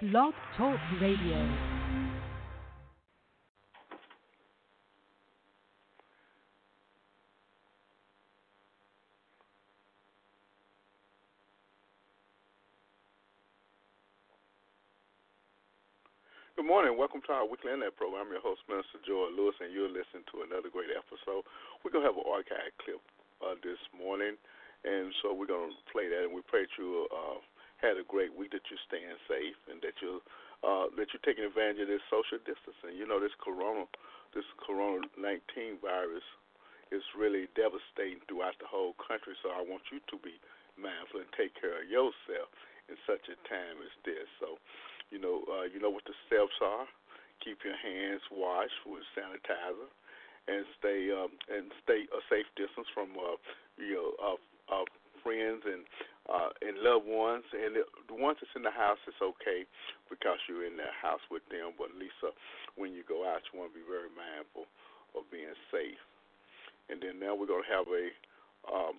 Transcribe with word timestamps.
Blog 0.00 0.32
Talk 0.56 0.78
Radio. 1.02 1.42
Good 16.54 16.62
morning. 16.62 16.96
Welcome 16.96 17.20
to 17.26 17.32
our 17.32 17.42
weekly 17.42 17.72
internet 17.72 17.96
program. 17.96 18.26
I'm 18.26 18.30
your 18.30 18.40
host, 18.40 18.60
Minister 18.68 19.02
Joy 19.02 19.34
Lewis, 19.34 19.56
and 19.58 19.74
you're 19.74 19.88
listening 19.88 20.22
to 20.30 20.46
another 20.46 20.70
great 20.70 20.94
episode. 20.94 21.42
We're 21.82 21.90
going 21.90 22.06
to 22.06 22.10
have 22.14 22.18
an 22.22 22.30
archive 22.30 22.70
clip 22.86 23.02
uh, 23.42 23.58
this 23.66 23.82
morning, 23.90 24.38
and 24.86 25.10
so 25.22 25.34
we're 25.34 25.50
going 25.50 25.74
to 25.74 25.78
play 25.90 26.06
that. 26.06 26.22
And 26.22 26.30
we 26.30 26.46
pray 26.46 26.70
that 26.70 26.74
you 26.78 27.10
uh, 27.10 27.42
had 27.78 27.96
a 27.96 28.06
great 28.06 28.34
week, 28.34 28.50
that 28.52 28.66
you're 28.70 28.86
staying 28.90 29.14
safe, 29.30 29.58
and 29.70 29.78
that 29.82 29.94
you 30.02 30.22
uh, 30.66 30.90
that 30.98 31.14
you're 31.14 31.22
taking 31.22 31.46
advantage 31.46 31.86
of 31.86 31.90
this 31.90 32.02
social 32.10 32.42
distancing. 32.42 32.98
You 32.98 33.06
know, 33.06 33.22
this 33.22 33.34
corona, 33.38 33.86
this 34.34 34.46
corona 34.58 35.06
19 35.14 35.78
virus 35.78 36.26
is 36.90 37.04
really 37.14 37.46
devastating 37.54 38.18
throughout 38.26 38.58
the 38.58 38.66
whole 38.66 38.98
country. 38.98 39.38
So 39.44 39.54
I 39.54 39.62
want 39.62 39.86
you 39.94 40.02
to 40.02 40.16
be 40.18 40.34
mindful 40.74 41.22
and 41.22 41.30
take 41.38 41.54
care 41.54 41.78
of 41.78 41.86
yourself 41.86 42.50
in 42.90 42.96
such 43.06 43.28
a 43.30 43.36
time 43.46 43.78
as 43.84 43.92
this. 44.02 44.26
So 44.42 44.58
you 45.10 45.18
know, 45.18 45.44
uh, 45.48 45.66
you 45.68 45.80
know 45.80 45.90
what 45.90 46.04
the 46.04 46.16
steps 46.26 46.56
are. 46.60 46.86
Keep 47.44 47.62
your 47.62 47.78
hands 47.78 48.20
washed 48.34 48.82
with 48.82 49.06
sanitizer, 49.14 49.88
and 50.50 50.66
stay 50.78 51.08
um, 51.14 51.30
and 51.46 51.70
stay 51.84 52.04
a 52.10 52.20
safe 52.28 52.48
distance 52.58 52.88
from 52.92 53.14
uh, 53.14 53.38
you 53.78 53.94
know 53.94 54.10
uh, 54.18 54.38
uh, 54.74 54.86
friends 55.22 55.62
and 55.64 55.86
uh, 56.28 56.52
and 56.60 56.78
loved 56.84 57.08
ones. 57.08 57.44
And 57.56 57.76
the, 57.76 57.84
ones 58.14 58.38
that's 58.40 58.52
in 58.54 58.62
the 58.62 58.74
house, 58.74 59.00
it's 59.08 59.20
okay 59.20 59.64
because 60.12 60.38
you're 60.48 60.68
in 60.68 60.76
the 60.76 60.92
house 61.00 61.22
with 61.32 61.42
them. 61.48 61.72
But 61.76 61.90
uh, 61.96 62.32
when 62.76 62.92
you 62.92 63.02
go 63.08 63.24
out, 63.24 63.42
you 63.48 63.58
want 63.58 63.72
to 63.72 63.78
be 63.78 63.86
very 63.88 64.12
mindful 64.12 64.68
of 65.16 65.24
being 65.32 65.56
safe. 65.72 66.00
And 66.88 67.00
then 67.00 67.20
now 67.20 67.36
we're 67.36 67.50
gonna 67.50 67.68
have 67.68 67.88
a 67.88 68.06
um, 68.68 68.96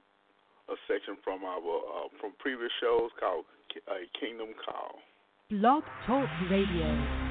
a 0.70 0.78
section 0.86 1.18
from 1.24 1.44
our 1.44 1.58
uh, 1.58 2.08
from 2.22 2.34
previous 2.38 2.72
shows 2.80 3.10
called 3.20 3.46
a 3.90 4.06
Kingdom 4.20 4.54
Call. 4.66 5.02
Blog 5.50 5.84
Talk 6.06 6.30
Radio. 6.50 7.29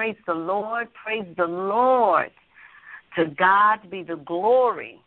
Praise 0.00 0.16
the 0.26 0.32
Lord. 0.32 0.88
Praise 1.04 1.26
the 1.36 1.44
Lord. 1.44 2.30
To 3.16 3.26
God 3.26 3.80
be 3.90 4.02
the 4.02 4.16
glory 4.16 4.98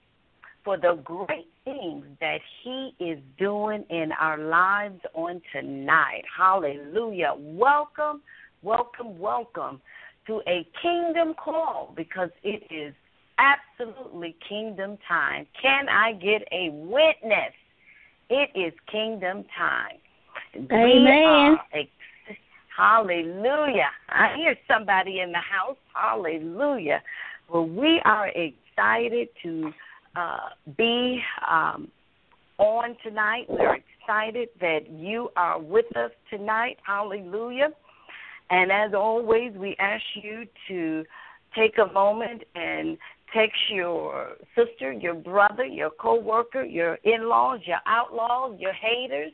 for 0.64 0.78
the 0.78 1.00
great 1.04 1.48
things 1.66 2.06
that 2.22 2.38
He 2.64 2.94
is 3.00 3.18
doing 3.40 3.86
in 3.90 4.12
our 4.12 4.38
lives 4.38 5.00
on 5.16 5.42
tonight. 5.52 6.22
Hallelujah. 6.38 7.34
Welcome, 7.40 8.22
welcome, 8.62 9.18
welcome 9.18 9.82
to 10.28 10.42
a 10.48 10.64
kingdom 10.80 11.34
call 11.44 11.92
because 11.96 12.30
it 12.44 12.62
is 12.72 12.94
absolutely 13.40 14.36
kingdom 14.48 15.00
time. 15.08 15.48
Can 15.60 15.90
I 15.90 16.14
get 16.14 16.48
a 16.52 16.70
witness? 16.70 17.56
It 18.30 18.52
is 18.54 18.74
kingdom 18.92 19.44
time. 19.58 19.98
Amen. 20.72 21.58
Ex- 21.74 21.90
hallelujah. 22.76 23.90
I 24.10 24.36
hear 24.36 24.56
somebody 24.68 25.20
in 25.20 25.32
the 25.32 25.38
house. 25.38 25.78
Hallelujah. 25.94 27.02
Well, 27.50 27.68
we 27.68 28.02
are 28.06 28.30
excited 28.30 29.30
to 29.44 29.72
uh, 30.16 30.50
be 30.78 31.22
um, 31.50 31.90
on 32.58 32.96
tonight. 33.04 33.46
We're 33.50 33.76
excited 33.76 34.50
that 34.60 34.90
you 34.90 35.30
are 35.36 35.60
with 35.60 35.96
us 35.96 36.12
tonight. 36.30 36.78
Hallelujah. 36.86 37.70
And 38.50 38.72
as 38.72 38.94
always, 38.94 39.54
we 39.56 39.76
ask 39.80 40.04
you 40.16 40.46
to 40.68 41.04
take 41.56 41.78
a 41.78 41.92
moment 41.92 42.44
and 42.56 42.98
text 43.34 43.58
your 43.70 44.36
sister, 44.56 44.92
your 44.92 45.16
brother, 45.16 45.66
your 45.66 45.90
coworker, 45.90 46.64
your 46.64 46.96
in-laws, 47.04 47.62
your 47.66 47.80
outlaws, 47.88 48.60
your 48.60 48.74
haters. 48.74 49.32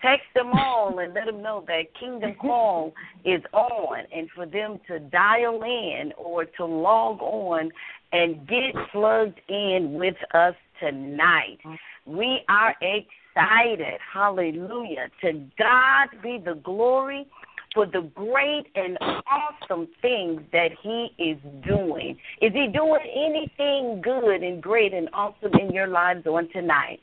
Text 0.00 0.26
them 0.34 0.52
all 0.52 0.98
and 0.98 1.12
let 1.14 1.26
them 1.26 1.42
know 1.42 1.64
that 1.66 1.94
Kingdom 1.98 2.34
Call 2.40 2.92
is 3.24 3.42
on, 3.52 3.98
and 4.14 4.28
for 4.34 4.46
them 4.46 4.78
to 4.88 5.00
dial 5.00 5.62
in 5.62 6.12
or 6.16 6.44
to 6.44 6.64
log 6.64 7.20
on 7.20 7.70
and 8.12 8.46
get 8.46 8.74
plugged 8.92 9.40
in 9.48 9.94
with 9.94 10.16
us 10.34 10.54
tonight. 10.80 11.58
Mm. 11.66 11.78
We 12.06 12.40
are 12.48 12.74
excited. 12.80 13.98
Hallelujah. 14.12 15.10
To 15.22 15.32
God 15.58 16.22
be 16.22 16.40
the 16.44 16.54
glory 16.54 17.26
for 17.74 17.86
the 17.86 18.10
great 18.14 18.66
and 18.74 18.96
awesome 19.00 19.88
things 20.00 20.40
that 20.52 20.70
He 20.82 21.10
is 21.18 21.38
doing. 21.66 22.16
Is 22.40 22.52
He 22.52 22.68
doing 22.72 23.00
anything 23.14 24.00
good 24.02 24.42
and 24.42 24.62
great 24.62 24.94
and 24.94 25.08
awesome 25.12 25.54
in 25.60 25.70
your 25.72 25.88
lives 25.88 26.26
on 26.26 26.48
tonight? 26.52 27.00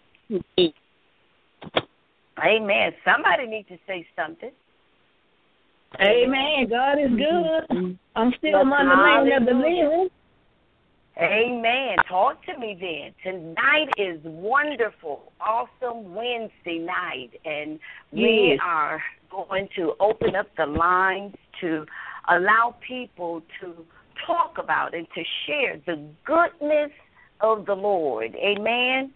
Amen. 2.43 2.91
Somebody 3.05 3.47
needs 3.47 3.67
to 3.69 3.77
say 3.87 4.05
something. 4.15 4.51
Amen. 6.01 6.67
God 6.69 6.93
is 6.99 7.09
good. 7.09 7.77
Mm-hmm. 7.77 7.91
I'm 8.15 8.33
still 8.37 8.61
among 8.61 8.89
the 8.89 8.95
land 8.95 9.31
of 9.41 9.45
the 9.47 9.53
living. 9.53 10.09
Amen. 11.17 11.95
Talk 12.09 12.43
to 12.45 12.57
me 12.59 12.77
then. 12.79 13.13
Tonight 13.23 13.87
is 13.97 14.19
wonderful, 14.23 15.31
awesome 15.39 16.13
Wednesday 16.13 16.79
night, 16.79 17.29
and 17.45 17.79
we 18.11 18.49
Yes. 18.51 18.59
are 18.61 19.01
going 19.29 19.69
to 19.77 19.93
open 20.01 20.35
up 20.35 20.47
the 20.57 20.65
lines 20.65 21.35
to 21.61 21.85
allow 22.27 22.75
people 22.85 23.41
to 23.61 23.85
talk 24.27 24.57
about 24.57 24.93
and 24.93 25.07
to 25.15 25.23
share 25.45 25.77
the 25.85 26.05
goodness 26.25 26.91
of 27.39 27.65
the 27.65 27.75
Lord. 27.75 28.35
Amen. 28.35 29.13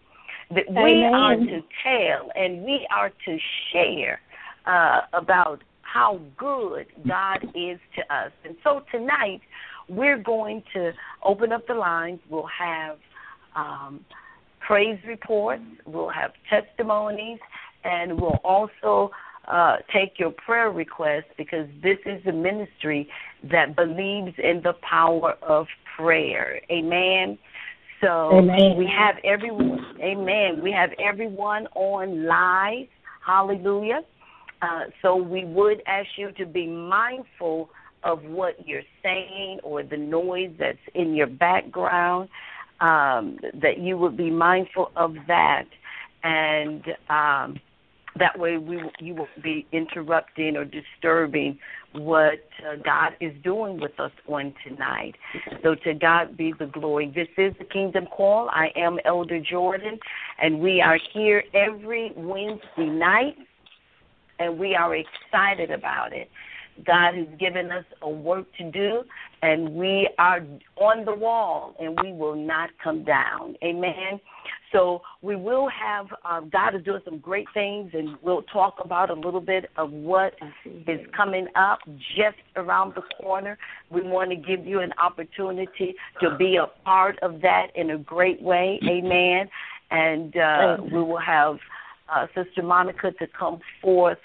That 0.54 0.68
we 0.68 1.04
are 1.04 1.36
to 1.36 1.62
tell 1.84 2.30
and 2.34 2.64
we 2.64 2.86
are 2.94 3.10
to 3.10 3.38
share 3.72 4.20
uh, 4.66 5.02
about 5.12 5.62
how 5.82 6.20
good 6.36 6.86
God 7.06 7.44
is 7.54 7.78
to 7.96 8.14
us. 8.14 8.32
And 8.44 8.56
so 8.62 8.82
tonight, 8.90 9.40
we're 9.88 10.18
going 10.18 10.62
to 10.74 10.92
open 11.24 11.52
up 11.52 11.66
the 11.66 11.74
lines. 11.74 12.20
We'll 12.28 12.46
have 12.46 12.98
um, 13.56 14.04
praise 14.60 14.98
reports, 15.06 15.64
we'll 15.84 16.10
have 16.10 16.32
testimonies, 16.48 17.40
and 17.82 18.20
we'll 18.20 18.40
also 18.44 19.10
uh, 19.48 19.78
take 19.92 20.18
your 20.18 20.30
prayer 20.30 20.70
requests 20.70 21.30
because 21.36 21.66
this 21.82 21.98
is 22.06 22.24
a 22.26 22.32
ministry 22.32 23.08
that 23.50 23.74
believes 23.74 24.32
in 24.38 24.60
the 24.62 24.74
power 24.88 25.34
of 25.42 25.66
prayer. 25.96 26.60
Amen. 26.70 27.36
So 28.00 28.30
Amen. 28.32 28.76
we 28.76 28.86
have 28.86 29.16
everyone. 29.24 29.84
Amen. 30.00 30.62
We 30.62 30.72
have 30.72 30.90
everyone 30.98 31.66
on 31.74 32.24
live. 32.24 32.86
Hallelujah. 33.24 34.00
Uh, 34.62 34.84
so 35.02 35.16
we 35.16 35.44
would 35.44 35.82
ask 35.86 36.08
you 36.16 36.32
to 36.32 36.46
be 36.46 36.66
mindful 36.66 37.70
of 38.02 38.22
what 38.24 38.66
you're 38.66 38.82
saying 39.02 39.60
or 39.62 39.82
the 39.82 39.96
noise 39.96 40.50
that's 40.58 40.78
in 40.94 41.14
your 41.14 41.26
background. 41.26 42.28
Um, 42.80 43.38
that 43.60 43.78
you 43.78 43.98
would 43.98 44.16
be 44.16 44.30
mindful 44.30 44.90
of 44.96 45.14
that, 45.28 45.66
and 46.22 46.82
um, 47.10 47.60
that 48.18 48.38
way 48.38 48.56
we 48.56 48.82
you 48.98 49.14
won't 49.14 49.42
be 49.42 49.66
interrupting 49.72 50.56
or 50.56 50.64
disturbing 50.64 51.58
what 51.92 52.40
uh, 52.66 52.76
God 52.84 53.12
is 53.20 53.32
doing 53.42 53.80
with 53.80 53.98
us 53.98 54.12
on 54.28 54.54
tonight. 54.66 55.14
So 55.62 55.74
to 55.74 55.94
God 55.94 56.36
be 56.36 56.52
the 56.58 56.66
glory. 56.66 57.12
This 57.14 57.28
is 57.36 57.52
the 57.58 57.64
Kingdom 57.64 58.06
Call. 58.06 58.48
I 58.50 58.68
am 58.76 58.98
Elder 59.04 59.40
Jordan, 59.40 59.98
and 60.40 60.60
we 60.60 60.80
are 60.80 60.98
here 61.12 61.42
every 61.54 62.12
Wednesday 62.16 62.86
night, 62.86 63.36
and 64.38 64.58
we 64.58 64.74
are 64.74 64.94
excited 64.94 65.70
about 65.70 66.12
it. 66.12 66.30
God 66.86 67.14
has 67.14 67.26
given 67.38 67.70
us 67.70 67.84
a 68.02 68.08
work 68.08 68.46
to 68.58 68.70
do, 68.70 69.02
and 69.42 69.72
we 69.72 70.08
are 70.18 70.40
on 70.76 71.04
the 71.04 71.14
wall, 71.14 71.74
and 71.78 71.98
we 72.02 72.12
will 72.12 72.36
not 72.36 72.70
come 72.82 73.04
down. 73.04 73.56
Amen. 73.62 74.20
So 74.72 75.02
we 75.20 75.34
will 75.34 75.68
have 75.68 76.06
uh, 76.24 76.40
God 76.40 76.76
is 76.76 76.84
doing 76.84 77.00
some 77.04 77.18
great 77.18 77.46
things, 77.52 77.90
and 77.92 78.16
we'll 78.22 78.42
talk 78.42 78.76
about 78.82 79.10
a 79.10 79.14
little 79.14 79.40
bit 79.40 79.68
of 79.76 79.90
what 79.90 80.34
is 80.64 81.00
coming 81.16 81.48
up 81.56 81.80
just 82.16 82.38
around 82.56 82.94
the 82.94 83.02
corner. 83.20 83.58
We 83.90 84.02
want 84.02 84.30
to 84.30 84.36
give 84.36 84.66
you 84.66 84.80
an 84.80 84.92
opportunity 85.02 85.94
to 86.20 86.36
be 86.36 86.56
a 86.56 86.66
part 86.84 87.18
of 87.20 87.40
that 87.42 87.68
in 87.74 87.90
a 87.90 87.98
great 87.98 88.40
way. 88.40 88.78
Amen. 88.88 89.48
And 89.90 90.36
uh, 90.36 90.76
we 90.84 91.02
will 91.02 91.18
have 91.18 91.58
uh, 92.08 92.26
Sister 92.34 92.62
Monica 92.62 93.10
to 93.12 93.26
come 93.36 93.60
forth 93.82 94.18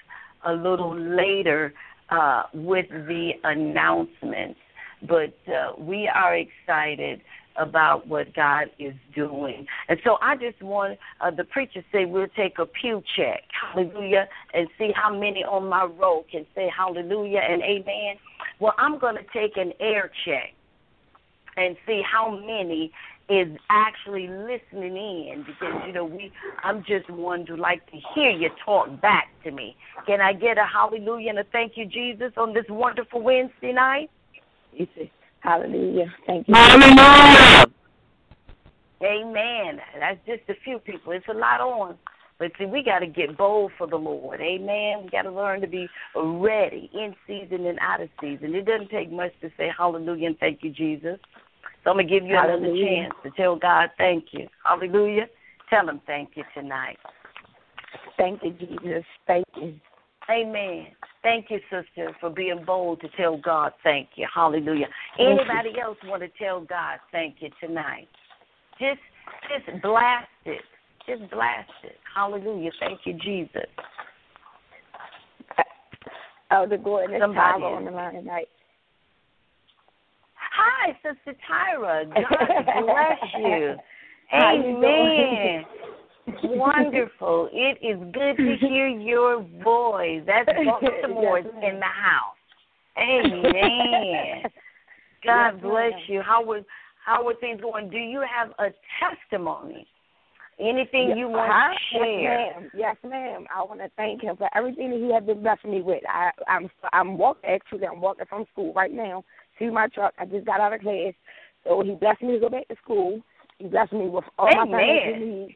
a 0.45 0.53
little 0.53 0.95
later 0.95 1.73
uh, 2.09 2.43
with 2.53 2.87
the 2.89 3.31
announcements. 3.43 4.59
But 5.01 5.37
uh, 5.47 5.73
we 5.79 6.09
are 6.13 6.35
excited 6.35 7.21
about 7.57 8.07
what 8.07 8.33
God 8.33 8.67
is 8.79 8.93
doing. 9.13 9.65
And 9.87 9.99
so 10.03 10.17
I 10.21 10.35
just 10.35 10.61
want 10.61 10.99
uh, 11.21 11.31
the 11.31 11.43
preacher 11.43 11.83
say 11.91 12.05
we'll 12.05 12.27
take 12.35 12.59
a 12.59 12.65
pew 12.65 13.03
check, 13.15 13.43
hallelujah, 13.73 14.27
and 14.53 14.67
see 14.77 14.91
how 14.95 15.13
many 15.13 15.43
on 15.43 15.67
my 15.67 15.83
row 15.83 16.25
can 16.31 16.45
say 16.55 16.69
hallelujah 16.75 17.39
and 17.39 17.61
amen. 17.61 18.17
Well, 18.59 18.73
I'm 18.77 18.99
going 18.99 19.15
to 19.15 19.25
take 19.33 19.57
an 19.57 19.73
air 19.79 20.11
check 20.25 20.53
and 21.57 21.75
see 21.85 22.01
how 22.01 22.31
many 22.31 22.91
is 23.27 23.47
actually 23.69 24.27
listening 24.27 24.95
in 24.95 25.43
because 25.47 25.81
you 25.87 25.93
know 25.93 26.05
we 26.05 26.31
I'm 26.63 26.83
just 26.83 27.09
one 27.09 27.45
to 27.47 27.55
like 27.55 27.83
to 27.91 27.97
hear 28.13 28.29
you 28.29 28.49
talk 28.63 29.01
back 29.01 29.29
to 29.43 29.51
me. 29.51 29.75
Can 30.05 30.21
I 30.21 30.33
get 30.33 30.57
a 30.59 30.65
hallelujah 30.65 31.31
and 31.31 31.39
a 31.39 31.43
thank 31.51 31.75
you 31.75 31.87
Jesus 31.87 32.33
on 32.37 32.53
this 32.53 32.65
wonderful 32.69 33.21
Wednesday 33.21 33.73
night? 33.73 34.11
You 34.73 34.87
say, 34.95 35.11
Hallelujah. 35.45 36.13
Thank 36.25 36.47
you. 36.47 36.55
Amen. 39.03 39.79
That's 39.99 40.19
just 40.25 40.41
a 40.49 40.55
few 40.63 40.79
people. 40.79 41.11
It's 41.11 41.27
a 41.29 41.33
lot 41.33 41.61
on. 41.61 41.97
But 42.37 42.51
see, 42.57 42.65
we 42.65 42.83
got 42.83 42.99
to 42.99 43.07
get 43.07 43.37
bold 43.37 43.71
for 43.77 43.87
the 43.87 43.95
Lord. 43.95 44.41
Amen. 44.41 45.03
We 45.03 45.09
got 45.09 45.21
to 45.21 45.31
learn 45.31 45.61
to 45.61 45.67
be 45.67 45.87
ready 46.15 46.89
in 46.93 47.15
season 47.27 47.65
and 47.65 47.77
out 47.79 48.01
of 48.01 48.09
season. 48.19 48.55
It 48.55 48.65
doesn't 48.65 48.89
take 48.89 49.11
much 49.11 49.31
to 49.41 49.49
say 49.57 49.71
hallelujah 49.77 50.27
and 50.27 50.39
thank 50.39 50.63
you, 50.63 50.71
Jesus. 50.71 51.19
So 51.83 51.91
I'm 51.91 51.97
going 51.97 52.07
to 52.07 52.13
give 52.13 52.25
you 52.25 52.37
another 52.37 52.73
chance 52.75 53.13
to 53.23 53.29
tell 53.37 53.55
God 53.55 53.91
thank 53.97 54.25
you. 54.31 54.47
Hallelujah. 54.63 55.27
Tell 55.69 55.87
him 55.87 56.01
thank 56.07 56.31
you 56.35 56.43
tonight. 56.53 56.97
Thank 58.17 58.41
you, 58.43 58.51
Jesus. 58.51 59.05
Thank 59.27 59.45
you. 59.55 59.79
Amen. 60.29 60.87
Thank 61.21 61.49
you, 61.49 61.59
sister, 61.71 62.15
for 62.19 62.29
being 62.29 62.63
bold 62.65 63.01
to 63.01 63.07
tell 63.09 63.37
God 63.37 63.73
thank 63.83 64.09
you. 64.15 64.27
Hallelujah. 64.33 64.87
Thank 65.17 65.29
you. 65.29 65.45
Anybody 65.45 65.79
else 65.81 65.97
want 66.05 66.21
to 66.21 66.29
tell 66.41 66.61
God 66.61 66.99
thank 67.11 67.35
you 67.39 67.49
tonight? 67.59 68.07
Just 68.79 68.99
just 69.49 69.81
blast 69.81 70.27
it. 70.45 70.61
Just 71.07 71.29
blast 71.31 71.69
it. 71.83 71.95
Hallelujah. 72.15 72.71
Thank 72.79 72.99
you, 73.05 73.13
Jesus. 73.23 73.65
Elder 76.51 76.77
Gordon, 76.77 77.15
it's 77.15 77.23
Somebody 77.23 77.61
Tyra 77.63 77.71
is- 77.71 77.77
on 77.77 77.85
the 77.85 77.91
line 77.91 78.13
tonight. 78.15 78.47
Hi, 80.57 80.97
Sister 81.03 81.37
Tyra. 81.49 82.05
God 82.13 82.83
bless 82.85 83.33
you. 83.39 83.75
How 84.29 84.53
you 84.53 84.77
Amen. 84.77 85.65
Wonderful. 86.43 87.49
It 87.51 87.77
is 87.85 87.99
good 88.13 88.37
to 88.37 88.55
hear 88.67 88.87
your 88.87 89.45
voice. 89.63 90.21
That's 90.25 90.47
Baltimore's 90.65 91.45
Yes, 91.45 91.53
ma'am. 91.61 91.73
in 91.73 91.79
the 91.79 91.85
house. 91.85 92.35
Amen. 92.97 94.43
God 95.25 95.61
bless 95.61 95.93
you. 96.07 96.21
How 96.21 96.43
was 96.43 96.63
how 97.05 97.27
are 97.27 97.35
things 97.35 97.61
going? 97.61 97.89
Do 97.89 97.97
you 97.97 98.21
have 98.21 98.51
a 98.59 98.73
testimony? 98.99 99.87
Anything 100.59 101.09
Yes, 101.09 101.17
you 101.17 101.27
want 101.27 101.51
huh? 101.53 101.73
to 101.73 101.97
share? 101.97 102.21
Yes, 102.21 102.55
ma'am. 102.55 102.69
Yes, 102.73 102.95
ma'am. 103.03 103.45
I 103.53 103.61
want 103.63 103.81
to 103.81 103.89
thank 103.97 104.21
him 104.21 104.37
for 104.37 104.49
everything 104.55 104.89
that 104.91 104.99
he 104.99 105.13
has 105.13 105.23
been 105.23 105.43
blessing 105.43 105.71
me 105.71 105.81
with. 105.81 106.01
I, 106.07 106.31
I'm 106.47 106.69
I'm 106.93 107.17
walking 107.17 107.49
actually. 107.49 107.85
I'm 107.85 107.99
walking 107.99 108.25
from 108.27 108.45
school 108.53 108.73
right 108.73 108.91
now 108.91 109.23
to 109.59 109.71
my 109.71 109.87
truck. 109.87 110.13
I 110.17 110.25
just 110.25 110.45
got 110.45 110.61
out 110.61 110.73
of 110.73 110.81
class, 110.81 111.13
so 111.65 111.83
he 111.83 111.95
blessed 111.95 112.21
me 112.21 112.33
to 112.33 112.39
go 112.39 112.49
back 112.49 112.67
to 112.69 112.75
school. 112.81 113.21
He 113.57 113.67
blessed 113.67 113.93
me 113.93 114.07
with 114.07 114.23
all 114.39 114.47
my 114.55 114.63
Amen. 114.63 114.71
financial 114.71 115.15
needs. 115.15 115.53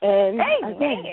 And 0.00 0.40
Amen. 0.40 0.74
again, 0.76 1.04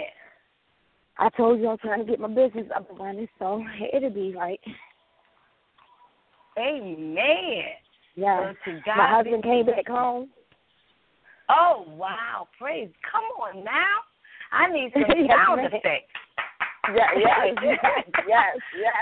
I 1.18 1.30
told 1.30 1.60
you 1.60 1.70
I'm 1.70 1.78
trying 1.78 2.06
to 2.06 2.10
get 2.10 2.20
my 2.20 2.28
business 2.28 2.68
up 2.76 2.90
and 2.90 3.00
running, 3.00 3.28
so 3.40 3.64
it'll 3.94 4.10
be 4.10 4.34
right. 4.36 4.60
Amen. 6.58 7.64
Yeah. 8.16 8.54
My 8.96 9.10
husband 9.16 9.44
came 9.44 9.66
back 9.66 9.88
home. 9.88 10.30
Oh 11.50 11.86
wow! 11.88 12.48
Praise. 12.58 12.90
Come 13.12 13.24
on 13.40 13.64
now. 13.64 14.02
I 14.52 14.72
need 14.72 14.92
some 14.94 15.04
sound 15.28 15.62
effects. 15.66 16.12
Yeah, 16.96 17.08
yes, 17.18 17.58
yes, 17.64 17.80
yes, 18.28 18.58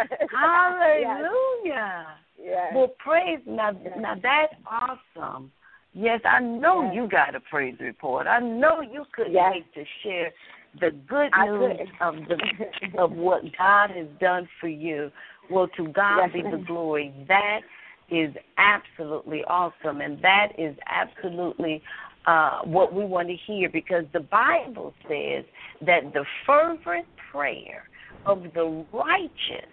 yes. 0.09 0.19
Hallelujah. 0.31 2.05
Yes. 2.41 2.71
Well, 2.73 2.93
praise 2.99 3.39
now. 3.45 3.71
Yes. 3.83 3.93
Now 3.99 4.15
that's 4.21 4.53
awesome. 4.65 5.51
Yes, 5.93 6.21
I 6.25 6.39
know 6.39 6.83
Yes. 6.85 6.93
you 6.95 7.07
got 7.07 7.35
a 7.35 7.39
praise 7.39 7.75
report. 7.79 8.25
I 8.25 8.39
know 8.39 8.81
you 8.81 9.05
couldn't 9.13 9.33
Yes. 9.33 9.51
wait 9.53 9.73
to 9.75 9.83
share 10.01 10.31
the 10.79 10.89
good 11.07 11.29
news 11.45 11.87
of 12.01 12.15
the 12.27 12.97
of 13.01 13.11
what 13.11 13.43
God 13.57 13.91
has 13.91 14.07
done 14.19 14.47
for 14.59 14.67
you. 14.69 15.11
Well, 15.49 15.67
to 15.77 15.87
God 15.87 16.17
Yes, 16.17 16.33
be 16.33 16.41
the 16.41 16.63
glory. 16.65 17.13
That 17.27 17.61
is 18.09 18.33
absolutely 18.57 19.43
awesome, 19.45 20.01
and 20.01 20.21
that 20.21 20.53
is 20.57 20.75
absolutely 20.87 21.81
uh, 22.25 22.61
what 22.63 22.93
we 22.93 23.03
want 23.05 23.27
to 23.27 23.35
hear 23.35 23.69
because 23.69 24.05
the 24.13 24.19
Bible 24.19 24.93
says 25.07 25.43
that 25.81 26.13
the 26.13 26.25
fervent 26.45 27.07
prayer 27.31 27.83
of 28.25 28.43
the 28.53 28.85
righteous 28.93 29.69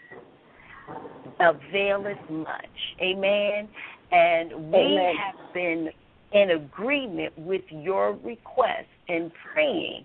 availeth 1.39 2.19
much. 2.29 2.67
Amen. 3.01 3.69
And 4.13 4.73
we 4.73 4.79
Amen. 4.79 5.15
have 5.17 5.55
been 5.55 5.91
in 6.33 6.51
agreement 6.51 7.33
with 7.37 7.63
your 7.71 8.13
request 8.13 8.89
and 9.09 9.31
praying. 9.53 10.05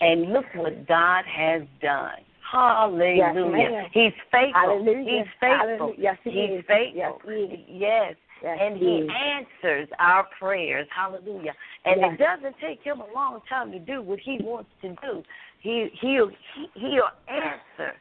And 0.00 0.32
look 0.32 0.44
what 0.54 0.86
God 0.86 1.24
has 1.26 1.62
done. 1.80 2.18
Hallelujah. 2.54 3.32
ma'am. 3.50 3.86
He's 3.92 4.12
faithful. 4.30 4.52
Hallelujah. 4.60 5.04
He's 5.24 5.32
faithful. 5.40 5.58
Hallelujah. 5.68 5.94
Yes, 5.98 6.18
he 6.22 6.30
He's 6.30 6.58
is. 6.60 6.64
faithful. 6.68 7.20
Yes, 7.26 7.48
he. 7.50 7.64
Yes. 7.68 8.14
Yes, 8.42 8.58
and 8.60 8.76
he 8.76 8.84
he 8.84 9.08
answers 9.10 9.88
our 9.98 10.26
prayers. 10.38 10.86
Hallelujah. 10.94 11.54
And 11.84 12.00
Yes. 12.00 12.12
it 12.12 12.18
doesn't 12.18 12.56
take 12.60 12.82
him 12.82 13.00
a 13.00 13.06
long 13.14 13.40
time 13.48 13.72
to 13.72 13.78
do 13.78 14.02
what 14.02 14.18
he 14.20 14.38
wants 14.42 14.70
to 14.82 14.90
do. 15.02 15.22
He 15.60 15.88
he'll 16.00 16.28
he, 16.54 16.68
he'll 16.74 17.08
answer 17.26 17.94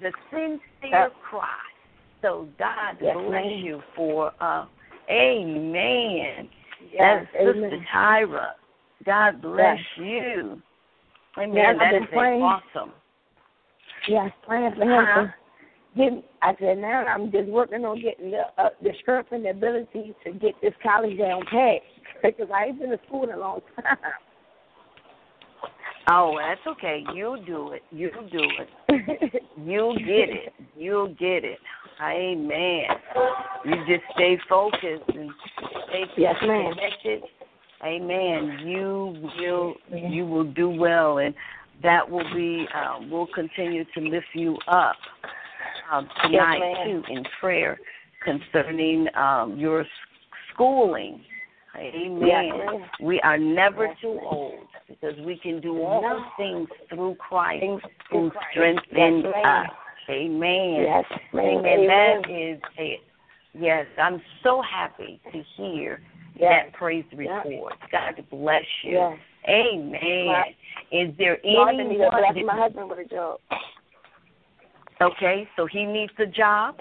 the 0.00 0.12
sincere 0.30 0.60
Yes. 0.82 1.10
cry. 1.28 1.48
So 2.22 2.48
God 2.58 2.96
Yes, 3.00 3.14
bless 3.16 3.30
ma'am. 3.44 3.58
you 3.58 3.82
for 3.96 4.32
uh 4.40 4.66
Amen. 5.10 6.48
Yes, 6.92 7.26
That's 7.32 7.44
Sister 7.44 7.66
amen. 7.66 7.86
Tyra. 7.92 8.50
God 9.04 9.42
bless 9.42 9.78
Yes. 9.78 9.98
you. 9.98 10.62
Amen. 11.38 11.54
Yes, 11.54 11.76
that 11.78 11.94
is 11.94 12.42
awesome. 12.42 12.92
Yes, 14.08 14.30
praying 14.46 14.72
for 14.76 14.82
him. 14.82 15.04
Huh? 15.08 15.20
to 15.22 15.34
Get, 15.96 16.24
I 16.42 16.54
said 16.60 16.78
now 16.78 17.04
I'm 17.04 17.32
just 17.32 17.48
working 17.48 17.84
on 17.84 18.00
getting 18.00 18.30
the 18.30 18.42
uh, 18.56 18.68
the 18.82 18.90
strength 19.00 19.32
and 19.32 19.44
the 19.44 19.50
ability 19.50 20.14
to 20.24 20.32
get 20.32 20.54
this 20.62 20.74
college 20.82 21.18
down 21.18 21.42
pat 21.50 21.80
because 22.22 22.48
I 22.54 22.66
ain't 22.66 22.78
been 22.78 22.90
to 22.90 22.98
school 23.06 23.24
in 23.24 23.30
a 23.30 23.38
long 23.38 23.60
time. 23.76 23.96
Oh, 26.10 26.38
that's 26.38 26.60
okay. 26.66 27.04
You 27.14 27.36
do 27.46 27.72
it. 27.72 27.82
You 27.90 28.10
do 28.32 28.40
it. 28.42 29.42
You'll 29.62 29.94
get 29.98 30.30
it. 30.30 30.54
You'll 30.76 31.08
get 31.08 31.44
it. 31.44 31.58
Amen. 32.02 32.84
You 33.64 33.74
just 33.86 34.04
stay 34.14 34.38
focused 34.48 35.08
and 35.08 35.30
stay 35.88 36.04
Yes, 36.16 36.36
ma'am. 36.46 36.72
connected. 36.74 37.22
Amen. 37.84 38.66
You 38.66 39.30
will 39.38 39.74
you 39.92 40.24
will 40.24 40.44
do 40.44 40.70
well, 40.70 41.18
and 41.18 41.34
that 41.82 42.08
will 42.08 42.24
be. 42.34 42.66
Uh, 42.74 42.98
we'll 43.10 43.28
continue 43.28 43.84
to 43.94 44.00
lift 44.00 44.26
you 44.34 44.56
up 44.68 44.96
um, 45.92 46.08
tonight 46.22 46.58
ma'am. 46.58 47.02
too 47.06 47.12
in 47.12 47.24
prayer 47.40 47.78
concerning 48.24 49.06
um, 49.16 49.56
your 49.58 49.84
schooling. 50.52 51.20
Amen. 51.76 52.26
Yes, 52.26 52.88
we 53.00 53.20
are 53.20 53.38
never 53.38 53.86
Yes, 53.86 53.96
too 54.00 54.18
old 54.24 54.66
because 54.88 55.14
we 55.24 55.36
can 55.38 55.60
do 55.60 55.80
all 55.82 56.02
No. 56.02 56.24
things 56.36 56.68
through 56.88 57.14
Christ 57.16 57.60
Things 57.60 57.80
who 58.10 58.30
Christ. 58.30 58.46
strengthens 58.50 59.24
Yes, 59.24 59.46
us. 59.46 59.66
Amen. 60.10 60.74
yes. 60.82 61.04
Amen. 61.34 61.64
Amen. 61.64 62.22
That 62.22 62.30
is 62.30 62.60
a 62.78 63.00
yes. 63.56 63.86
I'm 64.00 64.20
so 64.42 64.60
happy 64.62 65.20
to 65.32 65.42
hear 65.56 66.00
Yes. 66.34 66.66
that 66.66 66.72
praise 66.78 67.04
report. 67.14 67.74
God 67.92 68.24
bless 68.30 68.64
you. 68.82 69.16
Amen. 69.48 70.26
Right. 70.28 70.56
Is 70.90 71.14
there 71.18 71.38
God 71.44 71.72
need 71.72 71.98
to 71.98 72.08
bless 72.10 72.30
anyone? 72.30 72.56
my 72.56 72.62
husband 72.62 72.88
with 72.88 72.98
a 73.00 73.04
job. 73.04 73.38
Okay, 75.00 75.46
so 75.56 75.66
he 75.66 75.84
needs 75.84 76.12
a 76.18 76.26
job. 76.26 76.76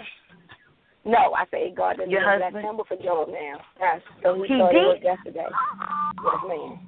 No, 1.06 1.34
I 1.38 1.46
say 1.52 1.72
God 1.76 1.98
didn't 1.98 2.10
Your 2.12 2.22
bless 2.24 2.42
husband? 2.52 2.66
him 2.66 2.78
with 2.78 2.92
a 3.00 3.04
job 3.04 3.30
now. 3.30 3.60
Yes, 3.80 4.02
so 4.24 4.34
he, 4.36 4.42
He 4.42 4.56
started 4.56 4.80
did? 4.80 4.88
work 4.88 5.04
yesterday. 5.04 5.46
Yes, 5.48 6.42
ma'am. 6.48 6.80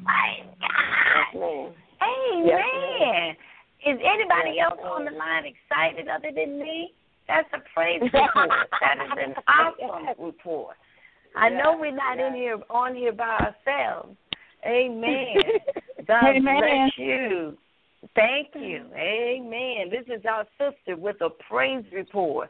Yes, 1.16 1.40
ma'am. 1.40 1.72
Amen. 2.02 2.46
Yes, 2.48 3.36
Is 3.86 4.00
anybody 4.04 4.56
Yes, 4.58 4.72
else 4.72 4.80
on 4.84 5.06
the 5.06 5.12
line 5.12 5.44
excited 5.46 6.08
other 6.08 6.32
than 6.36 6.60
me? 6.60 6.94
That's 7.28 7.48
a 7.54 7.60
praise 7.74 8.02
report. 8.14 8.50
that 8.82 8.98
is 9.06 9.12
an 9.24 9.36
awesome 9.48 10.26
report. 10.26 10.76
I 11.36 11.50
know 11.50 11.78
we're 11.80 11.96
not 11.96 12.20
in 12.20 12.34
here 12.34 12.58
on 12.72 12.96
here 12.96 13.14
by 13.14 13.38
ourselves. 13.38 14.18
Amen. 14.66 15.36
God 16.08 16.36
Amen. 16.36 16.42
bless 16.44 16.92
you. 16.98 17.58
Thank 18.16 18.50
you. 18.56 18.86
Amen. 18.96 19.89
This 19.89 20.06
is 20.08 20.24
our 20.25 20.46
sister 20.58 20.96
with 20.96 21.18
a 21.22 21.30
praise 21.30 21.86
report. 21.94 22.50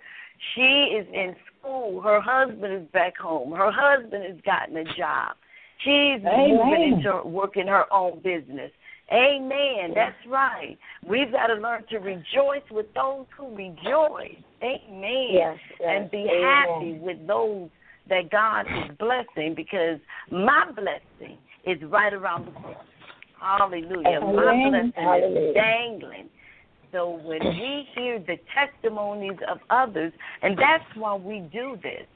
She 0.55 0.61
is 0.97 1.07
in 1.11 1.35
school. 1.59 2.01
Her 2.01 2.21
husband 2.21 2.73
is 2.73 2.87
back 2.93 3.17
home. 3.17 3.51
Her 3.51 3.71
husband 3.71 4.23
has 4.23 4.37
gotten 4.45 4.77
a 4.77 4.85
job. 4.95 5.35
She's 5.83 6.21
moving 6.23 6.93
into 6.97 7.21
working 7.25 7.67
her 7.67 7.91
own 7.91 8.21
business. 8.21 8.71
Amen. 9.11 9.91
That's 9.95 10.15
right. 10.27 10.77
We've 11.07 11.31
got 11.31 11.47
to 11.47 11.55
learn 11.55 11.83
to 11.89 11.97
rejoice 11.97 12.67
with 12.69 12.85
those 12.93 13.25
who 13.37 13.55
rejoice. 13.55 14.37
Amen. 14.61 15.27
Yes, 15.31 15.57
yes. 15.79 15.89
And 15.89 16.11
be 16.11 16.27
Amen. 16.29 16.43
happy 16.43 16.99
with 16.99 17.25
those 17.25 17.69
that 18.09 18.29
God 18.29 18.61
is 18.61 18.97
blessing 18.97 19.55
because 19.55 19.99
my 20.31 20.65
blessing 20.71 21.37
is 21.65 21.77
right 21.89 22.13
around 22.13 22.47
the 22.47 22.51
corner. 22.51 22.77
Hallelujah. 23.39 24.19
My 24.21 24.51
Amen. 24.51 24.91
blessing 24.91 25.03
Hallelujah. 25.03 25.49
is 25.49 25.55
dangling. 25.55 26.29
So 26.91 27.21
when 27.23 27.39
we 27.43 27.87
hear 27.95 28.19
the 28.19 28.37
testimonies 28.53 29.37
of 29.49 29.59
others, 29.69 30.11
and 30.41 30.57
that's 30.57 30.83
why 30.95 31.15
we 31.15 31.41
do 31.51 31.77
this, 31.81 32.07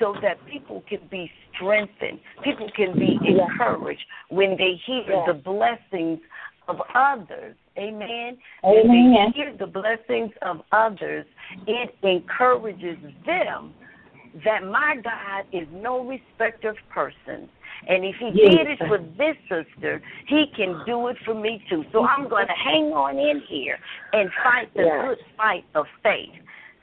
so 0.00 0.14
that 0.22 0.38
people 0.50 0.82
can 0.88 1.06
be 1.10 1.30
strengthened, 1.54 2.18
people 2.42 2.70
can 2.74 2.94
be 2.94 3.18
encouraged 3.22 4.04
when 4.30 4.56
they 4.56 4.80
hear 4.86 5.04
Yes. 5.08 5.26
the 5.26 5.34
blessings 5.34 6.20
of 6.68 6.80
others. 6.94 7.54
Amen. 7.76 8.38
Amen. 8.64 8.88
When 8.88 9.12
they 9.12 9.32
hear 9.34 9.52
the 9.56 9.66
blessings 9.66 10.32
of 10.42 10.62
others, 10.72 11.26
it 11.66 11.94
encourages 12.02 12.98
them 13.26 13.74
that 14.44 14.64
my 14.64 14.96
God 15.02 15.44
is 15.52 15.68
no 15.70 16.04
respecter 16.04 16.70
of 16.70 16.76
persons. 16.88 17.48
And 17.86 18.04
if 18.04 18.16
he 18.16 18.30
Yes. 18.30 18.50
did 18.50 18.66
it 18.68 18.78
for 18.88 18.98
this 18.98 19.36
sister, 19.48 20.00
he 20.26 20.46
can 20.56 20.82
do 20.84 21.08
it 21.08 21.18
for 21.24 21.34
me 21.34 21.62
too. 21.68 21.84
So 21.92 22.06
I'm 22.06 22.28
going 22.28 22.46
to 22.46 22.54
hang 22.54 22.92
on 22.92 23.18
in 23.18 23.40
here 23.40 23.78
and 24.12 24.30
fight 24.42 24.72
the 24.74 24.84
Yes. 24.84 25.04
good 25.06 25.18
fight 25.36 25.64
of 25.74 25.86
faith. 26.02 26.34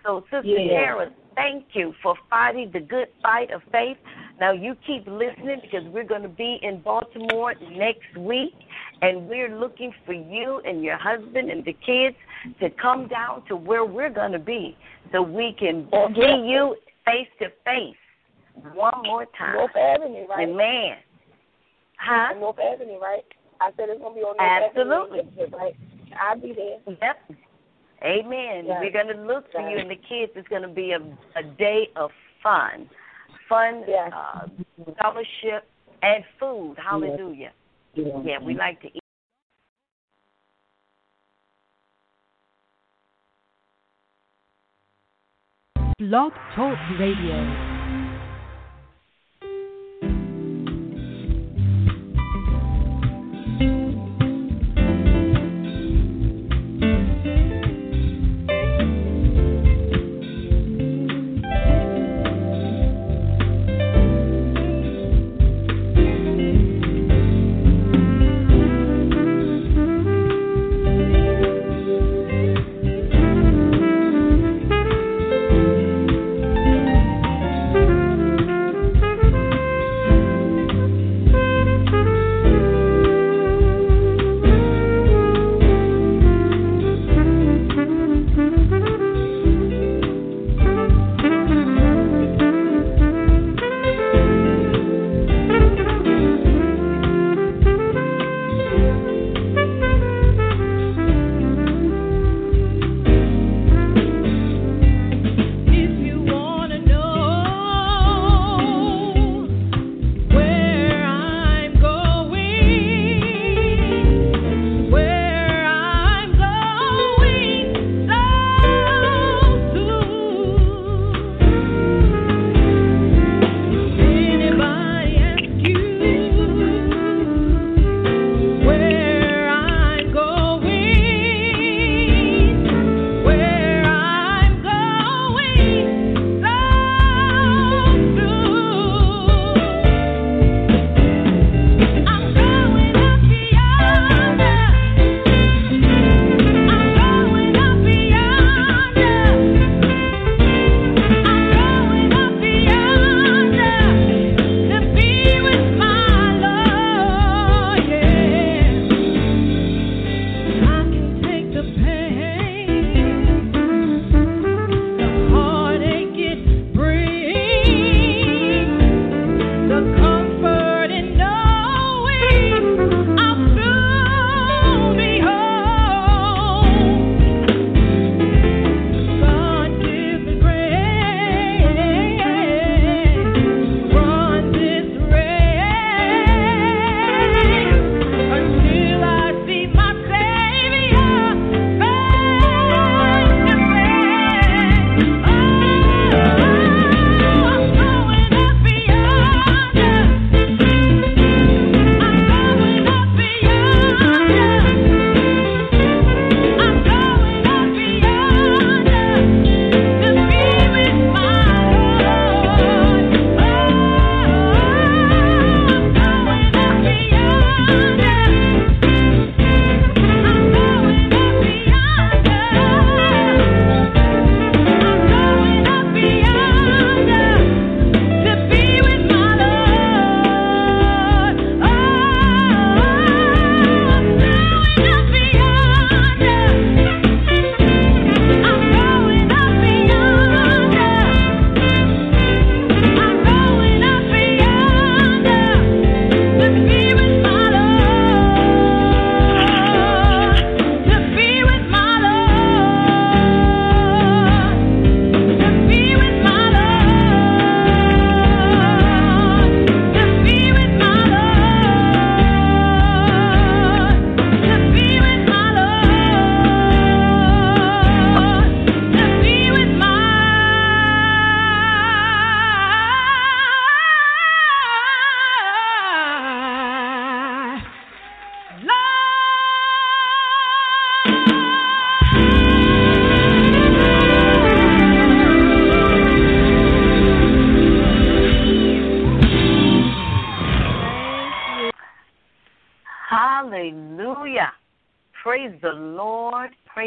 So, 0.04 0.22
Sister 0.32 0.44
Yes. 0.44 0.70
Tara, 0.70 1.12
thank 1.36 1.76
you 1.76 1.94
for 2.02 2.16
fighting 2.30 2.72
the 2.72 2.80
good 2.80 3.10
fight 3.22 3.52
of 3.52 3.62
faith. 3.72 3.98
Now, 4.40 4.52
you 4.52 4.76
keep 4.88 5.06
listening 5.08 5.60
because 5.62 5.84
we're 5.86 6.04
going 6.04 6.24
to 6.24 6.30
be 6.30 6.60
in 6.64 6.82
Baltimore 6.82 7.54
next 7.70 8.18
week, 8.18 8.56
and 9.04 9.30
we're 9.30 9.56
looking 9.56 9.94
for 10.06 10.14
you 10.14 10.60
and 10.66 10.84
your 10.84 10.98
husband 10.98 11.52
and 11.52 11.64
the 11.64 11.74
kids 11.74 12.16
to 12.60 12.70
come 12.72 13.08
down 13.08 13.44
to 13.48 13.56
where 13.56 13.86
we're 13.86 14.10
going 14.10 14.32
to 14.32 14.40
be 14.40 14.76
so 15.12 15.22
we 15.22 15.54
can 15.54 15.88
see 16.16 16.50
you 16.50 16.76
face 17.06 17.28
to 17.40 17.50
face 17.64 17.96
one 18.74 19.04
more 19.04 19.26
time. 19.38 19.56
North 19.56 19.76
Avenue, 19.76 20.28
right? 20.28 20.48
Amen. 20.48 20.98
Huh? 21.98 22.34
On 22.34 22.40
North 22.40 22.58
Avenue, 22.60 23.00
right? 23.00 23.24
I 23.60 23.70
said 23.78 23.90
it's 23.90 24.02
gonna 24.02 24.16
be 24.16 24.22
on 24.22 24.36
North 24.38 24.74
Absolutely. 24.76 25.20
Avenue, 25.20 25.58
right? 25.58 25.76
I'll 26.20 26.40
be 26.40 26.54
there. 26.54 26.96
Yep. 27.02 27.38
Amen. 28.04 28.66
Yes. 28.66 28.78
We're 28.82 28.92
going 28.92 29.16
to 29.16 29.24
look 29.24 29.52
for 29.52 29.62
you 29.62 29.78
Yes. 29.78 29.82
and 29.82 29.92
the 29.92 29.96
kids. 29.96 30.32
It's 30.36 30.48
going 30.48 30.64
to 30.64 30.68
be 30.68 30.92
a, 30.92 31.00
a 31.40 31.44
day 31.44 31.90
of 31.96 32.10
fun, 32.42 32.90
fun, 33.48 33.84
Yes. 33.88 34.12
uh, 34.12 34.48
fellowship, 35.00 35.70
and 36.02 36.24
food. 36.40 36.78
Hallelujah. 36.84 37.52
Yeah, 37.94 38.40
we 38.44 38.56
like 38.56 38.82
to 38.82 38.88
eat. 38.88 39.02
Blog 46.00 46.34
Talk 46.56 46.78
Radio. 47.00 47.71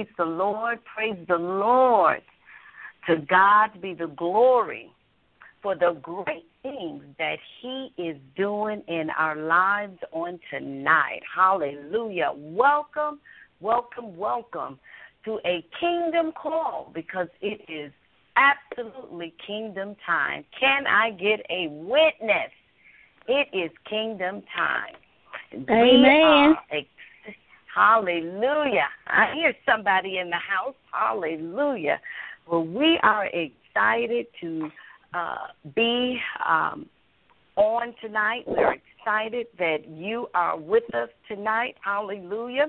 Praise 0.04 0.16
the 0.18 0.24
Lord. 0.24 0.78
Praise 0.94 1.26
the 1.28 1.36
Lord. 1.36 2.20
To 3.06 3.16
God 3.28 3.80
be 3.80 3.94
the 3.94 4.08
glory 4.08 4.90
for 5.62 5.74
the 5.74 5.98
great 6.02 6.46
things 6.62 7.02
that 7.18 7.36
He 7.60 7.90
is 7.96 8.16
doing 8.36 8.82
in 8.86 9.08
our 9.16 9.36
lives 9.36 9.98
on 10.12 10.38
tonight. 10.50 11.20
Hallelujah. 11.34 12.32
Welcome, 12.36 13.18
welcome, 13.60 14.16
welcome 14.16 14.78
to 15.24 15.38
a 15.46 15.64
kingdom 15.80 16.32
call 16.32 16.90
because 16.94 17.28
it 17.40 17.62
is 17.70 17.90
absolutely 18.36 19.32
kingdom 19.46 19.96
time. 20.04 20.44
Can 20.58 20.86
I 20.86 21.12
get 21.12 21.40
a 21.48 21.68
witness? 21.68 22.52
It 23.26 23.48
is 23.54 23.70
kingdom 23.88 24.42
time. 24.54 24.94
We 25.50 25.74
Amen. 25.74 26.24
are 26.24 26.58
ex- 26.70 26.88
Hallelujah. 27.74 28.88
I 29.06 29.32
hear 29.34 29.52
somebody 29.66 30.18
in 30.18 30.30
the 30.30 30.36
house. 30.36 30.76
Hallelujah. 30.92 32.00
Well, 32.46 32.64
we 32.64 32.98
are 33.02 33.26
excited 33.26 34.26
to 34.40 34.70
uh, 35.12 35.46
be 35.74 36.18
um, 36.46 36.86
on 37.56 37.94
tonight. 38.00 38.44
We're 38.46 38.74
excited 38.74 39.46
that 39.58 39.88
you 39.88 40.28
are 40.34 40.56
with 40.56 40.84
us 40.94 41.08
tonight. 41.28 41.76
Hallelujah. 41.84 42.66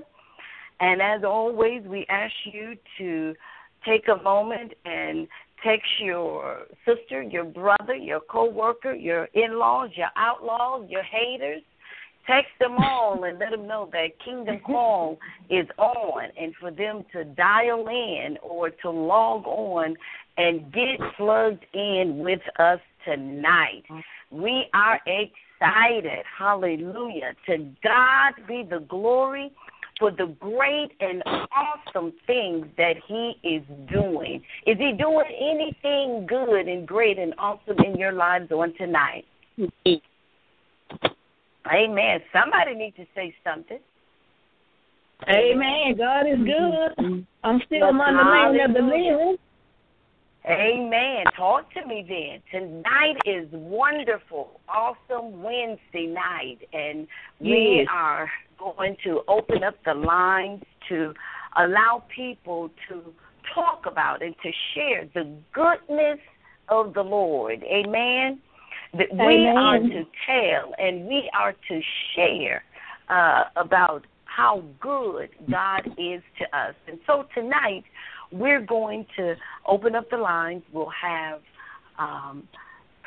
And 0.80 1.00
as 1.00 1.24
always, 1.24 1.82
we 1.84 2.04
ask 2.08 2.34
you 2.44 2.76
to 2.98 3.34
take 3.86 4.08
a 4.08 4.22
moment 4.22 4.72
and 4.84 5.28
text 5.64 5.88
your 6.00 6.62
sister, 6.84 7.22
your 7.22 7.44
brother, 7.44 7.94
your 7.94 8.20
coworker, 8.20 8.94
your 8.94 9.28
in-laws, 9.34 9.90
your 9.94 10.10
outlaws, 10.16 10.86
your 10.88 11.02
haters. 11.02 11.62
Text 12.26 12.50
them 12.58 12.76
all 12.78 13.22
and 13.24 13.38
let 13.38 13.50
them 13.50 13.66
know 13.66 13.88
that 13.92 14.18
Kingdom 14.24 14.60
Call 14.66 15.18
is 15.48 15.66
on, 15.78 16.24
and 16.40 16.54
for 16.60 16.70
them 16.70 17.04
to 17.12 17.24
dial 17.24 17.86
in 17.88 18.36
or 18.42 18.70
to 18.70 18.90
log 18.90 19.46
on 19.46 19.94
and 20.36 20.72
get 20.72 20.98
plugged 21.16 21.64
in 21.72 22.18
with 22.18 22.40
us 22.58 22.80
tonight. 23.04 23.84
We 24.30 24.66
are 24.74 25.00
excited. 25.06 26.24
Hallelujah. 26.36 27.34
To 27.46 27.58
God 27.82 28.32
be 28.48 28.64
the 28.68 28.80
glory 28.88 29.52
for 29.98 30.10
the 30.10 30.34
great 30.40 30.90
and 31.00 31.22
awesome 31.24 32.12
things 32.26 32.66
that 32.76 32.96
He 33.06 33.34
is 33.42 33.62
doing. 33.90 34.42
Is 34.66 34.76
He 34.78 34.92
doing 34.98 35.26
anything 35.40 36.26
good 36.26 36.68
and 36.68 36.86
great 36.86 37.18
and 37.18 37.34
awesome 37.38 37.78
in 37.78 37.96
your 37.96 38.12
lives 38.12 38.50
on 38.50 38.74
tonight? 38.74 39.24
Amen. 41.72 42.20
Somebody 42.32 42.74
needs 42.74 42.96
to 42.96 43.06
say 43.14 43.34
something. 43.44 43.78
Amen. 45.28 45.96
God 45.96 46.26
is 46.26 46.36
mm-hmm. 46.36 46.44
good. 46.44 47.04
Mm-hmm. 47.04 47.20
I'm 47.44 47.60
still 47.66 47.80
But 47.80 47.88
among 47.88 48.16
the 48.16 48.22
land 48.22 48.70
of 48.70 48.76
the 48.76 48.82
living. 48.82 49.36
Amen. 50.48 51.24
Talk 51.36 51.72
to 51.72 51.84
me 51.86 52.06
then. 52.08 52.60
Tonight 52.60 53.16
is 53.24 53.48
wonderful, 53.50 54.60
awesome 54.68 55.42
Wednesday 55.42 56.06
night, 56.06 56.58
and 56.72 57.08
we 57.40 57.78
Yes. 57.80 57.88
are 57.90 58.30
going 58.56 58.96
to 59.02 59.22
open 59.26 59.64
up 59.64 59.74
the 59.84 59.94
lines 59.94 60.62
to 60.88 61.12
allow 61.56 62.04
people 62.14 62.70
to 62.88 63.12
talk 63.54 63.86
about 63.86 64.22
and 64.22 64.36
to 64.42 64.52
share 64.74 65.06
the 65.14 65.28
goodness 65.52 66.20
of 66.68 66.94
the 66.94 67.02
Lord. 67.02 67.64
Amen. 67.64 68.40
That 68.92 69.12
we 69.12 69.46
are 69.46 69.78
to 69.78 70.04
tell 70.26 70.74
and 70.78 71.06
we 71.06 71.30
are 71.38 71.52
to 71.52 71.80
share 72.14 72.62
uh, 73.08 73.44
about 73.56 74.04
how 74.24 74.62
good 74.80 75.30
God 75.50 75.86
is 75.98 76.22
to 76.38 76.56
us. 76.56 76.74
And 76.88 76.98
so 77.06 77.26
tonight, 77.34 77.84
we're 78.32 78.60
going 78.60 79.06
to 79.16 79.34
open 79.66 79.94
up 79.94 80.10
the 80.10 80.16
lines. 80.16 80.62
We'll 80.72 80.92
have 81.02 81.40
um, 81.98 82.48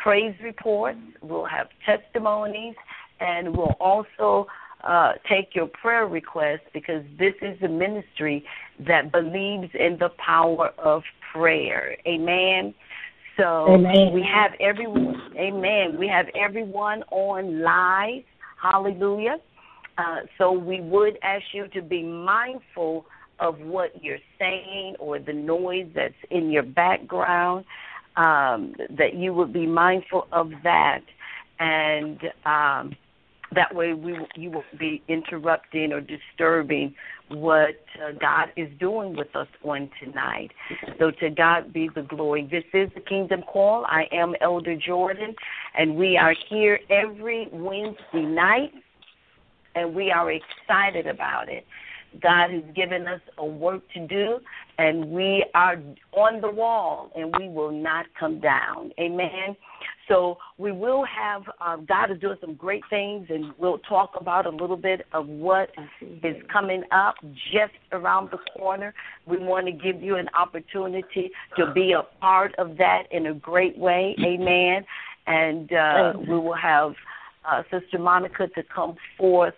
praise 0.01 0.35
reports, 0.43 0.99
we'll 1.21 1.45
have 1.45 1.67
testimonies, 1.85 2.75
and 3.19 3.55
we'll 3.55 3.75
also 3.79 4.47
uh, 4.83 5.13
take 5.29 5.53
your 5.53 5.67
prayer 5.67 6.07
requests 6.07 6.67
because 6.73 7.03
this 7.17 7.33
is 7.41 7.61
a 7.61 7.67
ministry 7.67 8.45
that 8.87 9.11
believes 9.11 9.69
in 9.73 9.97
the 9.99 10.09
power 10.25 10.71
of 10.77 11.03
prayer. 11.33 11.97
Amen. 12.07 12.73
So 13.39 13.67
Amen. 13.69 14.12
we 14.13 14.21
have 14.21 14.52
everyone. 14.60 15.32
Amen. 15.38 15.97
We 15.97 16.08
have 16.10 16.25
everyone 16.36 17.04
on 17.10 17.62
live. 17.62 18.23
Hallelujah. 18.62 19.38
Uh, 19.97 20.21
so 20.38 20.52
we 20.52 20.82
would 20.82 21.17
ask 21.23 21.43
you 21.54 21.67
to 21.69 21.82
be 21.82 22.04
mindful 22.04 23.06
of 23.39 23.58
what 23.60 24.04
you're 24.04 24.17
saying 24.38 24.95
or 24.99 25.19
the 25.19 25.32
noise 25.32 25.88
that's 25.95 26.13
in 26.30 26.52
your 26.52 26.63
background. 26.63 27.63
Um, 28.17 28.75
that 28.97 29.13
you 29.13 29.34
would 29.34 29.54
be 29.54 29.65
mindful 29.65 30.28
of 30.34 30.52
that, 30.63 31.02
and 31.60 32.19
um, 32.45 32.97
that 33.56 33.73
way 33.73 33.93
we 33.93 34.17
you 34.36 34.52
won't 34.52 34.78
be 34.78 35.02
interrupting 35.08 35.93
or 35.93 36.02
disturbing 36.02 36.93
what 37.29 37.75
uh, 38.03 38.11
God 38.19 38.49
is 38.55 38.69
doing 38.79 39.15
with 39.15 39.35
us 39.35 39.47
on 39.63 39.89
tonight. 40.03 40.51
So 40.97 41.11
to 41.11 41.29
God 41.29 41.71
be 41.71 41.89
the 41.93 42.01
glory. 42.01 42.47
This 42.49 42.63
is 42.73 42.89
the 42.95 43.01
Kingdom 43.01 43.43
Call. 43.43 43.85
I 43.85 44.05
am 44.11 44.33
Elder 44.41 44.75
Jordan, 44.75 45.35
and 45.77 45.95
we 45.95 46.17
are 46.17 46.35
here 46.49 46.79
every 46.89 47.47
Wednesday 47.51 48.21
night, 48.21 48.71
and 49.75 49.93
we 49.93 50.11
are 50.11 50.31
excited 50.31 51.07
about 51.07 51.49
it. 51.49 51.65
God 52.21 52.51
has 52.51 52.63
given 52.75 53.07
us 53.07 53.21
a 53.37 53.45
work 53.45 53.81
to 53.93 54.07
do, 54.07 54.39
and 54.77 55.09
we 55.09 55.45
are 55.53 55.75
on 56.13 56.41
the 56.41 56.49
wall, 56.49 57.11
and 57.15 57.33
we 57.37 57.49
will 57.49 57.71
not 57.71 58.05
come 58.19 58.39
down. 58.39 58.91
Amen. 58.99 59.55
So 60.07 60.37
we 60.57 60.71
will 60.71 61.05
have, 61.05 61.43
uh, 61.61 61.77
God 61.77 62.11
is 62.11 62.19
doing 62.19 62.37
some 62.41 62.55
great 62.55 62.83
things, 62.89 63.27
and 63.29 63.53
we'll 63.59 63.77
talk 63.77 64.13
about 64.19 64.47
a 64.47 64.49
little 64.49 64.75
bit 64.75 65.05
of 65.13 65.27
what 65.27 65.69
is 66.01 66.35
coming 66.51 66.83
up 66.91 67.15
just 67.53 67.73
around 67.91 68.31
the 68.31 68.39
corner. 68.57 68.93
We 69.27 69.37
want 69.37 69.67
to 69.67 69.71
give 69.71 70.01
you 70.01 70.15
an 70.15 70.27
opportunity 70.33 71.29
to 71.57 71.71
be 71.73 71.91
a 71.91 72.01
part 72.19 72.55
of 72.57 72.75
that 72.77 73.03
in 73.11 73.27
a 73.27 73.33
great 73.35 73.77
way. 73.77 74.15
Amen. 74.19 74.83
And 75.27 75.71
uh, 75.71 76.13
we 76.17 76.39
will 76.39 76.55
have 76.55 76.95
uh, 77.45 77.61
Sister 77.69 77.99
Monica 77.99 78.47
to 78.47 78.63
come 78.63 78.95
forth 79.15 79.53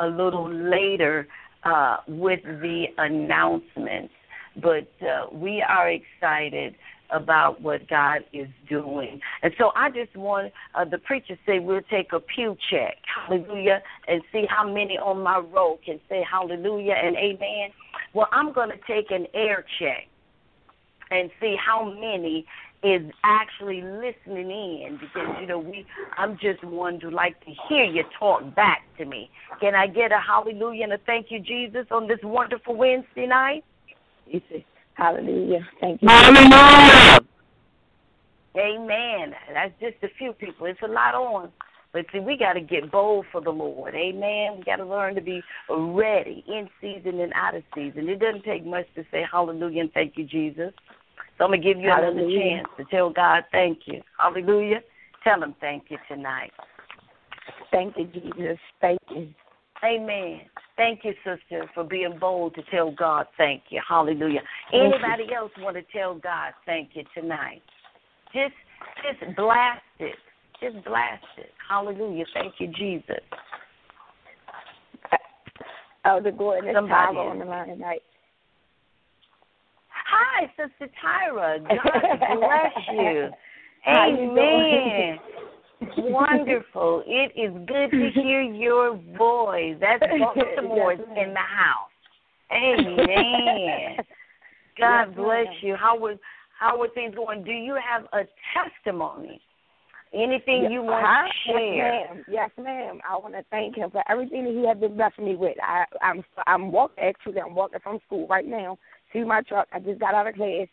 a 0.00 0.06
little 0.06 0.52
later 0.52 1.28
uh, 1.64 1.98
with 2.08 2.42
the 2.44 2.86
announcements. 2.98 4.12
But 4.56 4.88
uh, 5.00 5.26
we 5.32 5.64
are 5.66 5.90
excited 5.90 6.74
about 7.10 7.60
what 7.60 7.88
God 7.88 8.20
is 8.32 8.48
doing. 8.68 9.20
And 9.42 9.52
so 9.58 9.70
I 9.76 9.90
just 9.90 10.16
want 10.16 10.52
uh, 10.74 10.84
the 10.84 10.98
preacher 10.98 11.38
say 11.46 11.58
we'll 11.58 11.82
take 11.90 12.12
a 12.12 12.20
pew 12.20 12.56
check, 12.70 12.96
hallelujah, 13.28 13.82
and 14.08 14.22
see 14.32 14.44
how 14.48 14.66
many 14.66 14.98
on 14.98 15.22
my 15.22 15.38
row 15.38 15.78
can 15.84 16.00
say 16.08 16.24
hallelujah 16.28 16.94
and 17.02 17.16
amen. 17.16 17.70
Well, 18.14 18.28
I'm 18.32 18.52
going 18.52 18.70
to 18.70 18.78
take 18.86 19.10
an 19.10 19.26
air 19.34 19.64
check 19.78 20.08
and 21.10 21.30
see 21.40 21.56
how 21.64 21.84
many 21.84 22.46
is 22.82 23.02
actually 23.22 23.80
listening 23.80 24.50
in 24.50 24.98
because 25.00 25.36
you 25.40 25.46
know 25.46 25.58
we 25.58 25.86
I'm 26.18 26.36
just 26.38 26.64
one 26.64 26.98
to 27.00 27.10
like 27.10 27.38
to 27.44 27.52
hear 27.68 27.84
you 27.84 28.02
talk 28.18 28.54
back 28.54 28.82
to 28.98 29.04
me. 29.04 29.30
Can 29.60 29.74
I 29.74 29.86
get 29.86 30.10
a 30.10 30.18
hallelujah 30.18 30.84
and 30.84 30.92
a 30.92 30.98
thank 31.06 31.26
you 31.30 31.40
Jesus 31.40 31.86
on 31.90 32.08
this 32.08 32.18
wonderful 32.22 32.74
Wednesday 32.74 33.26
night? 33.26 33.64
You 34.26 34.40
say, 34.50 34.64
Hallelujah. 34.94 35.66
Thank 35.80 36.02
you. 36.02 36.08
Amen. 38.56 39.34
That's 39.52 39.72
just 39.80 39.96
a 40.02 40.08
few 40.18 40.32
people. 40.34 40.66
It's 40.66 40.82
a 40.82 40.88
lot 40.88 41.14
on. 41.14 41.50
But 41.92 42.06
see, 42.12 42.20
we 42.20 42.38
got 42.38 42.54
to 42.54 42.60
get 42.60 42.90
bold 42.90 43.26
for 43.32 43.40
the 43.40 43.50
Lord. 43.50 43.94
Amen. 43.94 44.56
We 44.58 44.64
got 44.64 44.76
to 44.76 44.86
learn 44.86 45.14
to 45.14 45.20
be 45.20 45.42
ready 45.68 46.44
in 46.46 46.68
season 46.80 47.20
and 47.20 47.32
out 47.34 47.54
of 47.54 47.62
season. 47.74 48.08
It 48.08 48.18
doesn't 48.18 48.44
take 48.44 48.64
much 48.64 48.86
to 48.94 49.04
say 49.10 49.24
hallelujah 49.30 49.82
and 49.82 49.92
thank 49.92 50.16
you, 50.16 50.24
Jesus. 50.24 50.72
So 51.38 51.44
I'm 51.44 51.50
going 51.50 51.62
to 51.62 51.66
give 51.66 51.78
you 51.78 51.90
another 51.90 52.28
chance 52.30 52.68
to 52.76 52.84
tell 52.84 53.10
God 53.10 53.44
thank 53.52 53.80
you. 53.86 54.02
Hallelujah. 54.18 54.80
Tell 55.24 55.42
him 55.42 55.54
thank 55.60 55.84
you 55.88 55.98
tonight. 56.08 56.52
Thank 57.70 57.96
you, 57.96 58.06
Jesus. 58.06 58.58
Thank 58.80 59.00
you. 59.10 59.28
Amen. 59.84 60.42
Thank 60.76 61.00
you, 61.04 61.12
sister, 61.24 61.68
for 61.74 61.84
being 61.84 62.18
bold 62.18 62.54
to 62.54 62.62
tell 62.70 62.92
God 62.92 63.26
thank 63.36 63.64
you. 63.70 63.80
Hallelujah. 63.86 64.42
Thank 64.70 64.82
you. 64.82 64.88
Anybody 64.94 65.34
else 65.34 65.50
want 65.58 65.76
to 65.76 65.82
tell 65.92 66.14
God 66.14 66.52
thank 66.66 66.90
you 66.94 67.04
tonight? 67.14 67.62
Just 68.32 68.54
just 69.02 69.36
blast 69.36 69.82
it. 69.98 70.14
Just 70.60 70.84
blast 70.84 71.24
it. 71.38 71.50
Hallelujah. 71.68 72.24
Thank 72.34 72.54
you, 72.58 72.68
Jesus. 72.68 73.20
Elder 76.04 76.32
Gordon 76.32 76.68
and 76.68 76.76
Somebody 76.76 77.16
on 77.18 77.38
the 77.38 77.44
line 77.44 77.68
tonight. 77.68 78.02
Hi, 80.06 80.50
Sister 80.56 80.92
Tyra. 81.02 81.58
God 81.68 82.38
bless 82.38 82.88
you. 82.92 83.30
Amen. 83.86 85.18
Wonderful. 85.98 87.02
It 87.06 87.32
is 87.36 87.52
good 87.66 87.90
to 87.90 88.10
hear 88.20 88.42
your 88.42 89.00
voice. 89.16 89.76
That's 89.80 90.02
Baltimore 90.18 90.92
Yes, 90.98 91.06
ma'am. 91.08 91.28
in 91.28 91.34
the 91.34 91.40
house. 91.40 91.88
Amen. 92.52 93.96
God 94.78 95.16
bless 95.16 95.46
you. 95.60 95.76
How 95.76 95.98
was 95.98 96.18
how 96.58 96.80
are 96.80 96.88
things 96.90 97.14
going? 97.14 97.42
Do 97.42 97.50
you 97.50 97.74
have 97.76 98.04
a 98.12 98.26
testimony? 98.54 99.40
Anything 100.14 100.70
you 100.70 100.82
want 100.82 101.06
to 101.46 101.50
share? 101.50 101.94
Yes, 101.94 102.08
ma'am. 102.14 102.24
Yes, 102.28 102.50
ma'am. 102.62 103.00
I 103.08 103.16
want 103.16 103.34
to 103.34 103.42
thank 103.50 103.76
him 103.76 103.90
for 103.90 104.02
everything 104.10 104.44
that 104.44 104.52
he 104.52 104.66
has 104.68 104.76
been 104.78 104.94
blessing 104.94 105.24
me 105.24 105.34
with. 105.34 105.56
I, 105.62 105.84
I'm 106.02 106.22
I'm 106.46 106.70
walking 106.70 107.02
actually. 107.02 107.40
I'm 107.40 107.54
walking 107.54 107.80
from 107.82 107.98
school 108.06 108.26
right 108.28 108.46
now 108.46 108.78
to 109.12 109.24
my 109.24 109.42
truck. 109.42 109.68
I 109.72 109.78
just 109.78 110.00
got 110.00 110.14
out 110.14 110.26
of 110.26 110.34
class, 110.34 110.68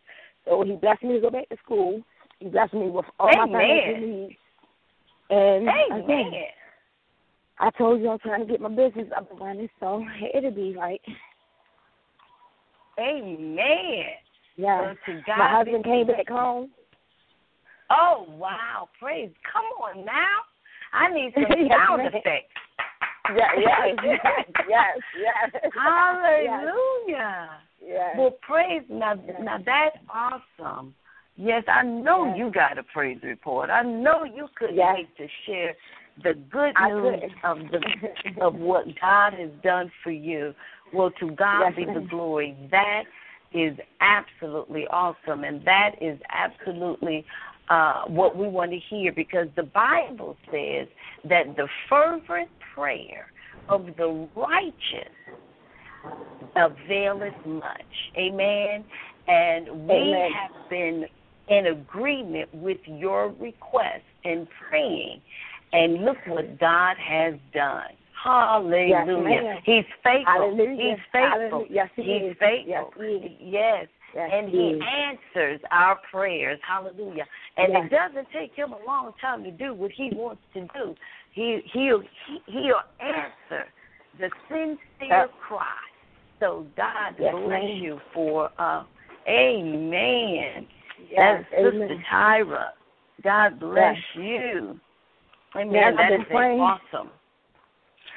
so 0.45 0.63
he 0.63 0.75
blessed 0.75 1.03
me 1.03 1.15
to 1.15 1.21
go 1.21 1.29
back 1.29 1.49
to 1.49 1.57
school. 1.63 2.01
He 2.39 2.47
blessed 2.49 2.73
me 2.73 2.89
with 2.89 3.05
all 3.19 3.27
my 3.27 3.45
financial 3.45 4.07
needs. 4.07 4.35
And 5.29 5.67
Amen. 5.67 6.03
again, 6.03 6.31
I 7.59 7.69
told 7.71 8.01
you 8.01 8.09
I'm 8.09 8.19
trying 8.19 8.45
to 8.45 8.51
get 8.51 8.61
my 8.61 8.69
business 8.69 9.07
up 9.15 9.29
and 9.29 9.39
running, 9.39 9.69
so 9.79 10.03
it'll 10.33 10.51
be 10.51 10.75
right. 10.75 11.01
Amen. 12.99 14.03
Yeah. 14.57 14.93
My 15.27 15.57
husband 15.57 15.83
came 15.83 16.07
back 16.07 16.27
home. 16.27 16.71
Oh 17.91 18.25
wow! 18.27 18.87
Praise. 18.99 19.31
Come 19.51 19.65
on 19.81 20.05
now. 20.05 20.43
I 20.93 21.11
need 21.13 21.33
some 21.33 21.45
sound 21.69 22.01
effects. 22.01 22.25
Yeah, 23.37 23.45
yes, 23.59 23.99
yes, 24.03 24.45
yes, 24.67 25.51
yes. 25.53 25.71
Hallelujah. 25.75 26.71
Yes. 27.07 27.68
Well, 28.17 28.31
praise 28.41 28.83
now. 28.89 29.15
Now 29.41 29.57
that's 29.65 29.97
awesome. 30.09 30.95
Yes, 31.35 31.63
I 31.67 31.83
know 31.83 32.25
Yes. 32.25 32.37
you 32.37 32.51
got 32.51 32.77
a 32.77 32.83
praise 32.83 33.19
report. 33.23 33.69
I 33.69 33.81
know 33.83 34.23
you 34.25 34.49
couldn't 34.55 34.75
Yes. 34.75 34.95
wait 34.95 35.17
to 35.17 35.27
share 35.45 35.75
the 36.21 36.33
good 36.33 36.75
news 36.79 37.31
of 37.43 37.59
the 37.71 37.81
of 38.41 38.55
what 38.55 38.85
God 38.99 39.33
has 39.33 39.51
done 39.63 39.91
for 40.03 40.11
you. 40.11 40.53
Well, 40.91 41.11
to 41.11 41.31
God 41.31 41.61
Yes, 41.61 41.75
be 41.75 41.85
the 41.85 42.05
glory. 42.09 42.57
That 42.71 43.03
is 43.53 43.77
absolutely 44.01 44.85
awesome, 44.87 45.43
and 45.43 45.63
that 45.65 45.95
is 46.01 46.19
absolutely 46.29 47.25
uh, 47.69 48.03
what 48.07 48.35
we 48.35 48.47
want 48.47 48.71
to 48.71 48.79
hear 48.89 49.11
because 49.11 49.47
the 49.55 49.63
Bible 49.63 50.35
says 50.51 50.87
that 51.23 51.55
the 51.55 51.67
fervent 51.87 52.49
prayer 52.73 53.27
of 53.69 53.85
the 53.97 54.27
righteous 54.35 55.13
availeth 56.55 57.33
much. 57.45 57.81
Amen. 58.17 58.83
And 59.27 59.87
we 59.87 59.93
Amen. 59.95 60.31
have 60.31 60.69
been 60.69 61.05
in 61.49 61.67
agreement 61.67 62.49
with 62.53 62.79
your 62.85 63.29
request 63.39 64.03
and 64.23 64.47
praying. 64.69 65.21
And 65.71 66.03
look 66.03 66.17
what 66.27 66.59
God 66.59 66.95
has 66.97 67.35
done. 67.53 67.93
Hallelujah. 68.23 69.05
ma'am. 69.05 69.57
He's 69.63 69.85
faithful. 70.03 70.25
Hallelujah. 70.25 70.95
He's 70.95 71.05
faithful. 71.11 71.49
Hallelujah. 71.49 71.67
Yes, 71.69 71.89
he 71.95 72.01
He's 72.03 72.31
is. 72.31 72.37
faithful. 72.39 72.67
Yes, 72.67 72.85
he. 72.97 73.37
Yes. 73.39 73.87
Yes, 74.15 74.29
and 74.33 74.49
he 74.49 74.57
he 74.57 74.81
answers 74.81 75.61
our 75.69 75.99
prayers. 76.11 76.59
Hallelujah. 76.67 77.25
And 77.57 77.73
Yes. 77.73 77.85
it 77.85 77.89
doesn't 77.91 78.27
take 78.31 78.55
him 78.55 78.73
a 78.73 78.83
long 78.85 79.13
time 79.21 79.43
to 79.43 79.51
do 79.51 79.73
what 79.75 79.91
he 79.91 80.09
wants 80.13 80.41
to 80.55 80.61
do. 80.73 80.95
He 81.31 81.61
he'll 81.71 82.01
he, 82.25 82.41
he'll 82.47 82.81
answer 82.99 83.67
the 84.19 84.31
sincere 84.47 84.77
Yes. 84.99 85.29
cry. 85.39 85.77
So 86.39 86.65
God 86.77 87.15
Yes, 87.19 87.33
bless 87.33 87.49
ma'am. 87.49 87.77
you 87.81 87.99
for 88.13 88.49
uh 88.57 88.83
Amen. 89.27 90.67
Yes, 91.11 91.43
That's 91.51 91.65
amen. 91.65 91.87
Sister 91.89 92.03
Tyra. 92.11 92.69
God 93.23 93.59
bless 93.59 93.97
you. 94.15 94.79
Amen. 95.55 95.73
Yes, 95.73 95.93
that 95.97 96.13
is 96.13 96.21
praying. 96.29 96.59
awesome. 96.59 97.09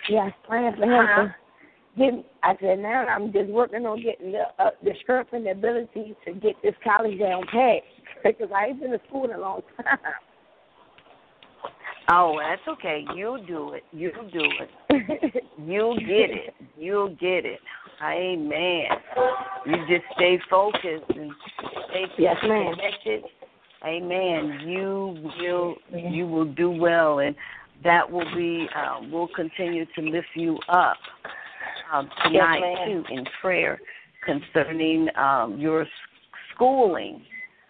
Yes, 0.09 0.33
praying 0.49 0.75
for 0.77 0.85
him 0.85 1.33
to. 1.97 2.25
I 2.43 2.57
said 2.61 2.79
now 2.79 3.05
I'm 3.07 3.33
just 3.33 3.51
working 3.51 3.85
on 3.85 4.03
getting 4.03 4.33
the 4.33 4.45
uh, 4.59 4.71
the 4.83 4.93
strength 5.03 5.33
and 5.33 5.45
the 5.45 5.51
ability 5.51 6.15
to 6.25 6.33
get 6.33 6.55
this 6.63 6.75
college 6.83 7.19
down 7.19 7.43
pat 7.53 7.83
because 8.25 8.49
I 8.55 8.67
ain't 8.67 8.81
been 8.81 8.93
to 8.93 9.01
school 9.09 9.25
in 9.25 9.33
a 9.33 9.39
long 9.39 9.63
time. 9.77 9.99
Oh, 12.11 12.39
that's 12.39 12.63
okay. 12.69 13.05
You'll 13.15 13.45
do 13.45 13.73
it. 13.75 13.85
You'll 13.93 14.29
do 14.33 14.45
it. 14.91 15.45
You'll 15.65 15.97
get 15.97 16.31
it. 16.31 16.55
You'll 16.77 17.11
get 17.11 17.47
it. 17.47 17.61
Amen. 18.03 18.85
You 19.67 19.77
just 19.89 20.05
stay 20.15 20.39
focused 20.51 21.11
and 21.11 21.31
stay 21.91 22.05
Yes, 22.19 22.37
connected. 22.41 23.23
Amen. 23.85 24.61
You 24.67 25.33
will 25.41 25.77
you 25.93 26.27
will 26.27 26.53
do 26.53 26.71
well, 26.71 27.21
and 27.21 27.35
that 27.85 28.11
will 28.11 28.27
be. 28.35 28.69
Uh, 28.77 29.01
we'll 29.11 29.29
continue 29.29 29.87
to 29.97 30.01
lift 30.03 30.29
you 30.35 30.59
up 30.69 30.97
um, 31.93 32.09
tonight 32.25 32.61
ma'am. 32.61 32.89
too 32.89 33.15
in 33.15 33.25
prayer 33.41 33.81
concerning 34.25 35.09
um, 35.17 35.59
your 35.59 35.87
schooling. 36.55 37.23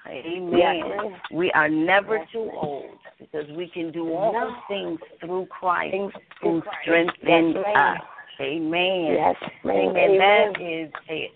Amen. 0.09 0.53
Yes, 0.59 1.21
we 1.33 1.51
are 1.53 1.69
never 1.69 2.17
Yes, 2.17 2.29
too 2.33 2.51
old 2.55 2.99
because 3.19 3.47
we 3.57 3.69
can 3.69 3.93
do 3.93 4.13
all 4.13 4.33
No. 4.33 4.57
things 4.69 4.99
through 5.21 5.47
Christ 5.47 5.95
who 6.43 6.63
strengthens 6.83 7.57
Yes, 7.57 7.77
us. 7.77 7.99
Amen. 8.43 9.15
yes, 9.15 9.37
ma'am. 9.65 9.77
Amen. 9.97 10.19
That 10.19 10.53
Amen. 10.57 10.73
is 10.87 10.93
a 11.11 11.31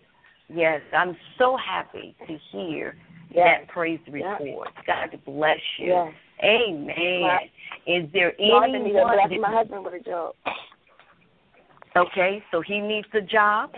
yes. 0.48 0.80
I'm 0.96 1.16
so 1.38 1.56
happy 1.56 2.14
to 2.26 2.36
hear 2.52 2.96
Yes. 3.30 3.60
that 3.60 3.68
praise 3.68 4.00
Yes. 4.06 4.40
report. 4.40 4.68
God 4.86 5.18
bless 5.24 5.58
you. 5.78 5.88
Yes. 5.88 6.12
Amen. 6.44 7.22
Right. 7.22 7.50
Is 7.86 8.10
there 8.12 8.32
I 8.40 8.66
need 8.66 8.72
to 8.72 8.78
anyone? 8.84 9.14
bless 9.14 9.40
my 9.40 9.52
husband 9.52 9.84
with 9.84 9.94
a 9.94 10.00
job. 10.00 10.34
okay, 11.96 12.42
so 12.50 12.60
he 12.60 12.80
needs 12.80 13.08
a 13.14 13.20
job. 13.20 13.70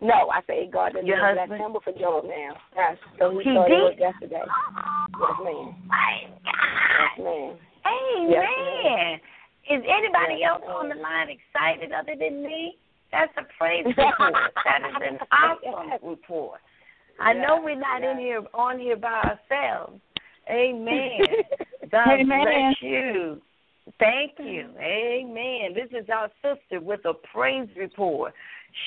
No, 0.00 0.28
I 0.30 0.42
say 0.46 0.68
God 0.70 0.92
didn't 0.92 1.06
Your 1.06 1.16
bless 1.18 1.38
husband? 1.38 1.60
him 1.60 1.72
with 1.72 1.86
a 1.86 1.98
job 1.98 2.24
now. 2.24 2.56
Yes, 2.76 2.98
so 3.18 3.30
he, 3.38 3.38
He 3.38 3.54
did? 3.68 3.98
yesterday. 3.98 4.42
Yes, 4.44 5.36
ma'am. 5.42 5.54
Oh, 5.56 5.74
my 5.86 6.20
Yes, 6.44 7.18
ma'am. 7.18 7.56
Amen. 7.86 8.30
Yes, 8.30 9.20
Is 9.68 9.82
anybody 9.82 10.44
else 10.44 10.62
on 10.68 10.88
the 10.88 10.94
line 10.94 11.28
excited 11.28 11.92
other 11.92 12.14
than 12.18 12.42
me? 12.42 12.76
That's 13.12 13.32
a 13.36 13.42
praise 13.58 13.84
report. 13.86 14.34
that 14.64 14.80
is 14.88 14.96
an 15.08 15.18
awesome 15.32 16.08
report. 16.08 16.60
I 17.18 17.32
know 17.32 17.60
we're 17.62 17.78
not 17.78 18.02
in 18.02 18.18
here 18.18 18.42
on 18.54 18.78
here 18.78 18.96
by 18.96 19.22
ourselves. 19.50 20.00
Amen. 20.50 21.20
God 21.90 22.20
Amen. 22.20 22.44
bless 22.44 22.74
you. 22.80 23.40
Thank 23.98 24.32
you. 24.38 24.68
Amen. 24.78 25.74
This 25.74 25.90
is 25.90 26.08
our 26.10 26.30
sister 26.42 26.80
with 26.80 27.04
a 27.04 27.14
praise 27.14 27.68
report. 27.76 28.34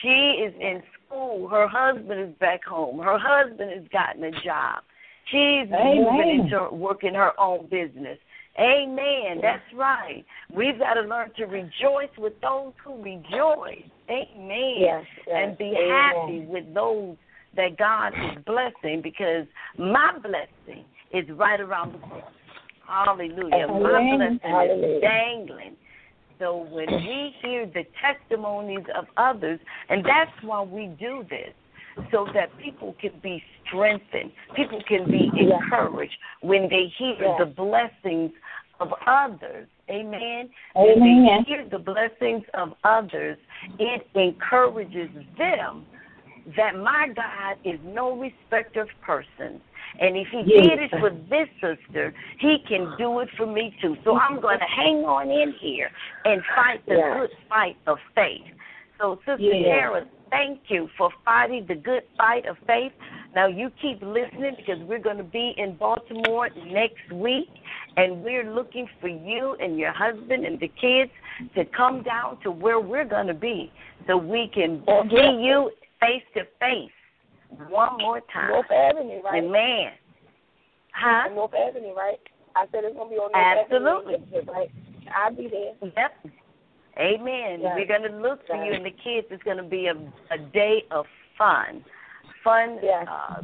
She 0.01 0.43
is 0.45 0.53
in 0.59 0.83
school. 1.07 1.47
Her 1.47 1.67
husband 1.67 2.21
is 2.21 2.35
back 2.39 2.63
home. 2.63 2.99
Her 2.99 3.17
husband 3.19 3.71
has 3.71 3.87
gotten 3.91 4.23
a 4.23 4.31
job. 4.43 4.83
She's 5.31 5.69
moving 5.69 6.05
Amen. 6.07 6.39
into 6.45 6.69
working 6.71 7.13
her 7.13 7.39
own 7.39 7.67
business. 7.69 8.17
Amen. 8.59 9.39
That's 9.41 9.63
right. 9.73 10.25
We've 10.53 10.77
got 10.77 10.95
to 10.95 11.01
learn 11.01 11.31
to 11.37 11.45
rejoice 11.45 12.11
with 12.17 12.33
those 12.41 12.73
who 12.83 13.01
rejoice. 13.01 13.83
Amen. 14.09 14.75
Yes, 14.77 15.05
yes. 15.25 15.35
And 15.35 15.57
be 15.57 15.65
Amen. 15.65 15.89
happy 15.89 16.45
with 16.45 16.73
those 16.73 17.15
that 17.55 17.77
God 17.77 18.09
is 18.09 18.43
blessing 18.45 19.01
because 19.01 19.45
my 19.77 20.11
blessing 20.21 20.83
is 21.13 21.25
right 21.37 21.59
around 21.59 21.93
the 21.93 21.99
corner. 21.99 22.23
Hallelujah. 22.85 23.67
My 23.67 23.79
blessing 23.79 24.39
Hallelujah. 24.43 24.95
is 24.95 25.01
dangling. 25.01 25.75
So 26.39 26.67
when 26.71 26.87
we 26.87 27.35
hear 27.41 27.65
the 27.65 27.83
testimonies 28.01 28.85
of 28.97 29.05
others, 29.17 29.59
and 29.89 30.03
that's 30.05 30.31
why 30.41 30.61
we 30.61 30.87
do 30.99 31.25
this, 31.29 31.53
so 32.11 32.27
that 32.33 32.49
people 32.57 32.95
can 32.99 33.19
be 33.21 33.43
strengthened, 33.65 34.31
people 34.55 34.81
can 34.87 35.09
be 35.09 35.31
encouraged 35.37 36.17
when 36.41 36.69
they 36.69 36.87
hear 36.97 37.15
Yes. 37.19 37.39
the 37.39 37.45
blessings 37.45 38.31
of 38.79 38.93
others. 39.05 39.67
Amen. 39.89 40.49
Amen. 40.75 40.99
When 40.99 41.25
they 41.25 41.43
hear 41.43 41.65
the 41.65 41.79
blessings 41.79 42.43
of 42.53 42.75
others, 42.83 43.37
it 43.77 44.07
encourages 44.15 45.09
them 45.37 45.85
that 46.55 46.75
my 46.75 47.09
God 47.15 47.57
is 47.63 47.79
no 47.83 48.15
respecter 48.17 48.81
of 48.81 48.89
persons. 49.01 49.61
And 49.99 50.15
if 50.15 50.27
he 50.29 50.43
Yes. 50.45 50.63
did 50.63 50.79
it 50.79 50.91
for 50.99 51.09
this 51.09 51.49
sister, 51.59 52.13
he 52.39 52.59
can 52.59 52.95
do 52.97 53.19
it 53.19 53.29
for 53.31 53.45
me 53.45 53.75
too. 53.81 53.97
So 54.03 54.17
I'm 54.17 54.39
going 54.39 54.59
to 54.59 54.65
hang 54.65 55.03
on 55.05 55.29
in 55.29 55.51
here 55.53 55.91
and 56.25 56.43
fight 56.55 56.85
the 56.85 56.95
Yes. 56.97 57.17
good 57.17 57.31
fight 57.49 57.77
of 57.87 57.99
faith. 58.15 58.45
So, 58.99 59.15
Sister 59.25 59.41
Yes. 59.41 60.05
Thank 60.29 60.59
you 60.67 60.89
for 60.97 61.09
fighting 61.25 61.65
the 61.67 61.75
good 61.75 62.03
fight 62.17 62.45
of 62.45 62.57
faith. 62.65 62.91
Now, 63.35 63.47
you 63.47 63.71
keep 63.81 64.01
listening 64.01 64.55
because 64.57 64.81
we're 64.83 64.99
going 64.99 65.17
to 65.17 65.23
be 65.23 65.53
in 65.57 65.75
Baltimore 65.75 66.49
next 66.65 67.11
week, 67.11 67.49
and 67.97 68.23
we're 68.23 68.51
looking 68.51 68.87
for 68.99 69.07
you 69.07 69.55
and 69.61 69.77
your 69.77 69.91
husband 69.91 70.45
and 70.45 70.59
the 70.59 70.71
kids 70.81 71.11
to 71.55 71.65
come 71.65 72.03
down 72.03 72.39
to 72.41 72.51
where 72.51 72.79
we're 72.79 73.05
going 73.05 73.27
to 73.27 73.33
be 73.33 73.71
so 74.07 74.17
we 74.17 74.49
can 74.53 74.83
see 75.11 75.41
you 75.43 75.71
face 75.99 76.23
to 76.33 76.41
face 76.59 76.91
one 77.69 77.97
more 77.97 78.21
time. 78.31 78.49
North 78.49 78.71
Avenue, 78.71 79.21
right? 79.23 79.43
Amen. 79.43 79.91
Huh? 80.93 81.29
North 81.33 81.53
Avenue, 81.53 81.93
right? 81.93 82.19
I 82.55 82.65
said 82.71 82.83
it's 82.83 82.97
gonna 82.97 83.09
be 83.09 83.15
on 83.15 83.31
North 83.31 83.67
Absolutely. 83.71 84.15
Avenue, 84.15 84.51
right? 84.51 84.71
I'll 85.15 85.33
be 85.33 85.47
there. 85.47 85.91
Yep. 85.97 86.33
Amen. 86.99 87.59
Yes. 87.61 87.75
We're 87.75 87.87
going 87.87 88.11
to 88.11 88.17
look 88.17 88.45
for 88.45 88.55
you 88.63 88.73
and 88.73 88.85
the 88.85 88.91
kids. 88.91 89.27
It's 89.31 89.43
going 89.43 89.57
to 89.57 89.63
be 89.63 89.87
a, 89.87 89.93
a 90.33 90.37
day 90.37 90.83
of 90.91 91.05
fun, 91.37 91.83
fun, 92.43 92.77
Yes. 92.83 93.07
uh, 93.09 93.41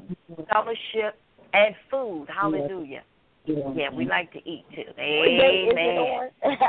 fellowship, 0.51 1.19
and 1.53 1.73
food. 1.89 2.27
Hallelujah. 2.33 3.03
Yeah, 3.45 3.91
we 3.93 4.05
like 4.05 4.31
to 4.33 4.39
eat 4.39 4.65
too. 4.75 4.83
What 4.87 4.95
day 4.97 5.67
is 5.67 5.71
Amen. 5.71 5.97
on? 5.97 6.29
what 6.41 6.59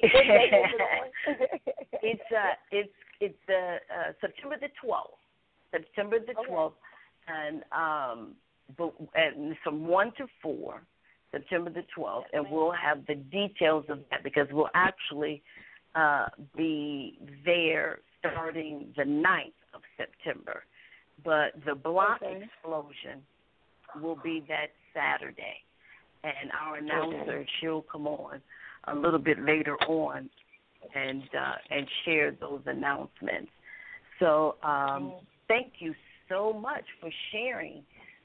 day 0.00 0.50
is 0.50 0.72
it 0.72 0.80
on? 0.80 1.36
it's 2.02 2.22
uh, 2.32 2.54
it's 2.72 2.92
it's 3.20 3.34
uh, 3.48 3.52
uh, 3.52 4.12
September 4.20 4.56
the 4.58 4.68
twelfth. 4.82 5.12
September 5.70 6.18
the 6.18 6.32
Okay. 6.32 6.48
twelfth, 6.48 6.76
and 7.28 7.62
um, 7.70 8.34
but 8.78 8.94
and 9.14 9.54
from 9.62 9.86
one 9.86 10.10
to 10.16 10.26
four. 10.42 10.82
September 11.32 11.70
the 11.70 11.84
12th, 11.96 12.24
and 12.32 12.46
we'll 12.50 12.72
have 12.72 13.04
the 13.06 13.14
details 13.14 13.84
of 13.88 14.00
that 14.10 14.22
because 14.22 14.46
we'll 14.52 14.70
actually 14.74 15.42
uh, 15.94 16.26
be 16.56 17.18
there 17.44 18.00
starting 18.18 18.92
the 18.96 19.02
9th 19.02 19.52
of 19.74 19.80
September. 19.96 20.62
But 21.24 21.52
the 21.64 21.74
block 21.74 22.22
Okay. 22.22 22.42
explosion 22.44 23.22
will 24.00 24.16
be 24.22 24.44
that 24.48 24.70
Saturday, 24.94 25.62
and 26.24 26.50
our 26.52 26.76
announcer 26.76 27.46
she'll 27.60 27.82
come 27.82 28.06
on 28.06 28.40
a 28.84 28.94
little 28.94 29.18
bit 29.18 29.38
later 29.42 29.76
on 29.88 30.28
and 30.94 31.22
uh, 31.22 31.54
and 31.70 31.86
share 32.04 32.32
those 32.32 32.60
announcements. 32.66 33.50
So 34.20 34.56
um, 34.62 35.14
thank 35.48 35.74
you 35.78 35.94
so 36.28 36.52
much 36.52 36.84
for 37.00 37.10
sharing 37.32 37.82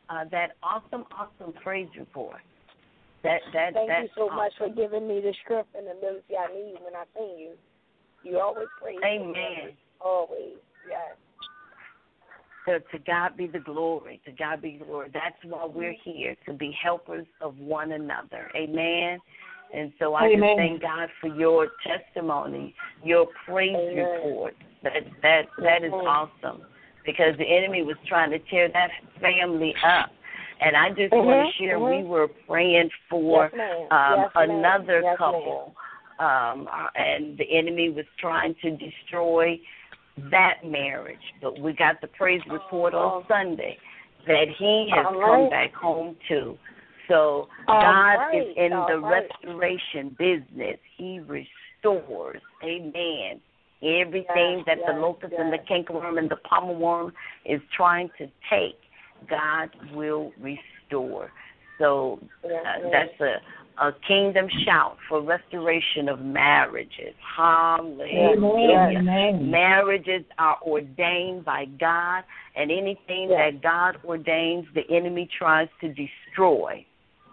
uh, 0.09 0.25
that 0.31 0.51
awesome, 0.63 1.05
awesome 1.11 1.53
praise 1.63 1.89
report. 1.97 2.41
That 3.23 3.41
that 3.53 3.73
Thank 3.73 3.87
you 3.87 3.87
that's 3.87 4.09
so 4.15 4.29
much 4.29 4.53
for 4.57 4.69
giving 4.69 5.07
me 5.07 5.21
the 5.21 5.33
strength 5.43 5.69
and 5.77 5.85
the 5.85 5.91
ability 5.91 6.33
I 6.37 6.53
need 6.53 6.75
when 6.81 6.95
I 6.95 7.03
sing 7.15 7.37
you. 7.37 7.51
You 8.23 8.39
always 8.39 8.67
praise 8.81 8.97
me. 9.01 9.07
Amen. 9.07 9.73
Always. 9.99 10.57
Yes. 10.89 11.15
So 12.65 12.79
to 12.91 13.03
God 13.05 13.37
be 13.37 13.47
the 13.47 13.59
glory. 13.59 14.21
To 14.25 14.31
God 14.31 14.61
be 14.61 14.77
the 14.77 14.85
glory. 14.85 15.09
That's 15.13 15.35
why 15.43 15.65
we're 15.65 15.93
mm-hmm. 15.93 16.11
here 16.11 16.35
to 16.45 16.53
be 16.53 16.75
helpers 16.81 17.25
of 17.41 17.57
one 17.57 17.91
another. 17.91 18.51
Amen. 18.55 19.19
And 19.73 19.91
so 19.99 20.13
I 20.13 20.25
Amen. 20.25 20.39
just 20.39 20.57
thank 20.57 20.81
God 20.81 21.09
for 21.19 21.27
your 21.27 21.69
testimony, 21.85 22.75
your 23.03 23.27
praise 23.45 23.75
Amen. 23.75 23.97
report. 23.97 24.55
That 24.83 24.93
that 25.21 25.43
that 25.59 25.83
is 25.83 25.93
awesome. 25.93 26.63
Because 27.05 27.35
the 27.37 27.45
enemy 27.45 27.81
was 27.83 27.97
trying 28.07 28.29
to 28.31 28.39
tear 28.39 28.69
that 28.69 28.89
family 29.19 29.73
up. 29.83 30.11
And 30.61 30.77
I 30.77 30.89
just 30.89 31.11
want 31.11 31.27
Mhm, 31.27 31.45
to 31.47 31.53
share 31.53 31.79
mhm. 31.79 31.97
we 31.97 32.03
were 32.03 32.27
praying 32.27 32.91
for 33.09 33.51
Yes, 33.53 33.87
um, 33.91 34.19
Yes, 34.19 34.31
another 34.35 35.01
Yes, 35.01 35.17
couple, 35.17 35.75
um, 36.19 36.69
and 36.95 37.37
the 37.37 37.51
enemy 37.51 37.89
was 37.89 38.05
trying 38.17 38.53
to 38.55 38.71
destroy 38.71 39.59
that 40.29 40.63
marriage. 40.63 41.33
But 41.41 41.59
we 41.59 41.73
got 41.73 41.99
the 42.01 42.07
praise 42.07 42.45
report 42.47 42.93
on 42.93 43.23
Oh. 43.23 43.25
Sunday 43.27 43.77
that 44.27 44.49
he 44.49 44.87
has 44.89 45.05
All 45.07 45.19
come 45.19 45.49
back 45.49 45.73
home 45.73 46.15
too. 46.27 46.57
So 47.07 47.49
All 47.67 47.81
God 47.81 48.17
right. 48.19 48.47
is 48.47 48.55
in 48.55 48.73
All 48.73 48.87
the 48.87 48.99
right. 48.99 49.27
restoration 49.41 50.09
business. 50.09 50.77
He 50.95 51.19
restores. 51.19 52.41
Amen. 52.63 53.41
Everything 53.81 54.57
Yes, 54.57 54.65
that 54.67 54.77
the 54.85 54.93
yes, 54.93 55.01
locust 55.01 55.33
and 55.33 55.51
the 55.51 55.57
yes. 55.57 55.65
cankerworm 55.67 56.19
and 56.19 56.29
the 56.29 56.35
palmer 56.37 56.73
worm 56.73 57.13
is 57.45 57.59
trying 57.75 58.09
to 58.19 58.27
take, 58.47 58.79
God 59.29 59.69
will 59.93 60.31
restore. 60.39 61.31
So 61.79 62.19
uh, 62.43 62.89
that's 62.91 63.19
a 63.21 63.37
a 63.81 63.91
kingdom 64.07 64.47
shout 64.65 64.97
for 65.09 65.21
restoration 65.21 66.07
of 66.07 66.19
marriages. 66.19 67.15
Hallelujah. 67.35 68.99
Amen. 68.99 69.49
Marriages 69.49 70.23
are 70.37 70.57
ordained 70.61 71.43
by 71.45 71.65
God, 71.79 72.23
and 72.55 72.71
anything 72.71 73.29
Yes. 73.29 73.53
that 73.53 73.63
God 73.63 73.97
ordains, 74.05 74.67
the 74.75 74.83
enemy 74.95 75.27
tries 75.37 75.67
to 75.81 75.87
destroy. 75.87 76.85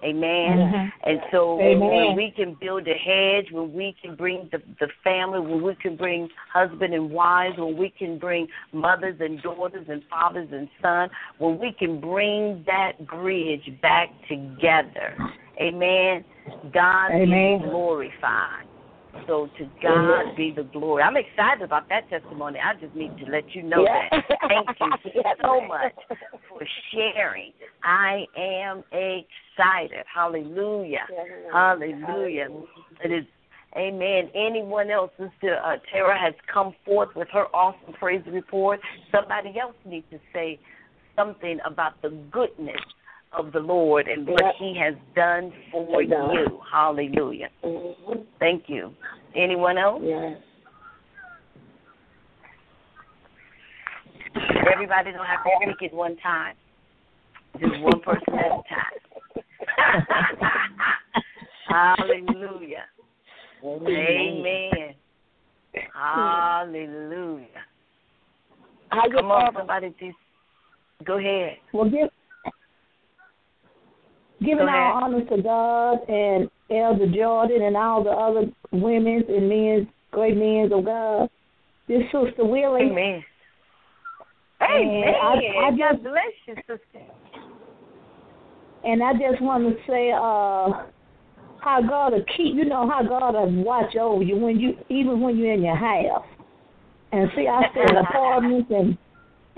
Amen. 0.04 0.58
Mhm. 0.58 0.92
And 1.04 1.22
so 1.32 1.60
Amen. 1.60 1.80
when 1.80 2.16
we 2.16 2.30
can 2.30 2.54
build 2.54 2.86
a 2.86 2.94
hedge, 2.94 3.50
when 3.50 3.72
we 3.72 3.96
can 4.00 4.14
bring 4.14 4.48
the, 4.52 4.62
the 4.78 4.88
family, 5.02 5.40
when 5.40 5.62
we 5.62 5.74
can 5.74 5.96
bring 5.96 6.28
husband 6.52 6.94
and 6.94 7.10
wives, 7.10 7.58
when 7.58 7.76
we 7.76 7.90
can 7.90 8.18
bring 8.18 8.46
mothers 8.72 9.16
and 9.20 9.42
daughters 9.42 9.86
and 9.88 10.02
fathers 10.08 10.48
and 10.52 10.68
sons, 10.80 11.10
when 11.38 11.58
we 11.58 11.72
can 11.72 12.00
bring 12.00 12.64
that 12.66 13.04
bridge 13.06 13.68
back 13.82 14.10
together. 14.28 15.16
Amen. 15.60 16.24
God 16.72 17.10
Amen. 17.10 17.60
is 17.60 17.70
glorified. 17.70 18.67
So 19.26 19.48
to 19.58 19.70
God 19.82 20.36
be 20.36 20.52
the 20.54 20.64
glory. 20.64 21.02
I'm 21.02 21.16
excited 21.16 21.62
about 21.62 21.88
that 21.90 22.08
testimony. 22.08 22.58
I 22.64 22.74
just 22.80 22.94
need 22.94 23.12
to 23.18 23.30
let 23.30 23.44
you 23.54 23.62
know 23.62 23.82
Yes. 23.82 24.10
that. 24.10 24.38
Thank 24.48 24.68
you 24.80 25.12
so 25.42 25.60
much 25.60 25.92
for 26.48 26.60
sharing. 26.92 27.52
I 27.82 28.24
am 28.36 28.84
excited. 28.92 30.04
Hallelujah. 30.12 31.06
Hallelujah. 31.52 32.48
It 33.04 33.12
is 33.12 33.24
Amen. 33.76 34.30
Anyone 34.34 34.90
else, 34.90 35.10
Sister 35.18 35.58
uh, 35.62 35.76
Tara 35.92 36.18
has 36.18 36.32
come 36.52 36.74
forth 36.86 37.10
with 37.14 37.28
her 37.32 37.54
awesome 37.54 37.92
praise 37.98 38.22
report. 38.26 38.80
Somebody 39.12 39.58
else 39.60 39.74
needs 39.84 40.06
to 40.10 40.18
say 40.32 40.58
something 41.14 41.58
about 41.66 42.00
the 42.00 42.10
goodness 42.30 42.80
of 43.32 43.52
the 43.52 43.60
Lord 43.60 44.08
and 44.08 44.26
what 44.26 44.54
He 44.58 44.76
has 44.78 44.94
done 45.14 45.52
for 45.70 46.02
you. 46.02 46.60
Hallelujah. 46.70 47.50
Mhm. 47.62 48.26
Thank 48.38 48.68
you. 48.68 48.94
Anyone 49.34 49.78
else? 49.78 50.02
Yes. 50.02 50.38
Everybody 54.72 55.12
don't 55.12 55.26
have 55.26 55.44
to 55.44 55.50
speak 55.62 55.90
at 55.90 55.94
one 55.96 56.16
time. 56.16 56.54
Just 57.58 57.80
one 57.80 58.00
person 58.00 58.34
at 58.34 58.46
a 58.46 58.62
time. 58.68 58.98
Hallelujah. 61.98 62.84
Amen. 63.64 64.94
Hallelujah. 65.92 67.46
How 68.90 69.10
Come 69.10 69.30
on, 69.30 69.52
father? 69.52 69.58
somebody 69.58 69.94
just 70.00 70.16
go 71.04 71.18
ahead. 71.18 71.58
Well, 71.72 71.90
give, 71.90 72.08
giving 74.40 74.68
all 74.68 75.02
honor 75.04 75.24
to 75.24 75.42
God 75.42 76.08
and 76.08 76.50
Elder 76.70 77.10
Jordan 77.12 77.62
and 77.62 77.76
all 77.76 78.04
the 78.04 78.10
other 78.10 78.50
women's 78.72 79.24
and 79.28 79.48
men's, 79.48 79.88
great 80.10 80.36
men 80.36 80.70
of 80.72 80.84
God. 80.84 81.28
This 81.86 82.02
Sister 82.12 82.44
Willie. 82.44 82.90
Amen. 82.90 83.24
And 84.60 84.90
Amen. 84.90 85.14
I- 85.14 85.66
I 85.66 85.70
God 85.70 85.76
just- 85.78 86.02
bless 86.02 86.32
you, 86.46 86.54
sister. 86.66 87.00
And 88.84 89.02
I 89.02 89.12
just 89.14 89.40
want 89.40 89.64
to 89.64 89.84
say, 89.86 90.12
uh, 90.12 90.84
how 91.60 91.82
God 91.82 92.12
will 92.12 92.24
keep, 92.36 92.54
you 92.54 92.64
know, 92.64 92.88
how 92.88 93.02
God 93.02 93.34
will 93.34 93.64
watch 93.64 93.96
over 93.96 94.22
you 94.22 94.36
when 94.36 94.60
you, 94.60 94.76
even 94.88 95.20
when 95.20 95.36
you're 95.36 95.52
in 95.52 95.62
your 95.62 95.74
house. 95.74 96.24
And 97.12 97.30
see, 97.34 97.48
I 97.48 97.68
stay 97.70 97.82
in 97.82 97.96
apartments 98.06 98.70
and, 98.70 98.96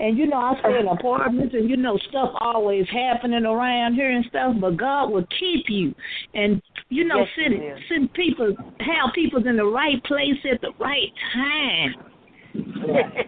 and 0.01 0.17
you 0.17 0.25
know, 0.25 0.37
I 0.37 0.59
stay 0.59 0.79
in 0.79 0.87
apartments 0.87 1.53
and 1.53 1.69
you 1.69 1.77
know, 1.77 1.97
stuff 2.09 2.31
always 2.39 2.85
happening 2.89 3.45
around 3.45 3.93
here 3.93 4.09
and 4.09 4.25
stuff, 4.25 4.55
but 4.59 4.75
God 4.75 5.11
will 5.11 5.25
keep 5.39 5.65
you. 5.69 5.93
And, 6.33 6.61
you 6.89 7.03
know, 7.05 7.19
Yes, 7.19 7.27
send, 7.35 7.61
send 7.87 8.13
people, 8.13 8.55
have 8.79 9.13
people 9.13 9.45
in 9.45 9.57
the 9.57 9.65
right 9.65 10.03
place 10.05 10.39
at 10.51 10.59
the 10.61 10.71
right 10.79 11.11
time 11.33 11.93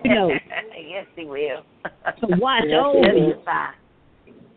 You 0.04 0.16
know. 0.16 0.32
yes, 0.90 1.06
he 1.16 1.26
will. 1.26 1.64
to 2.22 2.38
watch 2.38 2.64
Yes, 2.68 2.84
over 2.84 3.14
you. 3.18 3.36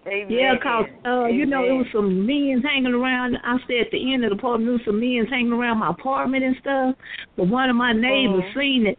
Amen. 0.06 0.30
Yeah, 0.30 0.54
'cause 0.62 0.86
uh, 1.04 1.26
you 1.26 1.46
know, 1.46 1.64
it 1.64 1.72
was 1.72 1.86
some 1.92 2.24
men's 2.24 2.62
hanging 2.62 2.94
around. 2.94 3.36
I 3.42 3.58
stay 3.64 3.80
at 3.80 3.90
the 3.90 4.14
end 4.14 4.24
of 4.24 4.30
the 4.30 4.36
apartment. 4.36 4.66
There 4.66 4.72
was 4.74 4.82
some 4.84 5.00
men's 5.00 5.28
hanging 5.28 5.52
around 5.52 5.78
my 5.78 5.90
apartment 5.90 6.44
and 6.44 6.56
stuff. 6.60 6.94
But 7.36 7.48
one 7.48 7.68
of 7.68 7.74
my 7.76 7.92
neighbors 7.92 8.44
Mhm. 8.44 8.54
seen 8.54 8.86
it. 8.86 8.98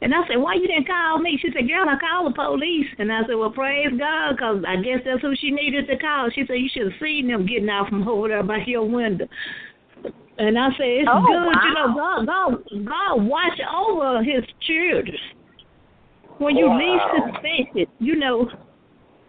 And 0.00 0.14
I 0.14 0.26
said, 0.28 0.36
why 0.36 0.54
you 0.54 0.66
didn't 0.66 0.86
call 0.86 1.18
me? 1.18 1.38
She 1.40 1.48
said, 1.54 1.68
girl, 1.68 1.88
I 1.88 1.96
called 1.98 2.32
the 2.32 2.36
police. 2.36 2.86
And 2.98 3.12
I 3.12 3.20
said, 3.26 3.36
well, 3.36 3.50
praise 3.50 3.92
God, 3.98 4.38
'cause 4.38 4.62
I 4.66 4.76
guess 4.76 5.00
that's 5.04 5.22
who 5.22 5.34
she 5.36 5.50
needed 5.50 5.86
to 5.88 5.96
call. 5.98 6.28
She 6.34 6.44
said, 6.46 6.54
you 6.54 6.68
should 6.72 6.92
have 6.92 7.00
seen 7.00 7.28
them 7.28 7.46
getting 7.46 7.68
out 7.70 7.88
from 7.88 8.06
over 8.06 8.28
there 8.28 8.42
by 8.42 8.58
your 8.66 8.84
window. 8.84 9.26
And 10.36 10.58
I 10.58 10.68
said, 10.76 10.86
it's 10.86 11.08
Oh, 11.10 11.22
good. 11.22 11.56
You 11.64 11.74
know. 11.74 11.94
God, 11.94 12.26
God, 12.26 12.84
God 12.84 13.24
watch 13.24 13.60
over 13.74 14.22
his 14.22 14.44
children. 14.66 15.16
When 16.38 16.56
you 16.56 16.66
Wow. 16.66 16.78
least 16.78 17.32
suspect 17.32 17.76
it, 17.76 17.88
you 18.00 18.16
know, 18.16 18.50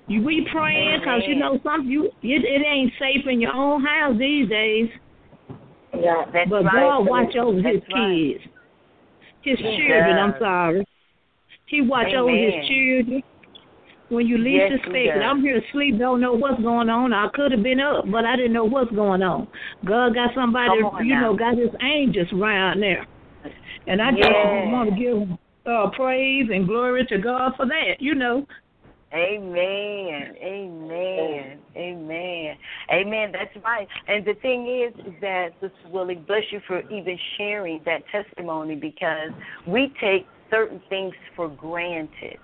you 0.07 0.23
we 0.23 0.47
praying 0.51 0.99
because 0.99 1.21
you 1.27 1.35
know 1.35 1.59
some 1.63 1.87
you 1.89 2.05
it, 2.21 2.43
it 2.43 2.65
ain't 2.65 2.91
safe 2.99 3.25
in 3.27 3.39
your 3.41 3.53
own 3.53 3.83
house 3.83 4.15
these 4.17 4.49
days. 4.49 4.89
Yeah. 5.93 6.25
That's 6.33 6.49
but 6.49 6.65
right. 6.65 6.73
God 6.73 7.07
watch 7.07 7.35
over 7.35 7.61
That's 7.61 7.75
his 7.75 7.83
right. 7.93 8.33
kids, 8.37 8.55
his 9.45 9.59
He 9.59 9.77
children. 9.77 10.17
I'm 10.17 10.33
sorry. 10.39 10.85
He 11.67 11.81
watch 11.81 12.13
over 12.13 12.29
his 12.29 12.53
children. 12.67 13.23
When 14.09 14.27
you 14.27 14.37
least 14.37 14.69
Yes, 14.69 14.71
he 14.71 14.77
suspect 14.77 15.17
it. 15.17 15.23
I'm 15.23 15.41
here 15.41 15.63
asleep, 15.67 15.97
don't 15.97 16.21
know 16.21 16.33
what's 16.33 16.61
going 16.61 16.89
on. 16.89 17.11
I 17.11 17.27
could 17.33 17.51
have 17.51 17.63
been 17.63 17.79
up, 17.79 18.05
but 18.11 18.23
I 18.23 18.35
didn't 18.35 18.53
know 18.53 18.65
what's 18.65 18.91
going 18.91 19.23
on. 19.23 19.47
God 19.83 20.13
got 20.13 20.29
somebody, 20.35 20.77
you 21.03 21.15
now. 21.15 21.21
know, 21.21 21.35
got 21.35 21.57
his 21.57 21.69
angels 21.81 22.27
around 22.31 22.81
there, 22.81 23.05
and 23.87 24.01
I 24.01 24.11
just 24.11 24.29
want 24.29 24.91
to 24.91 24.95
give 24.95 25.37
uh, 25.65 25.89
praise 25.95 26.49
and 26.53 26.67
glory 26.67 27.05
to 27.07 27.17
God 27.17 27.53
for 27.57 27.65
that. 27.65 27.95
You 27.99 28.13
know. 28.13 28.45
Amen. 29.16 30.36
Amen. 30.43 31.59
Amen. 31.78 32.57
Amen. 32.91 33.32
That's 33.32 33.66
right. 33.66 33.88
And 34.07 34.26
the 34.26 34.34
thing 34.41 34.68
is, 34.68 34.93
is 35.05 35.13
that 35.22 35.49
Sister 35.61 35.89
Willie, 35.89 36.16
bless 36.16 36.43
you 36.51 36.59
for 36.68 36.82
even 36.89 37.18
sharing 37.38 37.82
that 37.86 38.03
testimony 38.11 38.76
because 38.76 39.32
we 39.66 39.93
take 40.01 40.28
certain 40.49 40.82
things 40.89 41.13
for 41.36 41.47
granted. 41.47 42.39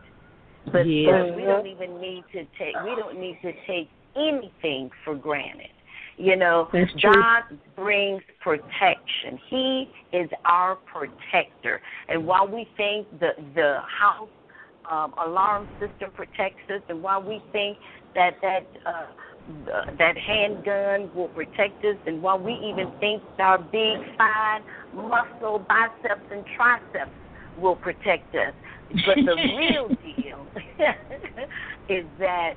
But 0.71 0.85
Yeah. 0.85 1.11
but 1.11 1.35
we 1.35 1.43
don't 1.43 1.67
even 1.67 1.99
need 1.99 2.23
to 2.31 2.45
take 2.57 2.75
we 2.83 2.95
don't 2.95 3.19
need 3.19 3.41
to 3.41 3.53
take 3.65 3.89
anything 4.15 4.91
for 5.03 5.15
granted. 5.15 5.71
You 6.17 6.35
know, 6.35 6.69
God 7.01 7.43
brings 7.75 8.21
protection. 8.41 9.37
He 9.49 9.91
is 10.13 10.29
our 10.45 10.75
protector. 10.75 11.81
And 12.09 12.27
while 12.27 12.47
we 12.47 12.65
think 12.77 13.07
the 13.19 13.33
the 13.55 13.79
house 13.81 14.29
um, 14.89 15.13
alarm 15.23 15.67
system 15.79 16.11
protects 16.13 16.61
us, 16.69 16.81
and 16.89 17.01
while 17.01 17.21
we 17.21 17.41
think 17.51 17.77
that 18.15 18.35
that 18.41 18.67
uh, 18.85 19.05
the- 19.65 19.95
that 19.97 20.17
handgun 20.17 21.11
will 21.13 21.29
protect 21.29 21.83
us, 21.83 21.97
and 22.05 22.21
while 22.21 22.39
we 22.39 22.53
even 22.53 22.91
think 22.99 23.23
our 23.39 23.57
big 23.57 23.97
fine 24.17 24.63
muscle 24.93 25.59
biceps 25.67 26.25
and 26.31 26.45
triceps 26.55 27.11
will 27.55 27.75
protect 27.75 28.33
us, 28.35 28.53
but 29.05 29.15
the 29.15 29.35
real 29.57 29.89
deal 30.01 30.47
is 31.89 32.05
that 32.17 32.53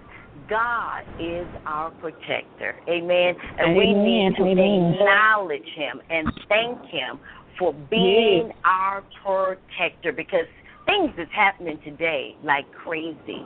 God 0.48 1.02
is 1.18 1.48
our 1.66 1.90
protector. 1.90 2.76
Amen. 2.88 3.34
And 3.58 3.76
we 3.76 3.92
need 3.94 4.34
to 4.36 4.42
Amen. 4.44 4.94
acknowledge 4.94 5.68
Him 5.74 6.00
and 6.10 6.28
thank 6.48 6.84
Him 6.86 7.20
for 7.58 7.72
being 7.72 8.50
our 8.64 9.04
protector 9.22 10.12
because 10.12 10.46
things 10.86 11.12
is 11.18 11.28
happening 11.34 11.78
today 11.84 12.36
like 12.42 12.66
crazy. 12.72 13.44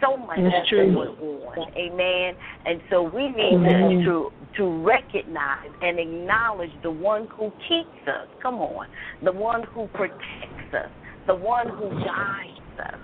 So 0.00 0.16
much 0.16 0.38
is 0.38 0.68
going 0.70 0.96
on. 0.96 1.72
Amen. 1.76 2.34
And 2.64 2.80
so 2.90 3.02
we 3.02 3.28
need 3.28 3.54
Amen. 3.54 4.02
to 4.04 4.30
to 4.56 4.84
recognize 4.84 5.68
and 5.82 5.98
acknowledge 5.98 6.70
the 6.82 6.90
one 6.90 7.28
who 7.36 7.52
keeps 7.68 8.08
us. 8.08 8.28
Come 8.42 8.56
on. 8.56 8.86
The 9.22 9.32
one 9.32 9.62
who 9.74 9.88
protects 9.88 10.74
us. 10.74 10.90
The 11.26 11.34
one 11.34 11.68
who 11.68 11.90
guides 11.90 12.78
us. 12.78 13.00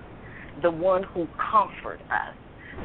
The 0.63 0.71
one 0.71 1.03
who 1.03 1.29
comforts 1.51 2.03
us. 2.11 2.35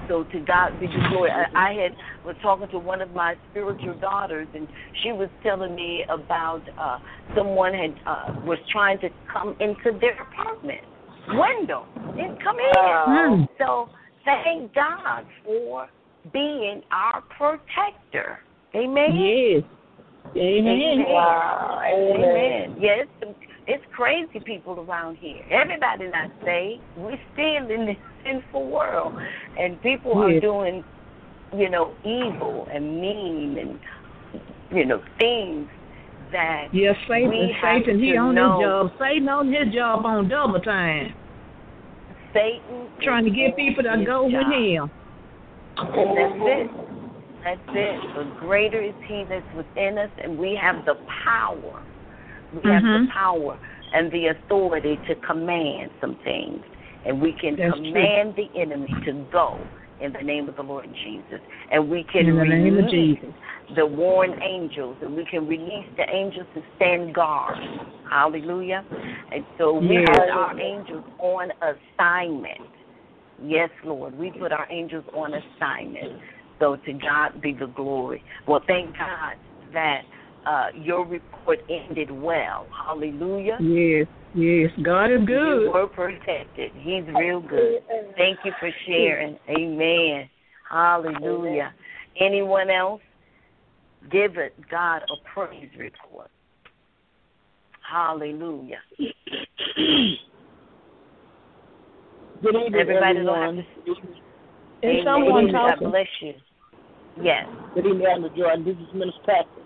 So 0.08 0.24
to 0.24 0.40
God 0.42 0.80
be 0.80 0.88
the 0.88 1.08
glory. 1.10 1.32
I, 1.32 1.70
I 1.70 1.74
had 1.74 1.96
was 2.26 2.36
talking 2.42 2.68
to 2.70 2.80
one 2.80 3.02
of 3.02 3.12
my 3.12 3.36
spiritual 3.50 3.98
daughters, 4.00 4.48
and 4.54 4.68
she 5.04 5.12
was 5.12 5.30
telling 5.44 5.76
me 5.76 6.04
about 6.10 6.62
uh, 6.78 7.00
someone 7.36 7.74
had 7.74 7.96
uh, 8.06 8.34
was 8.46 8.60
trying 8.72 9.00
to 9.00 9.10
come 9.32 9.56
into 9.60 9.98
their 10.00 10.22
apartment 10.22 10.82
window 11.30 11.86
and 11.96 12.42
come 12.42 12.58
in. 12.58 12.74
Mm. 12.74 13.48
So 13.58 13.90
thank 14.26 14.74
God 14.74 15.26
for 15.46 15.88
being 16.34 16.82
our 16.92 17.24
protector. 17.38 18.40
Amen. 18.76 19.16
Yes. 19.16 19.64
Amen. 20.36 21.06
Wow. 21.08 21.82
Amen. 21.86 22.78
Yes, 22.80 23.08
it's 23.68 23.84
crazy 23.94 24.40
people 24.46 24.80
around 24.80 25.18
here. 25.18 25.44
Everybody 25.52 26.10
not 26.10 26.32
saved. 26.44 26.82
We're 26.98 27.20
still 27.34 27.70
in 27.70 27.86
this 27.86 27.98
sinful 28.24 28.70
world, 28.70 29.14
and 29.58 29.82
people 29.82 30.14
are 30.18 30.40
doing, 30.40 30.84
you 31.56 31.70
know, 31.70 31.94
evil 32.04 32.68
and 32.74 33.02
mean 33.02 33.58
and 33.58 33.80
you 34.72 34.86
know 34.86 35.02
things 35.20 35.68
that 36.32 36.68
Yes, 36.72 36.96
Satan, 37.08 37.30
we 37.30 37.56
have 37.62 37.84
Satan, 37.84 38.00
he 38.00 38.16
on 38.18 38.36
know. 38.36 38.58
his 38.58 38.66
job. 38.66 38.92
Satan 39.00 39.30
on 39.30 39.52
his 39.52 39.74
job 39.74 40.06
on 40.06 40.30
double 40.30 40.60
time, 40.62 41.14
Satan 42.34 42.88
trying 43.04 43.26
to 43.26 43.32
get 43.32 43.56
people 43.56 43.84
to 43.84 44.04
go 44.06 44.24
with 44.26 44.34
job. 44.34 44.52
him. 44.54 44.92
And 45.78 46.18
that's 46.18 46.40
it. 46.40 46.72
That's 47.44 47.62
it. 47.70 48.00
But 48.16 48.40
greater 48.40 48.82
is 48.82 48.94
He 49.08 49.26
that's 49.28 49.46
within 49.56 49.98
us, 49.98 50.10
and 50.24 50.38
we 50.38 50.56
have 50.62 50.86
the 50.86 50.96
power. 51.26 51.82
We 52.54 52.70
have 52.70 52.84
the 52.84 53.08
Mhm. 53.08 53.10
power 53.10 53.58
and 53.94 54.12
the 54.12 54.28
authority 54.28 54.98
to 55.08 55.16
command 55.16 55.92
some 56.00 56.16
things, 56.24 56.64
and 57.06 57.22
we 57.22 57.34
can 57.34 57.56
That's 57.56 57.76
true. 57.76 57.92
command 57.92 58.36
the 58.36 58.48
enemy 58.60 58.94
to 59.06 59.28
go 59.32 59.68
in 60.00 60.14
the 60.14 60.24
name 60.24 60.50
of 60.50 60.56
the 60.56 60.64
Lord 60.64 60.88
Jesus, 61.04 61.40
and 61.72 61.90
we 61.90 62.04
can 62.12 62.26
In 62.26 62.36
the 62.38 62.44
name 62.44 62.78
of 62.78 62.86
release 62.86 63.20
Jesus. 63.20 63.36
the 63.76 63.86
warring 63.86 64.36
angels, 64.42 64.98
and 65.02 65.16
we 65.16 65.26
can 65.26 65.48
release 65.48 65.86
the 65.98 66.06
angels 66.12 66.48
to 66.56 66.62
stand 66.76 67.14
guard. 67.14 67.58
Hallelujah. 68.10 68.84
And 69.32 69.46
so 69.58 69.74
we 69.74 70.00
Yes. 70.00 70.08
put 70.10 70.30
our 70.30 70.60
angels 70.60 71.06
on 71.20 71.52
assignment. 71.62 72.60
Yes, 73.42 73.70
Lord. 73.84 74.18
We 74.18 74.32
put 74.32 74.52
our 74.52 74.68
angels 74.70 75.06
on 75.14 75.34
assignment. 75.34 76.22
So 76.60 76.76
to 76.76 76.94
God 76.94 77.42
be 77.42 77.54
the 77.54 77.68
glory. 77.68 78.24
Well, 78.48 78.62
thank 78.68 78.98
God 78.98 79.36
that 79.74 80.02
uh, 80.46 80.68
your 80.76 81.06
report 81.06 81.60
ended 81.70 82.12
well. 82.12 82.68
Hallelujah. 82.86 83.58
Yes, 83.62 84.08
yes. 84.34 84.72
God 84.84 85.06
is 85.12 85.20
You 85.22 85.26
good. 85.26 85.74
were 85.74 85.88
protected. 85.88 86.72
He's 86.76 87.04
real 87.16 87.42
good. 87.42 87.84
Thank 88.18 88.40
you 88.44 88.52
for 88.60 88.72
sharing. 88.86 89.38
Amen. 89.50 90.30
Hallelujah. 90.70 91.74
Anyone 92.20 92.70
else? 92.70 93.02
Give 94.12 94.38
it 94.38 94.56
God 94.70 95.04
a 95.04 95.30
praise 95.34 95.70
report. 95.78 96.30
Hallelujah. 97.90 98.80
Good 102.42 102.56
evening, 102.56 102.74
Everybody 102.80 103.20
everyone. 103.20 103.56
don't 103.56 103.66
to. 103.86 103.94
Amen. 104.84 105.02
someone 105.06 105.52
God 105.52 105.78
bless 105.80 106.08
you. 106.22 106.34
Yes. 107.22 107.46
Good 107.76 107.86
evening, 107.86 108.08
Elder 108.12 108.30
Jordan. 108.36 108.66
This 108.66 108.76
is 108.78 108.94
Minister 108.94 109.22
Patrick. 109.26 109.66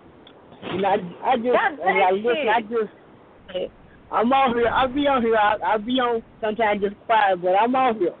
You 0.74 0.80
know, 0.82 0.88
I, 0.88 1.30
I 1.30 1.36
just, 1.36 1.52
God 1.52 1.72
as 1.72 1.78
I 1.80 2.10
listen, 2.12 2.36
you. 2.42 2.50
I 2.50 2.60
just, 2.60 2.92
I'm 4.10 4.32
on 4.32 4.56
here. 4.56 4.68
I'll 4.68 4.92
be 4.92 5.06
on 5.06 5.22
here. 5.22 5.36
I'll, 5.36 5.58
I'll 5.64 5.78
be 5.78 5.92
on 5.92 6.22
sometimes 6.40 6.82
just 6.82 6.96
quiet, 7.06 7.42
but 7.42 7.54
I'm 7.54 7.74
on 7.74 7.98
here. 7.98 8.14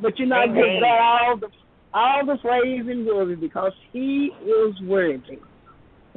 But 0.00 0.18
you 0.18 0.26
know, 0.26 0.36
I 0.36 0.46
give. 0.46 0.56
God 0.80 0.84
all 0.84 1.36
the 1.38 1.48
all 1.92 2.26
the 2.26 2.36
praise 2.36 2.86
and 2.86 3.04
glory 3.04 3.36
because 3.36 3.72
He 3.92 4.30
is 4.42 4.80
worthy. 4.82 5.38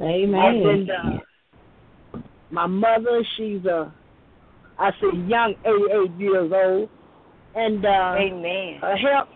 Amen. 0.00 0.34
And 0.34 0.90
uh, 0.90 2.20
my 2.50 2.66
mother, 2.66 3.22
she's 3.36 3.64
a, 3.66 3.92
I 4.78 4.90
say 4.92 5.16
young, 5.26 5.54
88 5.64 6.20
years 6.20 6.52
old, 6.52 6.88
and 7.54 7.84
uh, 7.84 8.14
Amen. 8.18 8.78
her 8.80 8.96
health, 8.96 9.28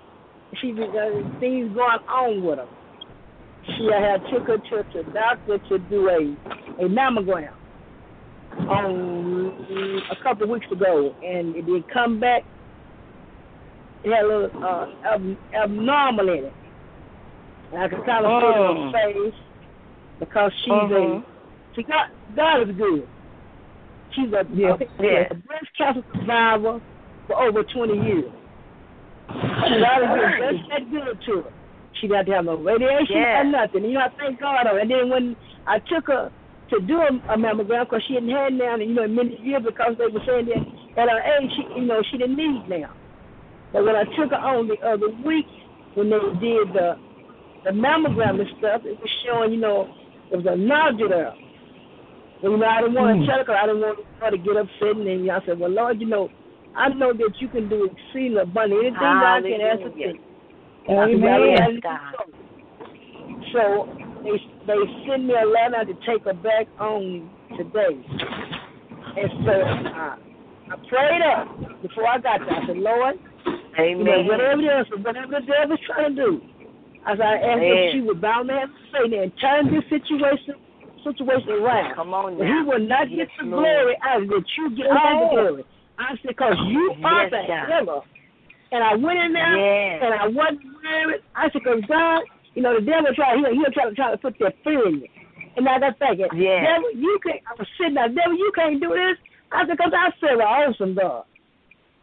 she 0.61 0.72
uh, 0.72 1.38
things 1.38 1.74
going 1.74 2.01
on 2.09 2.42
with 2.42 2.59
her. 2.59 2.68
She 3.66 3.88
had 3.92 4.22
took 4.30 4.47
her 4.47 4.59
to 4.59 4.84
the 4.95 5.11
doctor 5.12 5.59
to 5.68 5.78
do 5.78 6.09
a 6.09 6.84
a 6.84 6.88
mammogram 6.88 7.55
on 8.68 9.23
a 10.11 10.16
couple 10.22 10.44
of 10.44 10.50
weeks 10.50 10.66
ago, 10.70 11.14
and 11.22 11.55
it 11.57 11.66
did 11.66 11.84
come 11.92 12.20
back. 12.20 12.42
It 14.02 14.12
had 14.12 14.24
a 14.24 14.28
little 14.28 14.64
uh, 14.64 14.86
ab- 15.12 15.38
abnormal 15.55 16.28
in 16.28 16.44
it. 16.46 16.52
And 17.72 17.82
I 17.82 17.88
could 17.88 18.05
kind 18.05 18.26
of 18.26 18.42
see 18.42 18.46
it 18.46 18.59
on 18.59 18.92
her 18.92 19.12
face 19.12 19.34
because 20.20 20.52
she's 20.64 20.72
Mhm. 20.72 21.22
a 21.22 21.24
she 21.74 21.82
got 21.82 22.07
God 22.36 22.68
is 22.68 22.76
good. 22.76 23.09
She's 24.12 24.32
a, 24.32 24.46
Yeah. 24.52 24.76
a, 25.30 25.34
breast 25.34 25.66
cancer 25.76 26.05
survivor 26.14 26.80
for 27.26 27.40
over 27.42 27.64
20 27.64 27.94
years. 28.07 28.30
God 29.28 29.66
is 29.66 29.78
good. 29.80 30.40
That's 30.40 30.68
that 30.68 30.90
good 30.90 31.20
to 31.26 31.42
her. 31.42 31.50
She 32.00 32.09
got 32.09 32.26
to 32.26 32.32
have 32.32 32.44
no 32.44 32.57
radiation 32.57 33.16
Yeah. 33.16 33.40
or 33.40 33.44
nothing. 33.44 33.84
You 33.84 33.92
know, 33.94 34.00
I 34.00 34.09
thank 34.20 34.38
God. 34.40 34.66
And 34.66 34.90
then 34.90 35.09
when 35.09 35.36
I 35.66 35.78
took 35.80 36.07
her 36.09 36.30
to 36.70 36.80
do 36.80 36.96
a, 36.96 37.08
a 37.32 37.36
mammogram, 37.36 37.84
because 37.84 38.02
she 38.08 38.14
hadn't 38.14 38.30
had 38.30 38.52
now, 38.54 38.76
you 38.76 38.94
know, 38.94 39.06
many 39.06 39.38
years 39.42 39.62
because 39.64 39.96
they 39.98 40.06
were 40.06 40.20
saying 40.26 40.46
that 40.46 41.02
at 41.02 41.08
her 41.10 41.20
age, 41.20 41.50
she, 41.56 41.80
you 41.80 41.86
know, 41.86 42.02
she 42.10 42.16
didn't 42.18 42.36
need 42.36 42.68
now. 42.68 42.90
But 43.72 43.84
when 43.84 43.96
I 43.96 44.04
took 44.16 44.30
her 44.30 44.36
on 44.38 44.68
the 44.68 44.78
other 44.86 45.10
week, 45.24 45.46
when 45.94 46.10
they 46.10 46.18
did 46.40 46.72
the 46.72 46.96
the 47.64 47.70
mammogram 47.70 48.40
and 48.40 48.48
stuff, 48.58 48.82
it 48.84 48.98
was 49.00 49.10
showing, 49.24 49.52
you 49.52 49.60
know, 49.60 49.88
there 50.30 50.38
was 50.38 50.46
a 50.46 50.56
nodule 50.56 51.08
there. 51.08 51.32
And, 52.42 52.52
you 52.52 52.56
know, 52.58 52.66
I 52.66 52.82
didn't 52.82 52.94
want 52.94 53.16
to 53.16 53.24
Mm. 53.24 53.26
tell 53.26 53.38
her 53.38 53.44
'cause 53.44 53.56
I 53.56 53.66
didn't 53.66 53.80
want 53.80 53.98
her 54.20 54.30
to 54.30 54.36
get 54.36 54.56
upset. 54.56 54.96
And 54.96 55.06
then 55.06 55.30
I 55.30 55.40
said, 55.46 55.58
well, 55.58 55.70
Lord, 55.70 55.98
you 55.98 56.06
know, 56.06 56.28
I 56.76 56.88
know 56.90 57.12
that 57.14 57.40
you 57.40 57.48
can 57.48 57.68
do 57.68 57.84
exceeding 57.88 58.36
abundant 58.36 58.80
anything 58.84 59.00
that 59.00 59.24
I 59.24 59.40
can 59.40 59.60
ask 59.62 59.80
Hallelujah. 59.80 60.08
I 60.08 60.92
said, 60.92 61.14
Amen. 61.14 61.20
"Well, 61.22 61.46
Yes, 61.48 61.70
God. 61.82 62.00
So 63.52 63.88
they 64.24 64.36
they 64.66 64.80
sent 65.06 65.24
me 65.24 65.34
a 65.34 65.46
letter 65.46 65.84
to 65.92 65.94
take 66.06 66.24
her 66.24 66.34
back 66.34 66.66
on 66.80 67.30
today. 67.56 67.94
And 69.16 69.30
so 69.44 69.52
uh, 69.52 70.16
I 70.72 70.76
prayed 70.88 71.22
up 71.22 71.82
before 71.82 72.08
I 72.08 72.18
got 72.18 72.40
there. 72.40 72.50
I 72.56 72.66
said, 72.66 72.78
Lord, 72.78 73.16
you 73.78 74.02
know, 74.04 74.22
whatever 74.22 74.60
it 74.60 74.80
is, 74.80 74.86
whatever 75.04 75.38
the 75.38 75.46
devil's 75.46 75.80
trying 75.86 76.16
to 76.16 76.22
do, 76.22 76.40
as 77.06 77.20
I 77.20 77.36
asked 77.36 77.62
Amen. 77.62 77.70
if 77.70 77.92
she 77.92 78.00
would 78.00 78.20
bow 78.20 78.42
me 78.42 78.54
and 78.54 78.70
say 78.90 79.18
and 79.18 79.32
turn 79.40 79.70
this 79.70 79.84
situation 79.90 80.54
situation 81.04 81.50
around. 81.60 81.94
Come 81.94 82.14
on 82.14 82.38
now. 82.38 82.48
he 82.48 82.64
will 82.64 82.80
not 82.80 83.10
Yes, 83.10 83.28
get 83.28 83.44
the 83.44 83.50
Lord. 83.50 83.60
glory 83.62 83.96
out 84.02 84.22
of 84.22 84.30
it. 84.30 84.44
You 84.56 84.74
get 84.74 84.86
all 84.88 85.28
the 85.28 85.36
glory. 85.36 85.64
I 85.98 86.16
said, 86.22 86.28
because 86.32 86.56
you 86.72 86.96
are 87.04 87.22
Yes, 87.22 87.30
the 87.30 87.42
God. 87.46 87.66
healer. 87.68 88.00
And 88.72 88.82
I 88.82 88.94
went 88.96 89.18
in 89.20 89.32
there 89.34 89.54
Yes. 89.54 90.00
and 90.02 90.14
I 90.14 90.26
wasn't 90.26 90.64
worried. 90.82 91.20
I 91.36 91.50
said, 91.52 91.62
because 91.62 91.82
God, 91.86 92.22
you 92.55 92.62
know, 92.62 92.74
the 92.74 92.84
devil 92.84 93.12
try 93.14 93.36
he'll, 93.36 93.52
he'll 93.52 93.72
try 93.72 93.88
to 93.88 93.94
try 93.94 94.11
to 94.11 94.18
put 94.18 94.38
that 94.40 94.55
fear 94.64 94.86
in 94.88 95.00
you. 95.00 95.09
And 95.57 95.68
I 95.68 95.78
got 95.78 95.98
thinking, 95.98 96.26
Yes. 96.34 96.66
devil, 96.66 96.90
you 96.94 97.18
can't. 97.22 97.40
I 97.46 97.55
was 97.59 97.68
sitting 97.78 97.94
there, 97.94 98.09
devil, 98.09 98.36
you 98.36 98.52
can't 98.55 98.80
do 98.80 98.90
this. 98.90 99.18
I 99.52 99.66
said, 99.66 99.76
because 99.76 99.92
I 99.94 100.11
serve 100.20 100.40
an 100.40 100.46
awesome 100.46 100.94
God. 100.94 101.24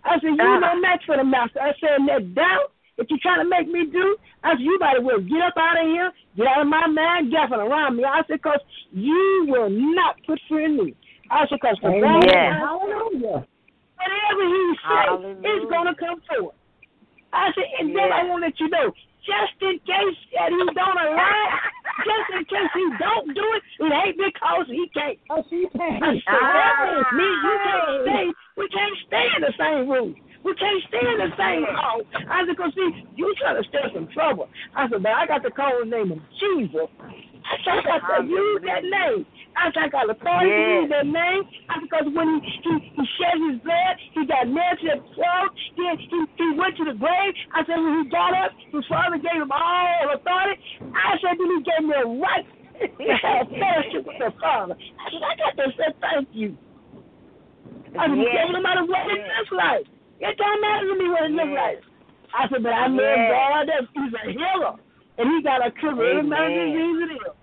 I 0.03 0.15
said, 0.15 0.33
you 0.33 0.37
Ah. 0.39 0.59
no 0.59 0.79
match 0.79 1.03
for 1.05 1.17
the 1.17 1.23
master. 1.23 1.59
I 1.59 1.73
said, 1.79 1.99
and 1.99 2.07
that 2.07 2.33
doubt 2.33 2.71
that 2.97 3.09
you're 3.09 3.19
trying 3.21 3.43
to 3.43 3.49
make 3.49 3.67
me 3.67 3.85
do? 3.91 4.15
I 4.43 4.53
said, 4.53 4.61
you 4.61 4.77
better 4.79 5.01
well 5.01 5.19
get 5.19 5.41
up 5.41 5.53
out 5.57 5.81
of 5.83 5.87
here, 5.87 6.11
get 6.37 6.47
out 6.47 6.61
of 6.61 6.67
my 6.67 6.87
mind, 6.87 7.31
get 7.31 7.49
from 7.49 7.59
around 7.59 7.97
me. 7.97 8.03
I 8.05 8.21
said, 8.27 8.39
because 8.41 8.59
you 8.91 9.45
will 9.47 9.69
not 9.69 10.15
put 10.25 10.39
fear 10.47 10.65
in 10.65 10.77
me. 10.77 10.95
I 11.29 11.45
said, 11.47 11.59
because 11.61 11.77
the 11.81 11.89
God, 12.01 12.23
hallelujah, 12.25 13.45
whatever 13.99 14.43
he 14.47 14.63
says, 14.79 15.19
it's 15.43 15.71
going 15.71 15.87
to 15.87 15.95
come 15.95 16.21
forth. 16.27 16.55
I 17.33 17.51
said, 17.55 17.63
and 17.79 17.95
then 17.95 18.11
I 18.11 18.23
want 18.23 18.43
to 18.43 18.47
let 18.47 18.59
you 18.59 18.69
know, 18.69 18.91
just 19.25 19.53
in 19.61 19.77
case 19.85 20.19
that 20.33 20.49
he 20.49 20.63
don't 20.73 20.97
allow, 20.97 21.45
it, 21.45 21.61
just 22.05 22.27
in 22.33 22.43
case 22.45 22.71
he 22.73 22.85
don't 22.97 23.27
do 23.33 23.45
it, 23.53 23.61
it 23.85 23.91
ain't 23.93 24.17
because 24.17 24.65
he 24.67 24.89
can't. 24.93 25.17
Oh, 25.29 25.43
she 25.49 25.67
can't. 25.77 26.01
I 26.01 26.13
said, 26.13 26.23
Ah. 26.27 27.05
me, 27.13 27.27
you 27.29 27.55
can't 27.63 27.89
stay. 28.01 28.25
We 28.57 28.65
can't 28.69 28.97
stay 29.07 29.25
in 29.37 29.41
the 29.45 29.53
same 29.57 29.89
room. 29.89 30.15
We 30.43 30.55
can't 30.55 30.81
stay 30.89 31.05
in 31.05 31.17
the 31.21 31.31
same 31.37 31.63
house. 31.69 32.05
I 32.29 32.41
said, 32.45 32.57
because 32.57 32.73
see, 32.73 33.05
you 33.15 33.33
trying 33.37 33.61
to 33.61 33.67
stir 33.69 33.93
some 33.93 34.07
trouble. 34.09 34.49
I 34.75 34.89
said, 34.89 35.03
but 35.03 35.11
I 35.13 35.27
got 35.27 35.43
to 35.43 35.51
call 35.51 35.79
the 35.79 35.85
name 35.85 36.11
of 36.11 36.19
Jesus. 36.41 36.89
I 37.45 37.57
said, 37.61 37.85
I 37.85 37.99
got 37.99 38.21
to 38.21 38.27
use 38.27 38.61
that 38.65 38.83
name. 38.83 39.25
I 39.57 39.71
said, 39.73 39.83
I 39.83 39.89
got 39.89 40.09
authority 40.09 40.51
to 40.51 40.61
Yes. 40.61 40.81
use 40.83 40.89
that 40.91 41.05
name. 41.07 41.43
I 41.69 41.73
said, 41.79 41.83
because 41.89 42.07
when 42.15 42.27
he, 42.39 42.39
he, 42.63 42.73
he 42.95 43.03
shed 43.19 43.35
his 43.51 43.57
blood, 43.61 43.95
he 44.15 44.21
got 44.25 44.47
nailed 44.47 44.79
to 44.81 44.87
the 44.95 44.99
cross. 45.15 45.51
Then 45.77 45.93
he, 45.99 46.19
he 46.39 46.47
went 46.57 46.77
to 46.77 46.85
the 46.87 46.95
grave. 46.95 47.33
I 47.53 47.65
said, 47.67 47.77
when 47.79 48.03
he 48.03 48.09
got 48.09 48.33
up, 48.33 48.51
his 48.71 48.85
father 48.87 49.17
gave 49.19 49.41
him 49.41 49.51
all 49.51 50.15
authority. 50.15 50.55
I 50.95 51.17
said, 51.19 51.35
then 51.37 51.49
he 51.51 51.59
gave 51.67 51.83
me 51.87 51.95
a 51.99 52.07
right 52.07 52.45
to 52.81 53.13
have 53.27 53.47
fellowship 53.49 54.03
with 54.07 54.19
the 54.19 54.31
Father. 54.41 54.75
I 54.75 55.05
said, 55.11 55.21
I 55.21 55.33
got 55.37 55.53
to 55.59 55.67
say 55.77 55.89
thank 56.01 56.29
you. 56.31 56.57
I 57.99 58.07
said, 58.07 58.17
Yes. 58.17 58.47
no 58.51 58.61
matter 58.61 58.85
what 58.85 59.05
it 59.11 59.19
looks 59.19 59.51
like. 59.51 59.85
It 60.21 60.37
don't 60.37 60.61
matter 60.61 60.87
to 60.87 60.95
me 60.95 61.09
what 61.09 61.23
it 61.27 61.33
looks 61.35 61.53
like. 61.53 61.79
I 62.33 62.47
said, 62.49 62.63
but 62.63 62.73
I 62.73 62.87
know 62.87 63.03
Yes. 63.03 63.29
God 63.29 63.67
that 63.67 63.83
He's 63.93 64.13
a 64.15 64.23
healer. 64.31 64.75
And 65.17 65.27
He 65.29 65.43
got 65.43 65.65
a 65.65 65.71
cure 65.71 65.91
every 65.91 66.19
Amen. 66.23 66.51
disease 66.55 66.99
it 67.03 67.11
is. 67.19 67.33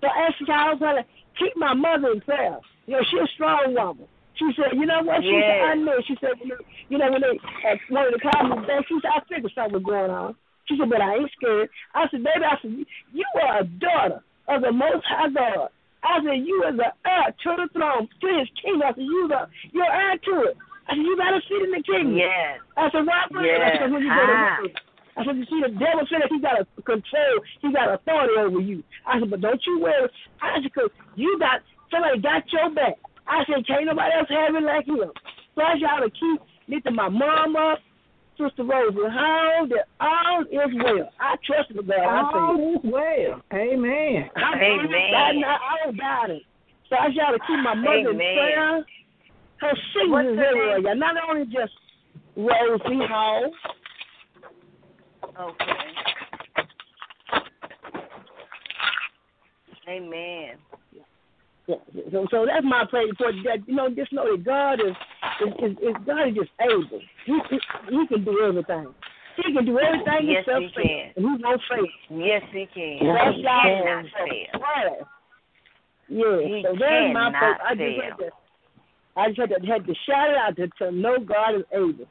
So 0.00 0.08
I 0.08 0.26
asked 0.28 0.46
Charles 0.46 0.80
to 0.80 1.04
keep 1.40 1.56
my 1.56 1.72
mother 1.74 2.12
in 2.12 2.20
prayer. 2.20 2.60
You 2.86 2.96
know, 2.96 3.02
she's 3.10 3.24
a 3.24 3.32
strong 3.34 3.74
woman. 3.74 4.06
She 4.36 4.48
said, 4.56 4.76
you 4.76 4.86
know 4.86 5.02
what? 5.02 5.20
She 5.20 5.32
said, 5.32 5.60
I 5.60 5.74
know. 5.74 5.96
She 6.06 6.16
said, 6.20 6.36
you 6.40 6.48
know, 6.48 6.60
you 6.88 6.96
know 6.96 7.10
when 7.12 7.20
they 7.20 7.34
uh, 7.36 7.76
wanted 7.90 8.16
to 8.16 8.20
call 8.24 8.44
me 8.48 8.66
back, 8.66 8.88
she 8.88 8.96
said, 9.02 9.12
I 9.12 9.20
figured 9.28 9.52
something 9.54 9.74
was 9.74 9.84
going 9.84 10.10
on. 10.10 10.36
She 10.68 10.78
said, 10.78 10.88
but 10.88 11.00
I 11.02 11.16
ain't 11.20 11.32
scared. 11.36 11.68
I 11.94 12.08
said, 12.08 12.22
baby, 12.24 12.44
I 12.46 12.56
said, 12.62 12.72
you 13.12 13.26
are 13.42 13.60
a 13.60 13.64
daughter 13.64 14.20
of 14.48 14.62
the 14.62 14.72
Most 14.72 15.04
High 15.04 15.28
God. 15.28 15.68
I 16.00 16.24
said, 16.24 16.40
you 16.40 16.64
is 16.64 16.76
the 16.80 16.88
heir 17.04 17.28
to 17.28 17.50
the 17.60 17.68
throne, 17.76 18.08
to 18.08 18.28
His 18.38 18.48
kingdom. 18.56 18.88
I 18.88 18.92
said, 18.96 19.04
you 19.04 19.28
the 19.28 19.40
you're 19.76 19.84
heir 19.84 20.16
to 20.16 20.34
it. 20.48 20.56
I 20.88 20.96
said, 20.96 21.04
you 21.04 21.14
got 21.20 21.36
to 21.36 21.40
sit 21.44 21.60
in 21.60 21.70
the 21.76 21.82
kingdom. 21.84 22.16
Yes. 22.16 22.64
I 22.80 22.88
said, 22.88 23.04
why? 23.04 23.28
I 23.28 23.44
Yes. 23.44 23.76
said, 23.76 23.92
when 23.92 24.00
you 24.00 24.08
go 24.08 24.24
to 24.24 24.32
Ah. 24.32 24.56
I 25.16 25.24
said, 25.24 25.36
you 25.36 25.44
see, 25.46 25.60
the 25.62 25.74
devil 25.74 26.06
said 26.08 26.22
that 26.22 26.30
he 26.30 26.40
got 26.40 26.60
a 26.60 26.82
control, 26.82 27.36
he 27.62 27.72
got 27.72 27.94
authority 27.94 28.34
over 28.38 28.60
you. 28.60 28.82
I 29.06 29.18
said, 29.18 29.30
but 29.30 29.40
don't 29.40 29.60
you 29.66 29.80
worry. 29.80 30.08
I 30.40 30.56
said, 30.56 30.64
because 30.64 30.90
you 31.16 31.36
got, 31.38 31.60
somebody 31.90 32.20
got 32.20 32.42
your 32.52 32.70
back. 32.70 32.94
I 33.26 33.44
said, 33.46 33.66
can't 33.66 33.86
nobody 33.86 34.10
else 34.14 34.28
have 34.30 34.54
it 34.54 34.62
like 34.62 34.86
him. 34.86 35.10
So 35.54 35.62
I 35.62 35.74
y'all 35.74 36.00
to 36.02 36.10
keep 36.10 36.40
lifting 36.68 36.94
my 36.94 37.08
mom 37.08 37.56
up, 37.56 37.78
Sister 38.38 38.64
Rosie, 38.64 38.96
how 39.10 39.66
that 39.68 39.86
all 40.00 40.42
is 40.42 40.72
well. 40.82 41.10
I 41.20 41.36
trust 41.44 41.74
the 41.74 41.82
God. 41.82 42.00
I 42.00 42.22
said, 42.32 42.38
All 42.38 42.74
is 42.74 42.80
well. 42.84 43.42
Amen. 43.52 44.30
I, 44.36 44.56
Amen. 44.56 45.14
I, 45.14 45.32
I, 45.44 45.58
I 45.58 45.84
don't 45.84 45.96
doubt 45.96 46.30
it. 46.30 46.42
So 46.88 46.96
I 46.96 47.08
y'all 47.08 47.32
to 47.32 47.38
keep 47.46 47.60
my 47.62 47.74
mother 47.74 47.98
in 47.98 48.06
Amen. 48.06 48.34
prayer. 48.34 48.86
Her 49.60 49.72
singing 49.92 50.34
is 50.34 50.38
everywhere. 50.38 50.78
y'all. 50.78 50.96
Not 50.96 51.16
only 51.28 51.44
just 51.46 51.72
Rosie 52.36 53.06
Hall. 53.06 53.52
Okay. 55.38 55.80
Amen. 59.88 60.56
Yeah, 61.66 61.76
So, 62.12 62.26
so 62.30 62.46
that's 62.46 62.64
my 62.64 62.84
prayer 62.88 63.06
for 63.18 63.32
that. 63.44 63.66
You 63.66 63.74
know, 63.74 63.88
just 63.90 64.12
know 64.12 64.36
that 64.36 64.44
God 64.44 64.74
is, 64.80 64.94
is, 65.40 65.52
is, 65.58 65.76
is 65.78 65.94
God 66.06 66.28
is 66.28 66.34
just 66.34 66.50
able. 66.60 67.00
He, 67.26 67.38
he, 67.50 67.58
he 67.90 68.06
can 68.06 68.24
do 68.24 68.42
everything. 68.46 68.94
He 69.36 69.52
can 69.52 69.64
do 69.64 69.78
everything 69.78 70.28
Yes, 70.28 70.44
except 70.46 70.60
he 70.60 70.68
fail, 70.74 70.84
can. 70.84 71.12
and 71.16 71.38
he 71.38 71.44
won't 71.44 71.62
fail. 71.68 71.86
Yes, 72.10 72.42
he 72.52 72.66
can. 72.74 73.14
That's 73.14 73.36
he 73.36 73.42
cannot 73.42 74.04
fail. 74.14 75.06
Yeah, 76.08 76.40
He 76.42 76.62
so 76.66 76.74
that's 76.78 77.14
my 77.14 77.30
prayer. 77.30 77.58
I 77.62 77.74
just 77.74 78.02
had 78.02 78.18
to, 78.18 78.30
I 79.16 79.28
just 79.28 79.38
had 79.40 79.62
to, 79.62 79.66
had 79.66 79.86
to 79.86 79.94
shout 80.06 80.30
it 80.30 80.36
out 80.36 80.56
to, 80.56 80.68
to 80.78 80.92
know 80.92 81.18
God 81.18 81.56
is 81.56 81.64
able. 81.72 82.06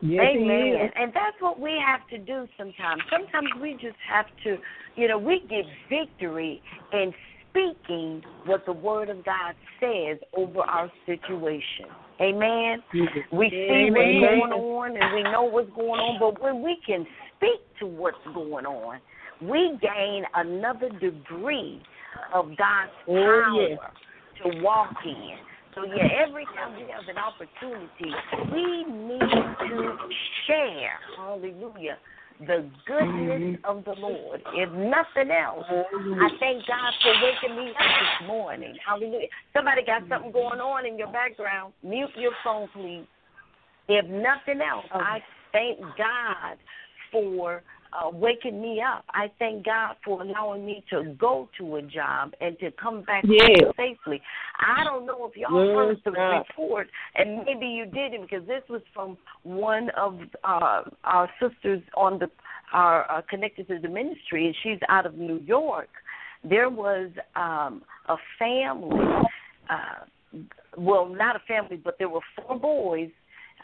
Yes, 0.00 0.24
Amen. 0.36 0.90
And 0.94 1.12
that's 1.14 1.36
what 1.40 1.58
we 1.58 1.72
have 1.84 2.06
to 2.08 2.18
do 2.18 2.46
sometimes. 2.58 3.02
Sometimes 3.10 3.48
we 3.60 3.72
just 3.72 3.96
have 4.08 4.26
to, 4.44 4.58
you 4.94 5.08
know, 5.08 5.18
we 5.18 5.40
get 5.48 5.64
victory 5.88 6.62
in 6.92 7.12
speaking 7.50 8.22
what 8.44 8.66
the 8.66 8.72
Word 8.72 9.08
of 9.08 9.24
God 9.24 9.54
says 9.80 10.18
over 10.36 10.60
our 10.60 10.92
situation. 11.06 11.86
Amen. 12.20 12.82
We 13.32 13.48
see 13.50 13.90
what's 13.90 14.50
going 14.50 14.52
on 14.52 14.96
and 14.96 15.14
we 15.14 15.22
know 15.22 15.44
what's 15.44 15.70
going 15.70 16.00
on, 16.00 16.18
but 16.20 16.42
when 16.42 16.62
we 16.62 16.78
can 16.86 17.06
speak 17.36 17.60
to 17.80 17.86
what's 17.86 18.16
going 18.34 18.66
on, 18.66 19.00
we 19.40 19.78
gain 19.80 20.24
another 20.34 20.88
degree 20.98 21.82
of 22.34 22.46
God's 22.56 22.90
Oh, 23.08 23.14
power 23.14 23.92
to 24.42 24.62
walk 24.62 24.94
in. 25.04 25.36
So 25.76 25.84
yeah, 25.84 26.08
every 26.26 26.46
time 26.56 26.72
we 26.74 26.90
have 26.90 27.04
an 27.06 27.18
opportunity, 27.20 28.10
we 28.50 28.84
need 28.88 29.20
to 29.20 29.96
share, 30.46 30.96
hallelujah, 31.18 31.98
the 32.40 32.66
goodness 32.86 33.60
mm-hmm. 33.60 33.64
of 33.64 33.84
the 33.84 33.92
Lord. 34.00 34.40
If 34.54 34.72
nothing 34.72 35.30
else, 35.30 35.66
I 35.68 36.28
thank 36.40 36.66
God 36.66 36.92
for 37.02 37.12
waking 37.22 37.56
me 37.62 37.70
up 37.72 37.76
this 37.76 38.26
morning. 38.26 38.74
Hallelujah. 38.88 39.28
Somebody 39.54 39.84
got 39.84 40.00
mm-hmm. 40.00 40.12
something 40.12 40.32
going 40.32 40.60
on 40.60 40.86
in 40.86 40.96
your 40.96 41.12
background. 41.12 41.74
Mute 41.82 42.08
your 42.16 42.32
phone, 42.42 42.68
please. 42.72 43.04
If 43.88 44.06
nothing 44.06 44.62
else, 44.62 44.86
oh. 44.94 44.98
I 44.98 45.20
thank 45.52 45.78
God 45.78 46.56
for 47.12 47.62
uh, 47.96 48.10
waking 48.10 48.60
me 48.60 48.82
up. 48.82 49.04
I 49.10 49.30
thank 49.38 49.64
God 49.64 49.96
for 50.04 50.22
allowing 50.22 50.66
me 50.66 50.84
to 50.90 51.14
go 51.18 51.48
to 51.58 51.76
a 51.76 51.82
job 51.82 52.32
and 52.40 52.58
to 52.58 52.70
come 52.72 53.02
back 53.02 53.24
home 53.24 53.72
safely. 53.76 54.20
I 54.60 54.84
don't 54.84 55.06
know 55.06 55.26
if 55.26 55.36
y'all 55.36 55.66
Yes, 55.66 55.74
heard 55.74 56.00
the 56.04 56.10
God. 56.10 56.38
report, 56.38 56.88
and 57.14 57.44
maybe 57.44 57.66
you 57.66 57.86
didn't 57.86 58.22
because 58.22 58.46
this 58.46 58.62
was 58.68 58.82
from 58.92 59.16
one 59.42 59.90
of 59.96 60.18
uh, 60.44 60.82
our 61.04 61.30
sisters 61.40 61.82
on 61.96 62.18
the 62.18 62.30
are 62.72 63.10
uh, 63.10 63.22
connected 63.30 63.68
to 63.68 63.78
the 63.78 63.88
ministry, 63.88 64.46
and 64.46 64.56
she's 64.62 64.80
out 64.88 65.06
of 65.06 65.14
New 65.14 65.38
York. 65.46 65.88
There 66.42 66.68
was 66.68 67.10
um, 67.36 67.82
a 68.08 68.16
family, 68.38 69.06
uh, 69.70 70.40
well, 70.76 71.06
not 71.06 71.36
a 71.36 71.40
family, 71.46 71.76
but 71.76 71.96
there 71.98 72.08
were 72.08 72.20
four 72.34 72.58
boys 72.58 73.10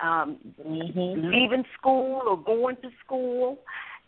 um, 0.02 0.38
leaving 0.64 1.64
school 1.78 2.22
or 2.26 2.36
going 2.42 2.76
to 2.76 2.88
school, 3.04 3.58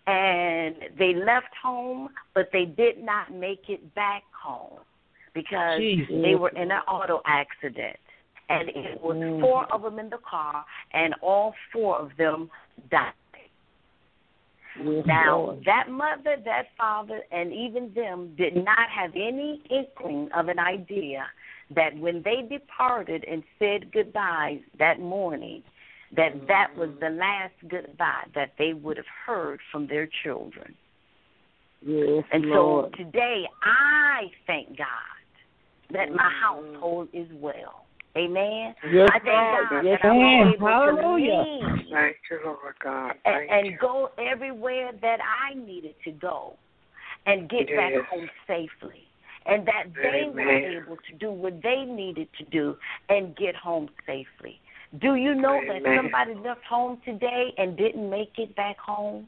and 0.07 0.77
they 0.99 1.15
left 1.15 1.55
home, 1.63 2.09
but 2.35 2.51
they 2.53 2.65
did 2.65 3.03
not 3.03 3.33
make 3.33 3.69
it 3.69 3.95
back 3.95 4.23
home 4.33 4.79
because 5.35 5.79
Jesus. 5.79 6.15
they 6.23 6.35
were 6.35 6.51
in 6.51 6.71
an 6.71 6.83
auto 6.89 7.21
accident. 7.27 7.97
And 8.51 8.69
it 8.69 9.01
was 9.01 9.17
mm. 9.17 9.41
four 9.41 9.73
of 9.73 9.83
them 9.83 9.99
in 9.99 10.11
the 10.11 10.19
car, 10.29 10.67
and 10.93 11.15
all 11.23 11.55
four 11.73 11.99
of 11.99 12.11
them 12.19 12.51
died. 12.91 13.13
Now, 15.07 15.57
that 15.65 15.89
mother, 15.89 16.37
that 16.45 16.65
father, 16.77 17.21
and 17.31 17.53
even 17.53 17.93
them 17.95 18.35
did 18.37 18.57
not 18.57 18.91
have 18.95 19.13
any 19.15 19.63
inkling 19.71 20.29
of 20.37 20.49
an 20.49 20.59
idea 20.59 21.27
that 21.75 21.97
when 21.97 22.23
they 22.23 22.43
departed 22.49 23.25
and 23.31 23.43
said 23.59 23.93
goodbyes 23.93 24.61
that 24.79 25.01
morning, 25.01 25.63
that 26.17 26.47
that 26.49 26.77
was 26.77 26.91
the 27.01 27.11
last 27.11 27.55
goodbye 27.69 28.25
that 28.35 28.53
they 28.59 28.73
would 28.73 28.97
have 28.97 29.07
heard 29.27 29.61
from 29.73 29.87
their 29.87 30.09
children. 30.23 30.75
Yes, 31.87 32.25
And 32.33 32.47
Lord. 32.47 32.95
so 32.97 33.05
today, 33.05 33.45
I 33.63 34.23
thank 34.47 34.69
God 34.79 34.87
that 35.91 36.11
my 36.11 36.17
mm-hmm. 36.17 36.75
household 36.75 37.09
is 37.13 37.29
well. 37.35 37.85
Amen. 38.17 38.75
Yes, 38.93 39.09
I 39.13 39.19
thank 39.19 39.27
Lord. 39.27 39.67
God 39.71 39.85
Yes, 39.85 39.99
that 40.03 40.09
I'm 40.09 40.17
Lord. 40.17 40.55
able 40.55 40.67
Hallelujah. 40.69 41.31
to 41.31 41.67
leave 41.67 41.87
Thank 41.93 42.17
you, 42.31 42.39
Lord 42.45 42.75
God. 42.83 43.11
and, 43.11 43.19
Thank 43.25 43.51
and 43.51 43.67
you. 43.67 43.79
go 43.81 44.11
everywhere 44.19 44.93
that 45.03 45.19
I 45.21 45.55
needed 45.55 45.95
to 46.05 46.13
go 46.13 46.57
and 47.27 47.49
get 47.49 47.67
back 47.69 47.93
home 48.09 48.29
safely. 48.47 49.01
And 49.47 49.67
that 49.67 49.93
they 49.95 50.25
were 50.33 50.41
able 50.41 50.97
to 50.97 51.17
do 51.21 51.31
what 51.31 51.63
they 51.63 51.85
needed 51.85 52.29
to 52.39 52.45
do 52.45 52.77
and 53.11 53.37
get 53.37 53.55
home 53.55 53.91
safely. 54.07 54.59
Do 55.01 55.17
you 55.17 55.35
know 55.35 55.61
that 55.67 55.83
somebody 55.97 56.35
left 56.35 56.65
home 56.65 56.99
today 57.05 57.53
and 57.59 57.77
didn't 57.77 58.09
make 58.09 58.33
it 58.39 58.55
back 58.55 58.79
home? 58.79 59.27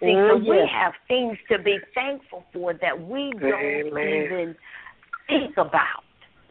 See, 0.00 0.14
Oh, 0.16 0.28
so 0.28 0.50
we 0.50 0.66
have 0.72 0.92
things 1.06 1.38
to 1.50 1.58
be 1.58 1.78
thankful 1.94 2.44
for 2.52 2.72
that 2.74 3.00
we 3.08 3.32
don't 3.40 3.52
Amen. 3.62 4.24
even 4.24 4.56
think 5.28 5.56
about. 5.56 6.02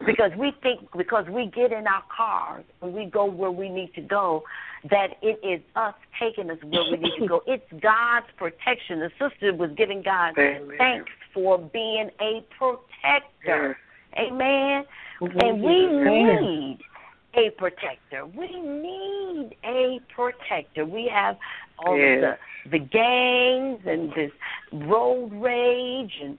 because 0.04 0.32
we 0.36 0.52
think 0.62 0.80
because 0.96 1.24
we 1.28 1.46
get 1.46 1.72
in 1.72 1.86
our 1.86 2.02
cars 2.14 2.64
and 2.82 2.92
we 2.92 3.06
go 3.06 3.24
where 3.24 3.50
we 3.50 3.68
need 3.70 3.94
to 3.94 4.00
go 4.02 4.42
that 4.90 5.16
it 5.22 5.38
is 5.42 5.62
us 5.76 5.94
taking 6.20 6.50
us 6.50 6.58
where 6.64 6.84
we 6.90 6.98
need 6.98 7.14
to 7.18 7.26
go 7.28 7.42
it's 7.46 7.64
god's 7.80 8.26
protection 8.36 8.98
the 8.98 9.10
sister 9.18 9.54
was 9.54 9.70
giving 9.76 10.02
god 10.02 10.36
Amen. 10.36 10.76
thanks 10.78 11.10
for 11.32 11.58
being 11.58 12.10
a 12.20 12.44
protector 12.58 13.78
amen 14.18 14.84
Mhm. 15.20 15.42
and 15.42 15.62
we 15.62 15.86
Amen. 15.86 16.42
need 16.42 16.78
a 17.36 17.50
protector 17.50 18.26
we 18.26 18.48
need 18.60 19.56
a 19.64 20.00
protector 20.14 20.84
we 20.84 21.10
have 21.12 21.36
all 21.78 21.98
Yes. 21.98 22.16
of 22.16 22.20
the 22.22 22.38
the 22.70 22.78
gangs 22.78 23.80
and 23.86 24.10
this 24.14 24.30
road 24.88 25.30
rage 25.34 26.12
and 26.22 26.38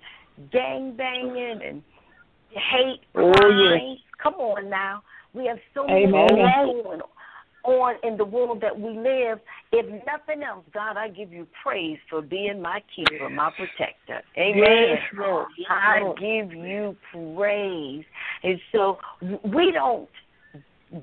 gang 0.52 0.96
banging 0.96 1.62
and 1.64 1.84
hate 2.50 3.02
Oh, 3.16 3.32
crimes. 3.34 3.82
yes. 3.84 3.98
Come 4.22 4.36
on 4.36 4.70
now. 4.70 5.04
We 5.34 5.46
have 5.48 5.60
so 5.74 5.88
Amen. 5.88 6.12
many 6.12 6.74
going 6.84 7.02
on 7.64 7.96
in 8.04 8.18
the 8.18 8.26
world 8.26 8.62
that 8.62 8.80
we 8.80 8.92
live. 8.98 9.40
If 9.72 9.86
nothing 10.06 10.44
else, 10.44 10.64
God, 10.74 10.98
I 10.98 11.10
give 11.10 11.32
you 11.34 11.48
praise 11.62 11.98
for 12.10 12.22
being 12.22 12.62
my 12.62 12.82
keeper, 12.96 13.30
my 13.30 13.52
protector. 13.56 14.22
Amen. 14.38 14.98
Yes. 15.14 15.46
I 15.70 16.00
give 16.20 16.54
you 16.54 16.96
praise. 17.12 18.06
And 18.44 18.60
so 18.72 18.98
we 19.44 19.72
don't 19.72 20.10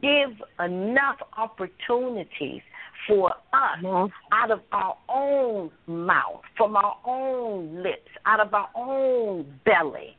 give 0.01 0.43
enough 0.61 1.18
opportunities 1.37 2.62
for 3.07 3.33
us 3.53 3.78
Mhm. 3.80 4.12
out 4.30 4.51
of 4.51 4.62
our 4.72 4.97
own 5.09 5.70
mouth, 5.87 6.45
from 6.57 6.76
our 6.76 6.97
own 7.05 7.83
lips, 7.83 8.11
out 8.26 8.41
of 8.41 8.55
our 8.55 8.70
own 8.74 9.43
belly, 9.64 10.16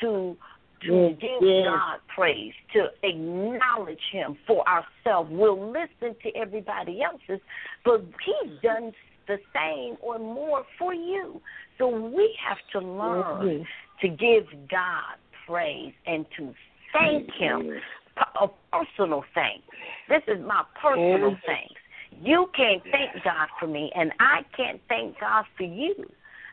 to 0.00 0.36
to 0.82 0.92
Yes, 0.92 1.16
give 1.18 1.42
yes. 1.42 1.64
God 1.64 2.00
praise, 2.06 2.54
to 2.74 2.92
acknowledge 3.02 4.02
Him 4.10 4.36
for 4.46 4.62
ourselves. 4.68 5.30
We'll 5.30 5.70
listen 5.70 6.14
to 6.22 6.36
everybody 6.36 7.02
else's, 7.02 7.40
but 7.82 8.02
He's 8.22 8.60
done 8.60 8.94
the 9.26 9.40
same 9.54 9.96
or 10.00 10.18
more 10.18 10.64
for 10.78 10.92
you. 10.92 11.40
So 11.78 11.88
we 11.88 12.34
have 12.34 12.58
to 12.72 12.80
learn 12.80 13.60
Yes. 13.60 13.66
to 14.00 14.08
give 14.08 14.68
God 14.68 15.16
praise 15.46 15.94
and 16.04 16.30
to 16.32 16.54
thank 16.92 17.32
Him 17.32 17.80
a 18.16 18.48
personal 18.72 19.24
thing. 19.34 19.62
This 20.08 20.22
is 20.28 20.40
my 20.44 20.64
personal 20.80 21.30
Yes. 21.30 21.42
thanks. 21.44 21.80
You 22.22 22.50
can't 22.54 22.82
thank 22.90 23.22
God 23.24 23.48
for 23.58 23.66
me, 23.66 23.92
and 23.94 24.12
I 24.20 24.44
can't 24.56 24.80
thank 24.88 25.18
God 25.18 25.44
for 25.56 25.64
you. 25.64 26.10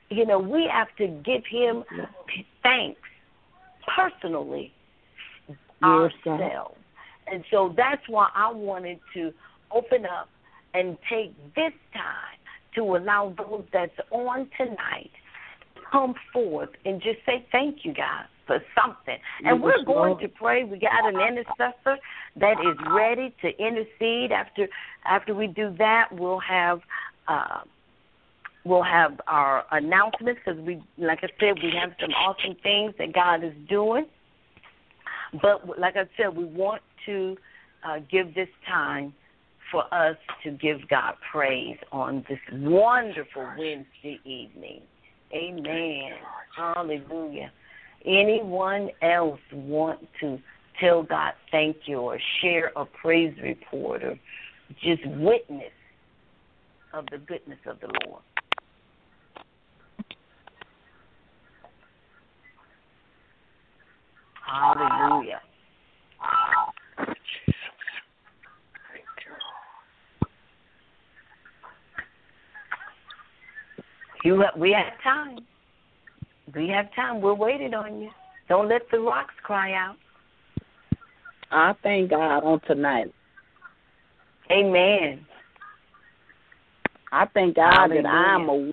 You 0.09 0.26
know, 0.26 0.39
we 0.39 0.68
have 0.68 0.93
to 0.97 1.07
give 1.07 1.45
Him 1.45 1.84
thanks 2.64 2.99
personally 3.95 4.74
Yes, 5.47 6.11
ourselves. 6.26 6.78
And 7.28 7.43
so 7.49 7.74
that's 7.76 8.07
why 8.07 8.30
I 8.34 8.51
wanted 8.51 8.99
to 9.14 9.34
open 9.72 10.05
up 10.05 10.30
and 10.74 10.97
take 11.09 11.36
this 11.55 11.74
time 11.93 12.38
to 12.76 12.95
allow 12.95 13.34
those 13.38 13.66
that's 13.72 13.97
on 14.11 14.49
tonight 14.57 15.11
come 15.91 16.16
forth 16.32 16.70
and 16.86 17.01
just 17.01 17.20
say 17.26 17.45
thank 17.51 17.86
you, 17.86 17.93
God, 17.93 18.26
for 18.46 18.60
something. 18.80 19.18
And 19.46 19.62
we're 19.62 19.84
going 19.86 20.18
to 20.20 20.28
pray. 20.28 20.64
We 20.64 20.80
got 20.80 21.08
an 21.08 21.20
intercessor 21.20 21.98
that 22.38 22.56
is 22.60 22.78
ready 22.91 23.34
to 23.41 23.50
intercede. 23.58 24.32
After 24.32 24.68
after 25.06 25.34
we 25.34 25.48
do 25.48 25.76
that, 25.78 26.10
we'll 26.12 26.39
have 26.39 26.82
uh, 27.28 27.62
we'll 28.66 28.84
have 28.84 29.20
our 29.28 29.66
announcements 29.72 30.41
because 30.46 30.60
we, 30.62 30.82
like 30.98 31.20
I 31.24 31.30
said, 31.39 31.62
we 31.62 31.72
have 31.80 31.91
some 32.00 32.12
awesome 32.12 32.56
things 32.64 32.94
that 32.98 33.14
God 33.14 33.44
is 33.44 33.54
doing. 33.70 34.06
But 35.41 35.80
like 35.80 35.96
I 35.96 36.06
said, 36.18 36.36
we 36.36 36.46
want 36.46 36.82
to 37.06 37.38
uh, 37.88 38.00
give 38.12 38.36
this 38.36 38.50
time 38.68 39.14
for 39.72 39.91
us 39.94 40.16
to 40.44 40.52
give 40.52 40.88
God 40.88 41.16
praise 41.32 41.78
on 41.91 42.24
this 42.30 42.39
wonderful 42.52 43.44
Wednesday 43.58 44.20
evening. 44.24 44.82
Amen. 45.34 46.12
Hallelujah. 46.56 47.52
Anyone 48.06 48.89
else 49.01 49.39
want 49.54 49.99
to 50.20 50.39
tell 50.80 51.04
God 51.04 51.34
thank 51.51 51.78
you 51.86 51.99
or 51.99 52.20
share 52.41 52.72
a 52.76 52.86
praise 52.86 53.34
report 53.41 54.04
or 54.04 54.20
just 54.82 55.06
witness 55.06 55.72
of 56.93 57.06
the 57.12 57.18
goodness 57.18 57.60
of 57.66 57.80
the 57.80 57.88
Lord? 58.06 58.22
Hallelujah. 64.45 65.41
You 74.24 74.39
have, 74.39 74.58
we 74.58 74.72
have 74.72 74.93
time. 75.04 75.39
We 76.56 76.68
have 76.70 76.93
time. 76.95 77.22
We're 77.22 77.34
waiting 77.34 77.74
on 77.74 78.01
you. 78.01 78.10
Don't 78.47 78.70
let 78.70 78.84
the 78.91 78.99
rocks 78.99 79.34
cry 79.43 79.74
out. 79.74 79.95
I 81.51 81.74
thank 81.84 82.10
God 82.12 82.43
on 82.43 82.60
tonight. 82.68 83.14
Amen. 84.51 85.26
I 87.12 87.28
thank 87.34 87.56
God 87.56 87.88
that 87.89 88.06
I'm 88.06 88.49
a, 88.49 88.72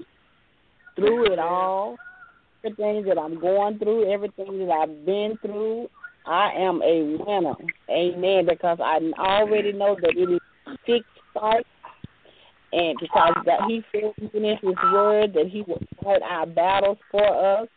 through 0.96 1.32
it 1.32 1.38
all. 1.38 1.96
Everything 2.64 3.04
that 3.04 3.18
I'm 3.18 3.40
going 3.40 3.78
through, 3.78 4.10
everything 4.12 4.66
that 4.66 4.72
I've 4.72 5.06
been 5.06 5.38
through, 5.40 5.88
I 6.26 6.52
am 6.52 6.82
a 6.82 7.16
winner. 7.24 7.54
Amen. 7.90 8.46
Because 8.46 8.78
I 8.82 8.98
already 9.18 9.72
know 9.72 9.96
that 10.00 10.16
it 10.16 10.30
is 10.30 10.40
fixed 10.86 11.08
fight. 11.32 11.66
And 12.72 12.96
because 13.00 13.34
that 13.46 13.60
he 13.66 13.82
said 13.90 14.12
even 14.22 14.44
in 14.44 14.56
his 14.62 14.76
word 14.92 15.32
that 15.34 15.46
he 15.48 15.62
will 15.62 15.82
fight 16.02 16.22
our 16.22 16.46
battles 16.46 16.98
for 17.10 17.60
us. 17.60 17.68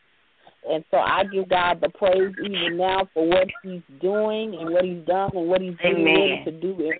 And 0.70 0.84
so 0.91 0.98
I 0.98 1.24
give 1.26 1.50
God 1.50 1.82
the 1.82 1.89
praise 1.89 2.34
even 2.44 2.78
now 2.78 3.08
for 3.14 3.28
what 3.28 3.48
he's 3.64 3.82
doing 4.00 4.56
and 4.56 4.72
what 4.72 4.86
he's 4.86 5.06
done 5.06 5.32
and 5.34 5.50
what 5.50 5.62
he's 5.62 5.76
getting 5.78 6.06
ready 6.06 6.34
Amen. 6.34 6.46
to 6.46 6.52
do. 6.52 6.91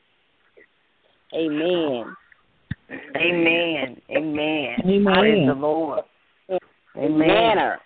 Amen. 1.34 2.16
Amen. 3.16 4.02
Amen. 4.12 4.76
Amen. 4.86 5.14
Praise 5.14 5.48
the 5.48 5.54
Lord. 5.54 6.02
Amen. 6.98 7.18
Manner. 7.18 7.80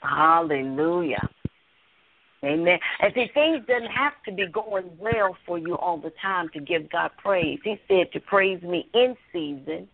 Hallelujah. 0.00 1.28
Amen. 2.44 2.78
And 3.00 3.12
see, 3.14 3.26
things 3.34 3.64
doesn't 3.66 3.90
have 3.90 4.12
to 4.26 4.32
be 4.32 4.46
going 4.46 4.90
well 4.98 5.36
for 5.44 5.58
you 5.58 5.76
all 5.76 5.98
the 5.98 6.12
time 6.22 6.48
to 6.54 6.60
give 6.60 6.90
God 6.90 7.10
praise. 7.18 7.58
He 7.64 7.80
said 7.88 8.12
to 8.12 8.20
praise 8.20 8.62
me 8.62 8.88
in 8.94 9.16
season. 9.32 9.88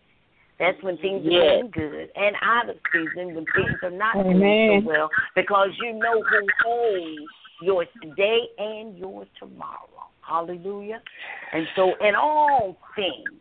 That's 0.59 0.81
when 0.83 0.97
things 0.97 1.25
are 1.25 1.31
Yes. 1.31 1.61
going 1.61 1.71
good, 1.71 2.11
and 2.15 2.35
out 2.41 2.69
of 2.69 2.77
season 2.93 3.35
when 3.35 3.45
things 3.47 3.77
are 3.83 3.89
not 3.89 4.13
going 4.13 4.37
Amen. 4.37 4.83
so 4.83 4.87
well, 4.87 5.09
because 5.35 5.69
you 5.79 5.91
know 5.91 6.21
who 6.21 6.47
holds 6.63 7.31
your 7.59 7.85
today 8.01 8.47
and 8.57 8.97
your 8.97 9.25
tomorrow. 9.37 10.07
Hallelujah. 10.21 11.01
And 11.51 11.67
so, 11.75 11.95
in 11.95 12.15
all 12.15 12.77
things, 12.95 13.33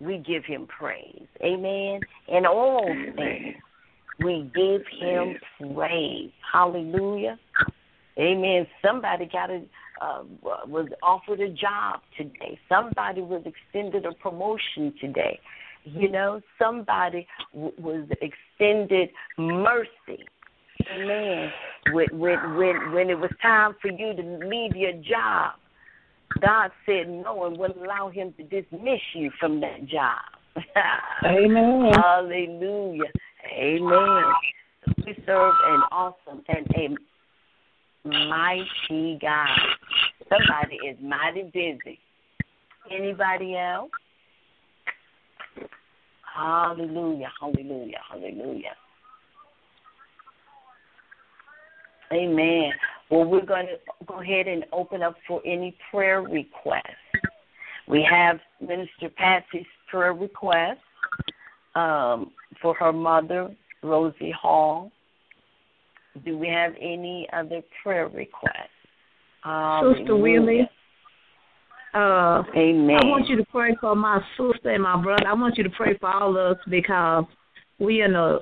we 0.00 0.18
give 0.18 0.44
Him 0.44 0.66
praise. 0.66 1.26
Amen. 1.42 2.00
In 2.28 2.46
all 2.46 2.94
things, 3.16 3.56
we 4.20 4.50
give 4.54 4.82
Him 5.00 5.36
praise. 5.74 6.30
Hallelujah. 6.52 7.38
Amen. 8.18 8.66
Somebody 8.82 9.26
got 9.26 9.50
a 9.50 9.62
uh, 10.00 10.22
was 10.66 10.88
offered 11.02 11.40
a 11.40 11.48
job 11.48 12.00
today. 12.16 12.58
Somebody 12.68 13.22
was 13.22 13.42
extended 13.46 14.04
a 14.04 14.12
promotion 14.12 14.92
today. 15.00 15.38
You 15.84 16.10
know, 16.10 16.40
somebody 16.58 17.26
w- 17.54 17.72
was 17.78 18.08
extended 18.20 19.10
mercy. 19.38 20.24
Amen. 20.94 21.50
When 21.92 22.06
when 22.18 22.56
when 22.56 22.92
when 22.92 23.10
it 23.10 23.18
was 23.18 23.30
time 23.40 23.74
for 23.80 23.88
you 23.88 24.14
to 24.14 24.46
leave 24.46 24.76
your 24.76 24.92
job, 24.92 25.54
God 26.40 26.70
said 26.84 27.08
no 27.08 27.46
and 27.46 27.56
wouldn't 27.56 27.84
allow 27.84 28.10
him 28.10 28.34
to 28.36 28.42
dismiss 28.42 29.00
you 29.14 29.30
from 29.38 29.60
that 29.60 29.86
job. 29.86 30.20
Amen. 31.24 31.92
Hallelujah. 31.94 33.04
Amen. 33.52 34.24
We 35.04 35.14
serve 35.26 35.54
an 35.66 35.82
awesome 35.92 36.42
and 36.48 36.66
a 36.76 36.96
mighty 38.06 39.18
God. 39.20 39.58
Somebody 40.28 40.76
is 40.76 40.96
mighty 41.02 41.44
busy. 41.44 41.98
Anybody 42.90 43.56
else? 43.56 43.90
Hallelujah. 46.34 47.30
Hallelujah. 47.40 47.98
Hallelujah. 48.10 48.76
Amen. 52.12 52.72
Well, 53.10 53.24
we're 53.24 53.44
going 53.44 53.66
to 53.66 54.04
go 54.06 54.20
ahead 54.20 54.46
and 54.46 54.64
open 54.72 55.02
up 55.02 55.16
for 55.26 55.40
any 55.44 55.76
prayer 55.90 56.22
requests. 56.22 56.84
We 57.88 58.06
have 58.08 58.38
Minister 58.60 59.08
Patsy's 59.16 59.66
prayer 59.88 60.12
request 60.12 60.80
um, 61.74 62.32
for 62.60 62.74
her 62.74 62.92
mother, 62.92 63.54
Rosie 63.82 64.32
Hall. 64.32 64.90
Do 66.24 66.38
we 66.38 66.48
have 66.48 66.72
any 66.80 67.28
other 67.32 67.62
prayer 67.82 68.08
requests? 68.08 68.70
Sister 69.44 70.16
Willie. 70.16 70.68
Uh, 71.94 72.42
Amen. 72.56 72.98
I 73.00 73.06
want 73.06 73.28
you 73.28 73.36
to 73.36 73.44
pray 73.44 73.76
for 73.80 73.94
my 73.94 74.20
sister 74.36 74.70
and 74.70 74.82
my 74.82 75.00
brother. 75.02 75.26
I 75.26 75.32
want 75.34 75.56
you 75.56 75.64
to 75.64 75.70
pray 75.70 75.96
for 75.98 76.08
all 76.10 76.36
of 76.36 76.56
us 76.56 76.62
because 76.68 77.24
we 77.78 78.02
in 78.02 78.14
a 78.14 78.38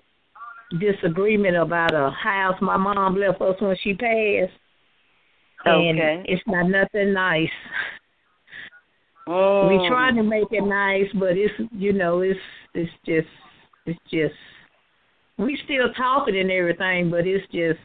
disagreement 0.81 1.57
about 1.57 1.95
a 1.95 2.11
house 2.11 2.57
my 2.61 2.77
mom 2.77 3.16
left 3.16 3.41
us 3.41 3.55
when 3.61 3.77
she 3.83 3.95
passed. 3.95 4.53
And 5.66 5.99
Okay. 5.99 6.25
it's 6.27 6.43
not 6.47 6.68
nothing 6.68 7.12
nice. 7.12 7.49
Mm. 9.29 9.68
We 9.68 9.89
trying 9.89 10.16
to 10.16 10.22
make 10.22 10.49
it 10.51 10.62
nice, 10.62 11.11
but 11.14 11.37
it's 11.37 11.55
you 11.72 11.93
know 11.93 12.20
it's 12.20 12.39
it's 12.75 12.91
just 13.07 13.29
it's 13.87 13.99
just 14.11 14.35
we 15.39 15.59
still 15.64 15.93
talking 15.97 16.39
and 16.39 16.51
everything, 16.51 17.11
but 17.11 17.26
it's 17.26 17.45
just 17.53 17.80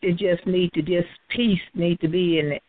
it 0.00 0.12
just 0.16 0.46
need 0.46 0.72
to 0.74 0.82
just 0.82 1.08
peace 1.28 1.60
need 1.74 2.00
to 2.00 2.08
be 2.08 2.38
in 2.38 2.52
it. 2.52 2.62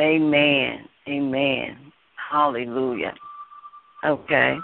Amen. 0.00 0.88
Amen. 1.08 1.92
Hallelujah. 2.30 3.14
Okay. 4.04 4.56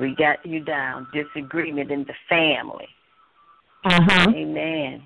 We 0.00 0.14
got 0.16 0.44
you 0.44 0.64
down. 0.64 1.06
Disagreement 1.12 1.90
in 1.90 2.04
the 2.04 2.14
family. 2.28 2.88
Uh 3.84 4.00
huh. 4.02 4.30
Amen. 4.34 5.02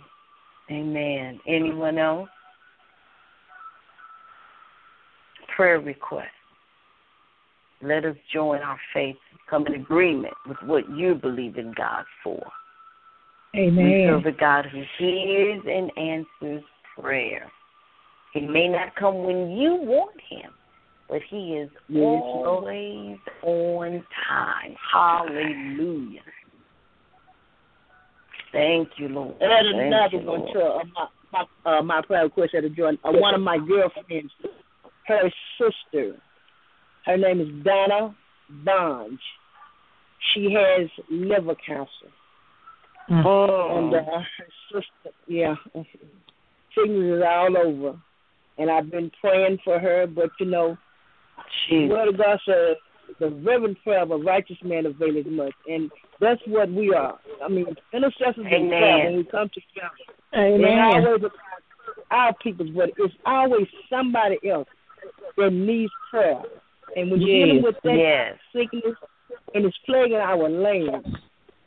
Amen. 0.71 1.41
Anyone 1.47 1.99
else? 1.99 2.29
Prayer 5.55 5.81
request. 5.81 6.29
Let 7.83 8.05
us 8.05 8.17
join 8.33 8.61
our 8.61 8.79
faith, 8.95 9.17
come 9.51 9.67
in 9.67 9.75
agreement 9.75 10.35
with 10.47 10.59
what 10.65 10.89
you 10.91 11.17
believe 11.17 11.57
in 11.59 11.73
God 11.77 12.05
for. 12.23 12.41
Amen. 13.57 13.77
We 13.77 13.83
Amen. 13.83 14.07
serve 14.07 14.27
a 14.27 14.39
God 14.39 14.67
who 14.67 14.83
hears 14.99 15.63
and 15.67 15.91
answers 15.99 16.63
prayer. 16.99 17.51
He 18.33 18.41
may 18.41 18.69
not 18.69 18.95
come 18.95 19.25
when 19.25 19.51
you 19.51 19.75
want 19.83 20.17
him, 20.31 20.53
but 21.09 21.21
he 21.29 21.55
is 21.55 21.71
Yes, 21.89 22.23
always 22.23 23.19
on 23.43 24.05
time. 24.29 24.75
Hallelujah. 24.93 26.23
Thank 28.53 28.91
you, 28.97 29.09
Lord. 29.09 29.35
And 29.41 29.77
Thank 29.77 29.87
another 29.87 30.17
you, 30.19 30.31
one 30.31 30.41
Lord. 30.41 30.53
too. 30.53 30.61
Uh, 30.61 30.85
my 30.95 31.07
my, 31.65 31.79
uh, 31.79 31.83
my 31.83 32.03
prayer 32.03 32.25
request 32.25 32.55
at 32.55 32.63
the 32.63 32.69
joint. 32.69 33.01
Uh, 33.05 33.13
one 33.13 33.35
of 33.35 33.41
my 33.41 33.59
girlfriends, 33.59 34.33
her 35.07 35.31
sister, 35.59 36.17
her 37.07 37.17
name 37.17 37.41
is 37.41 37.65
Donna 37.65 38.15
Bonge. 38.65 39.19
She 40.33 40.53
has 40.53 40.89
liver 41.11 41.57
cancer, 41.67 42.11
Oh. 43.11 43.77
and 43.77 43.95
uh, 43.95 44.03
her 44.05 44.27
sister, 44.71 45.17
yeah, 45.27 45.55
sickness 45.75 47.19
is 47.19 47.23
all 47.27 47.57
over. 47.57 47.99
And 48.59 48.71
I've 48.71 48.91
been 48.91 49.11
praying 49.21 49.59
for 49.65 49.79
her, 49.79 50.07
but 50.07 50.31
you 50.39 50.47
know, 50.47 50.77
the 51.69 51.89
word 51.89 52.09
of 52.09 52.19
God 52.19 52.39
says, 52.47 52.77
"The 53.19 53.41
fervent 53.45 53.83
prayer 53.83 54.03
of 54.03 54.11
a 54.13 54.17
righteous 54.17 54.59
man 54.63 54.87
availeth 54.87 55.27
much," 55.27 55.55
and 55.69 55.91
that's 56.21 56.41
what 56.47 56.71
we 56.71 56.95
are. 56.95 57.19
I 57.43 57.49
mean, 57.49 57.67
intercessors 57.93 58.37
in 58.39 58.47
Amen. 58.47 58.69
prayer 58.69 59.05
when 59.07 59.17
we 59.17 59.25
come 59.25 59.49
together. 59.49 59.95
It's 60.33 60.61
Amen. 60.61 60.79
always 60.79 61.23
our 62.11 62.35
people, 62.35 62.67
but 62.75 62.91
it's 62.97 63.15
always 63.27 63.67
somebody 63.91 64.39
else 64.49 64.69
that 65.37 65.53
needs 65.53 65.93
prayer. 66.11 66.43
And 66.97 67.11
when 67.11 67.21
you're 67.21 67.47
dealing 67.47 67.63
with 67.63 67.77
that 67.85 67.97
Yes. 67.97 68.39
sickness 68.53 68.97
and 69.55 69.65
it's 69.65 69.77
plaguing 69.87 70.19
our 70.19 70.49
land, 70.49 71.19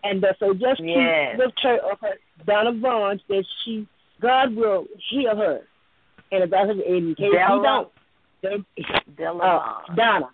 and 0.03 0.23
uh, 0.23 0.33
so 0.39 0.53
just 0.53 0.77
keep 0.77 0.87
Yes. 0.95 1.37
lift 1.37 1.59
her 1.63 1.79
up, 1.91 1.99
her 2.01 2.13
Donna 2.45 2.71
Vaughn, 2.73 3.19
that 3.29 3.45
she 3.63 3.87
God 4.21 4.55
will 4.55 4.85
heal 5.09 5.35
her. 5.35 5.61
And 6.31 6.43
if 6.43 6.49
that's 6.49 6.69
in 6.69 7.15
case 7.15 7.31
Della- 7.33 7.57
you 7.57 7.63
don't, 7.63 7.91
then 8.41 8.65
Della 9.17 9.39
uh, 9.89 9.95
Donna, 9.95 10.29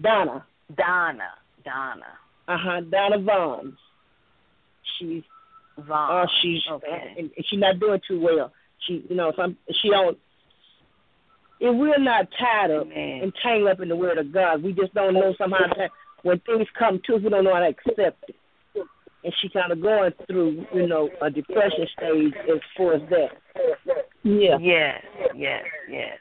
Donna, 0.00 0.44
Donna. 0.76 1.30
Donna. 1.64 2.06
uh 2.48 2.56
huh, 2.58 2.80
Donna 2.82 3.18
Vaughn. 3.18 3.76
She's 4.98 5.22
Vaughn. 5.78 6.22
uh, 6.22 6.26
she's 6.40 6.62
okay. 6.70 7.14
and, 7.18 7.30
and 7.36 7.46
she's 7.46 7.58
not 7.58 7.78
doing 7.78 8.00
too 8.06 8.20
well. 8.20 8.52
She, 8.86 9.04
you 9.08 9.16
know, 9.16 9.32
some 9.36 9.56
she 9.80 9.90
don't. 9.90 10.18
If 11.60 11.76
we're 11.76 11.98
not 11.98 12.28
tied 12.38 12.70
up 12.70 12.86
Amen. 12.86 13.20
and 13.22 13.32
tangled 13.42 13.70
up 13.70 13.80
in 13.80 13.88
the 13.88 13.96
Word 13.96 14.18
of 14.18 14.32
God, 14.32 14.62
we 14.62 14.72
just 14.72 14.94
don't 14.94 15.14
know 15.14 15.34
somehow 15.36 15.66
that 15.76 15.90
when 16.22 16.38
things 16.40 16.66
come 16.78 17.00
to 17.06 17.16
us, 17.16 17.22
we 17.22 17.30
don't 17.30 17.44
know 17.44 17.54
how 17.54 17.60
to 17.60 17.68
accept 17.68 18.24
it. 18.28 18.36
And 19.24 19.34
she 19.42 19.48
kind 19.48 19.72
of 19.72 19.82
going 19.82 20.12
through, 20.28 20.64
you 20.72 20.86
know, 20.86 21.10
a 21.20 21.30
depression 21.30 21.86
stage 21.96 22.34
as 22.48 22.60
far 22.76 22.94
as 22.94 23.02
that. 23.10 23.30
Yeah. 24.22 24.58
Yes, 24.60 25.02
yes, 25.34 25.64
yes. 25.90 26.18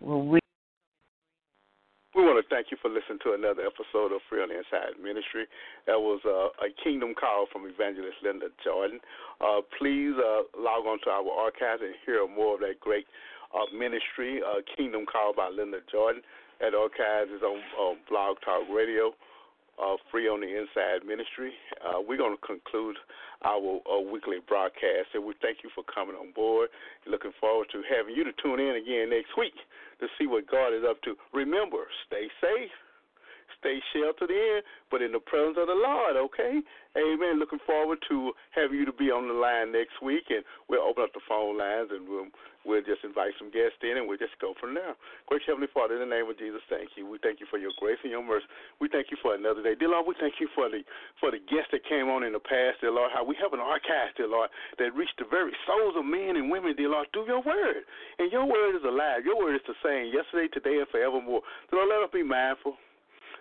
Well, 0.00 0.22
we 0.22 0.40
We 2.16 2.24
want 2.24 2.42
to 2.42 2.48
thank 2.54 2.72
you 2.72 2.78
for 2.82 2.88
listening 2.88 3.20
to 3.22 3.38
another 3.38 3.62
episode 3.62 4.10
of 4.10 4.20
Free 4.28 4.42
on 4.42 4.48
the 4.48 4.58
Inside 4.58 4.98
Ministry. 4.98 5.46
That 5.86 6.00
was 6.00 6.20
uh, 6.26 6.50
a 6.64 6.68
kingdom 6.82 7.14
call 7.14 7.46
from 7.52 7.68
Evangelist 7.70 8.18
Linda 8.24 8.48
Jordan. 8.64 8.98
Uh, 9.40 9.60
please 9.78 10.18
uh, 10.18 10.42
log 10.58 10.90
on 10.90 10.98
to 11.04 11.10
our 11.10 11.28
archives 11.30 11.82
and 11.84 11.94
hear 12.04 12.26
more 12.26 12.54
of 12.54 12.60
that 12.60 12.80
great 12.80 13.06
uh, 13.54 13.66
ministry, 13.74 14.40
uh, 14.42 14.60
Kingdom 14.76 15.06
Call 15.06 15.34
by 15.34 15.48
Linda 15.48 15.78
Jordan. 15.90 16.22
That 16.60 16.74
archives 16.74 17.30
is 17.30 17.42
on 17.42 17.58
uh, 17.78 17.96
Blog 18.08 18.36
Talk 18.44 18.68
Radio, 18.68 19.16
uh, 19.80 19.96
Free 20.10 20.28
on 20.28 20.40
the 20.44 20.50
Inside 20.50 21.06
Ministry. 21.08 21.52
Uh, 21.80 22.04
we're 22.04 22.20
going 22.20 22.36
to 22.36 22.46
conclude 22.46 22.96
our 23.42 23.80
uh, 23.88 24.00
weekly 24.00 24.44
broadcast, 24.46 25.16
and 25.16 25.24
we 25.24 25.32
thank 25.40 25.64
you 25.64 25.70
for 25.74 25.82
coming 25.88 26.14
on 26.14 26.32
board. 26.36 26.68
Looking 27.08 27.32
forward 27.40 27.68
to 27.72 27.80
having 27.88 28.14
you 28.14 28.24
to 28.24 28.32
tune 28.42 28.60
in 28.60 28.76
again 28.76 29.08
next 29.08 29.32
week 29.40 29.56
to 30.00 30.06
see 30.18 30.26
what 30.26 30.44
God 30.50 30.76
is 30.76 30.84
up 30.84 31.00
to. 31.08 31.16
Remember, 31.32 31.88
stay 32.06 32.28
safe, 32.44 32.72
stay 33.58 33.78
sheltered 33.92 34.30
in, 34.30 34.60
but 34.90 35.02
in 35.02 35.12
the 35.12 35.20
presence 35.20 35.56
of 35.58 35.66
the 35.66 35.78
Lord, 35.78 36.16
okay? 36.16 36.60
Amen. 36.98 37.38
Looking 37.38 37.62
forward 37.66 37.98
to 38.10 38.32
having 38.50 38.78
you 38.78 38.86
to 38.86 38.92
be 38.92 39.14
on 39.14 39.30
the 39.30 39.34
line 39.34 39.70
next 39.70 40.02
week, 40.02 40.26
and 40.30 40.42
we'll 40.66 40.82
open 40.82 41.06
up 41.06 41.14
the 41.14 41.22
phone 41.30 41.54
lines 41.54 41.94
and 41.94 42.02
we'll, 42.02 42.26
we'll 42.66 42.82
just 42.82 43.06
invite 43.06 43.30
some 43.38 43.54
guests 43.54 43.78
in, 43.86 43.94
and 43.94 44.10
we'll 44.10 44.18
just 44.18 44.34
go 44.42 44.58
from 44.58 44.74
there. 44.74 44.98
Great 45.30 45.46
Heavenly 45.46 45.70
Father, 45.70 45.94
in 45.94 46.02
the 46.02 46.10
name 46.10 46.26
of 46.26 46.34
Jesus, 46.34 46.58
thank 46.66 46.98
you. 46.98 47.06
We 47.06 47.22
thank 47.22 47.38
you 47.38 47.46
for 47.46 47.62
your 47.62 47.70
grace 47.78 48.02
and 48.02 48.10
your 48.10 48.26
mercy. 48.26 48.50
We 48.82 48.90
thank 48.90 49.14
you 49.14 49.18
for 49.22 49.38
another 49.38 49.62
day. 49.62 49.78
Dear 49.78 49.94
Lord, 49.94 50.10
we 50.10 50.18
thank 50.18 50.42
you 50.42 50.50
for 50.50 50.66
the 50.66 50.82
for 51.22 51.30
the 51.30 51.38
guests 51.46 51.70
that 51.70 51.86
came 51.86 52.10
on 52.10 52.26
in 52.26 52.34
the 52.34 52.42
past, 52.42 52.82
dear 52.82 52.90
Lord, 52.90 53.14
how 53.14 53.22
we 53.22 53.38
have 53.38 53.54
an 53.54 53.62
archive, 53.62 54.10
dear 54.18 54.26
Lord, 54.26 54.50
that 54.82 54.90
reached 54.98 55.22
the 55.22 55.30
very 55.30 55.54
souls 55.70 55.94
of 55.94 56.02
men 56.02 56.34
and 56.34 56.50
women, 56.50 56.74
dear 56.74 56.90
Lord, 56.90 57.06
through 57.14 57.30
your 57.30 57.42
word. 57.46 57.86
And 58.18 58.34
your 58.34 58.46
word 58.50 58.74
is 58.74 58.82
alive. 58.82 59.22
Your 59.22 59.38
word 59.38 59.54
is 59.54 59.66
the 59.70 59.78
same 59.78 60.10
yesterday, 60.10 60.50
today, 60.50 60.82
and 60.82 60.90
forevermore. 60.90 61.46
Dear 61.70 61.86
Lord, 61.86 61.94
let 61.94 62.10
us 62.10 62.12
be 62.12 62.26
mindful 62.26 62.74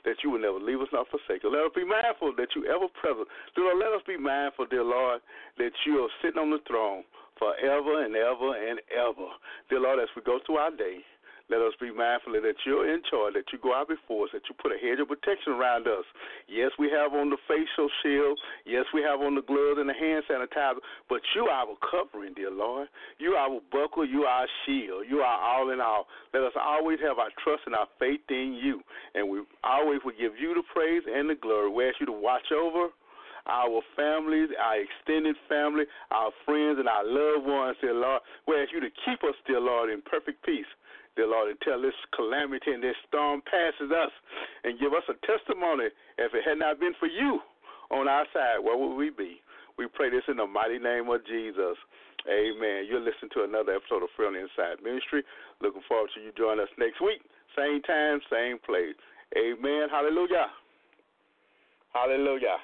that 0.05 0.21
you 0.23 0.29
will 0.31 0.41
never 0.41 0.59
leave 0.59 0.81
us 0.81 0.87
nor 0.91 1.05
forsake 1.09 1.43
us. 1.43 1.51
Let 1.51 1.65
us 1.65 1.75
be 1.75 1.85
mindful 1.85 2.33
that 2.37 2.55
you 2.55 2.65
ever 2.67 2.87
present. 2.99 3.27
Lord, 3.57 3.77
let 3.79 3.91
us 3.93 4.03
be 4.07 4.17
mindful, 4.17 4.67
dear 4.67 4.83
Lord, 4.83 5.21
that 5.57 5.73
you 5.85 6.03
are 6.03 6.13
sitting 6.21 6.39
on 6.39 6.51
the 6.51 6.63
throne 6.67 7.03
forever 7.37 8.03
and 8.03 8.15
ever 8.15 8.51
and 8.55 8.79
ever. 8.91 9.29
Dear 9.69 9.81
Lord, 9.81 9.99
as 9.99 10.11
we 10.15 10.21
go 10.21 10.39
through 10.45 10.57
our 10.57 10.75
day, 10.75 10.99
let 11.49 11.61
us 11.61 11.73
be 11.81 11.91
mindful 11.91 12.33
that 12.33 12.61
you're 12.65 12.85
in 12.93 13.01
charge, 13.09 13.33
that 13.33 13.49
you 13.51 13.57
go 13.57 13.73
out 13.73 13.89
before 13.89 14.25
us, 14.25 14.31
that 14.33 14.45
you 14.49 14.55
put 14.61 14.71
a 14.71 14.77
hedge 14.77 15.01
of 15.01 15.09
protection 15.09 15.53
around 15.53 15.87
us. 15.87 16.05
Yes, 16.47 16.71
we 16.77 16.89
have 16.93 17.13
on 17.13 17.29
the 17.29 17.37
facial 17.49 17.89
shield. 18.01 18.37
Yes, 18.65 18.85
we 18.93 19.01
have 19.01 19.21
on 19.21 19.33
the 19.33 19.41
gloves 19.41 19.81
and 19.81 19.89
the 19.89 19.97
hand 19.97 20.23
sanitizer, 20.29 20.81
but 21.09 21.21
you 21.35 21.49
are 21.49 21.65
our 21.65 21.77
covering, 21.81 22.33
dear 22.33 22.51
Lord. 22.51 22.87
You 23.17 23.33
are 23.33 23.49
our 23.49 23.61
buckle. 23.71 24.05
You 24.05 24.23
are 24.23 24.45
our 24.45 24.51
shield. 24.65 25.05
You 25.09 25.25
are 25.25 25.39
all 25.41 25.71
in 25.71 25.81
all. 25.81 26.05
Let 26.33 26.43
us 26.43 26.53
always 26.55 26.99
have 27.01 27.17
our 27.17 27.33
trust 27.43 27.63
and 27.65 27.73
our 27.73 27.87
faith 27.97 28.21
in 28.29 28.59
you, 28.61 28.81
and 29.15 29.29
we 29.29 29.41
always 29.63 29.99
will 30.05 30.17
give 30.17 30.37
you 30.37 30.53
the 30.53 30.63
praise 30.73 31.03
and 31.09 31.29
the 31.29 31.35
glory. 31.35 31.71
We 31.71 31.87
ask 31.89 31.99
you 31.99 32.05
to 32.05 32.13
watch 32.13 32.51
over 32.53 32.89
our 33.47 33.81
families, 33.95 34.49
our 34.61 34.77
extended 34.77 35.35
family, 35.47 35.85
our 36.11 36.29
friends, 36.45 36.77
and 36.77 36.87
our 36.87 37.03
loved 37.03 37.47
ones, 37.47 37.77
dear 37.81 37.93
Lord. 37.93 38.21
We 38.47 38.61
ask 38.61 38.71
you 38.71 38.79
to 38.81 38.91
keep 39.05 39.23
us, 39.23 39.35
dear 39.47 39.59
Lord, 39.59 39.89
in 39.89 40.01
perfect 40.01 40.45
peace, 40.45 40.69
dear 41.19 41.27
Lord, 41.27 41.51
until 41.51 41.83
this 41.83 41.99
calamity 42.15 42.71
and 42.71 42.79
this 42.79 42.95
storm 43.11 43.43
passes 43.43 43.91
us 43.91 44.07
and 44.63 44.79
give 44.79 44.95
us 44.95 45.03
a 45.11 45.19
testimony. 45.27 45.91
If 46.15 46.31
it 46.31 46.47
had 46.47 46.63
not 46.63 46.79
been 46.79 46.95
for 46.95 47.11
you 47.11 47.43
on 47.91 48.07
our 48.07 48.23
side, 48.31 48.63
where 48.63 48.79
would 48.79 48.95
we 48.95 49.11
be? 49.11 49.43
We 49.75 49.91
pray 49.91 50.07
this 50.07 50.23
in 50.31 50.39
the 50.39 50.47
mighty 50.47 50.79
name 50.79 51.11
of 51.11 51.19
Jesus. 51.27 51.75
Amen. 52.23 52.87
You're 52.87 53.03
listening 53.03 53.35
to 53.35 53.43
another 53.43 53.75
episode 53.75 54.07
of 54.07 54.15
the 54.15 54.31
Inside 54.31 54.79
Ministry. 54.79 55.27
Looking 55.59 55.83
forward 55.91 56.07
to 56.15 56.23
you 56.23 56.31
joining 56.39 56.63
us 56.63 56.71
next 56.79 57.03
week. 57.03 57.19
Same 57.51 57.83
time, 57.83 58.23
same 58.31 58.55
place. 58.63 58.95
Amen. 59.35 59.91
Hallelujah. 59.91 60.47
Hallelujah. 61.91 62.63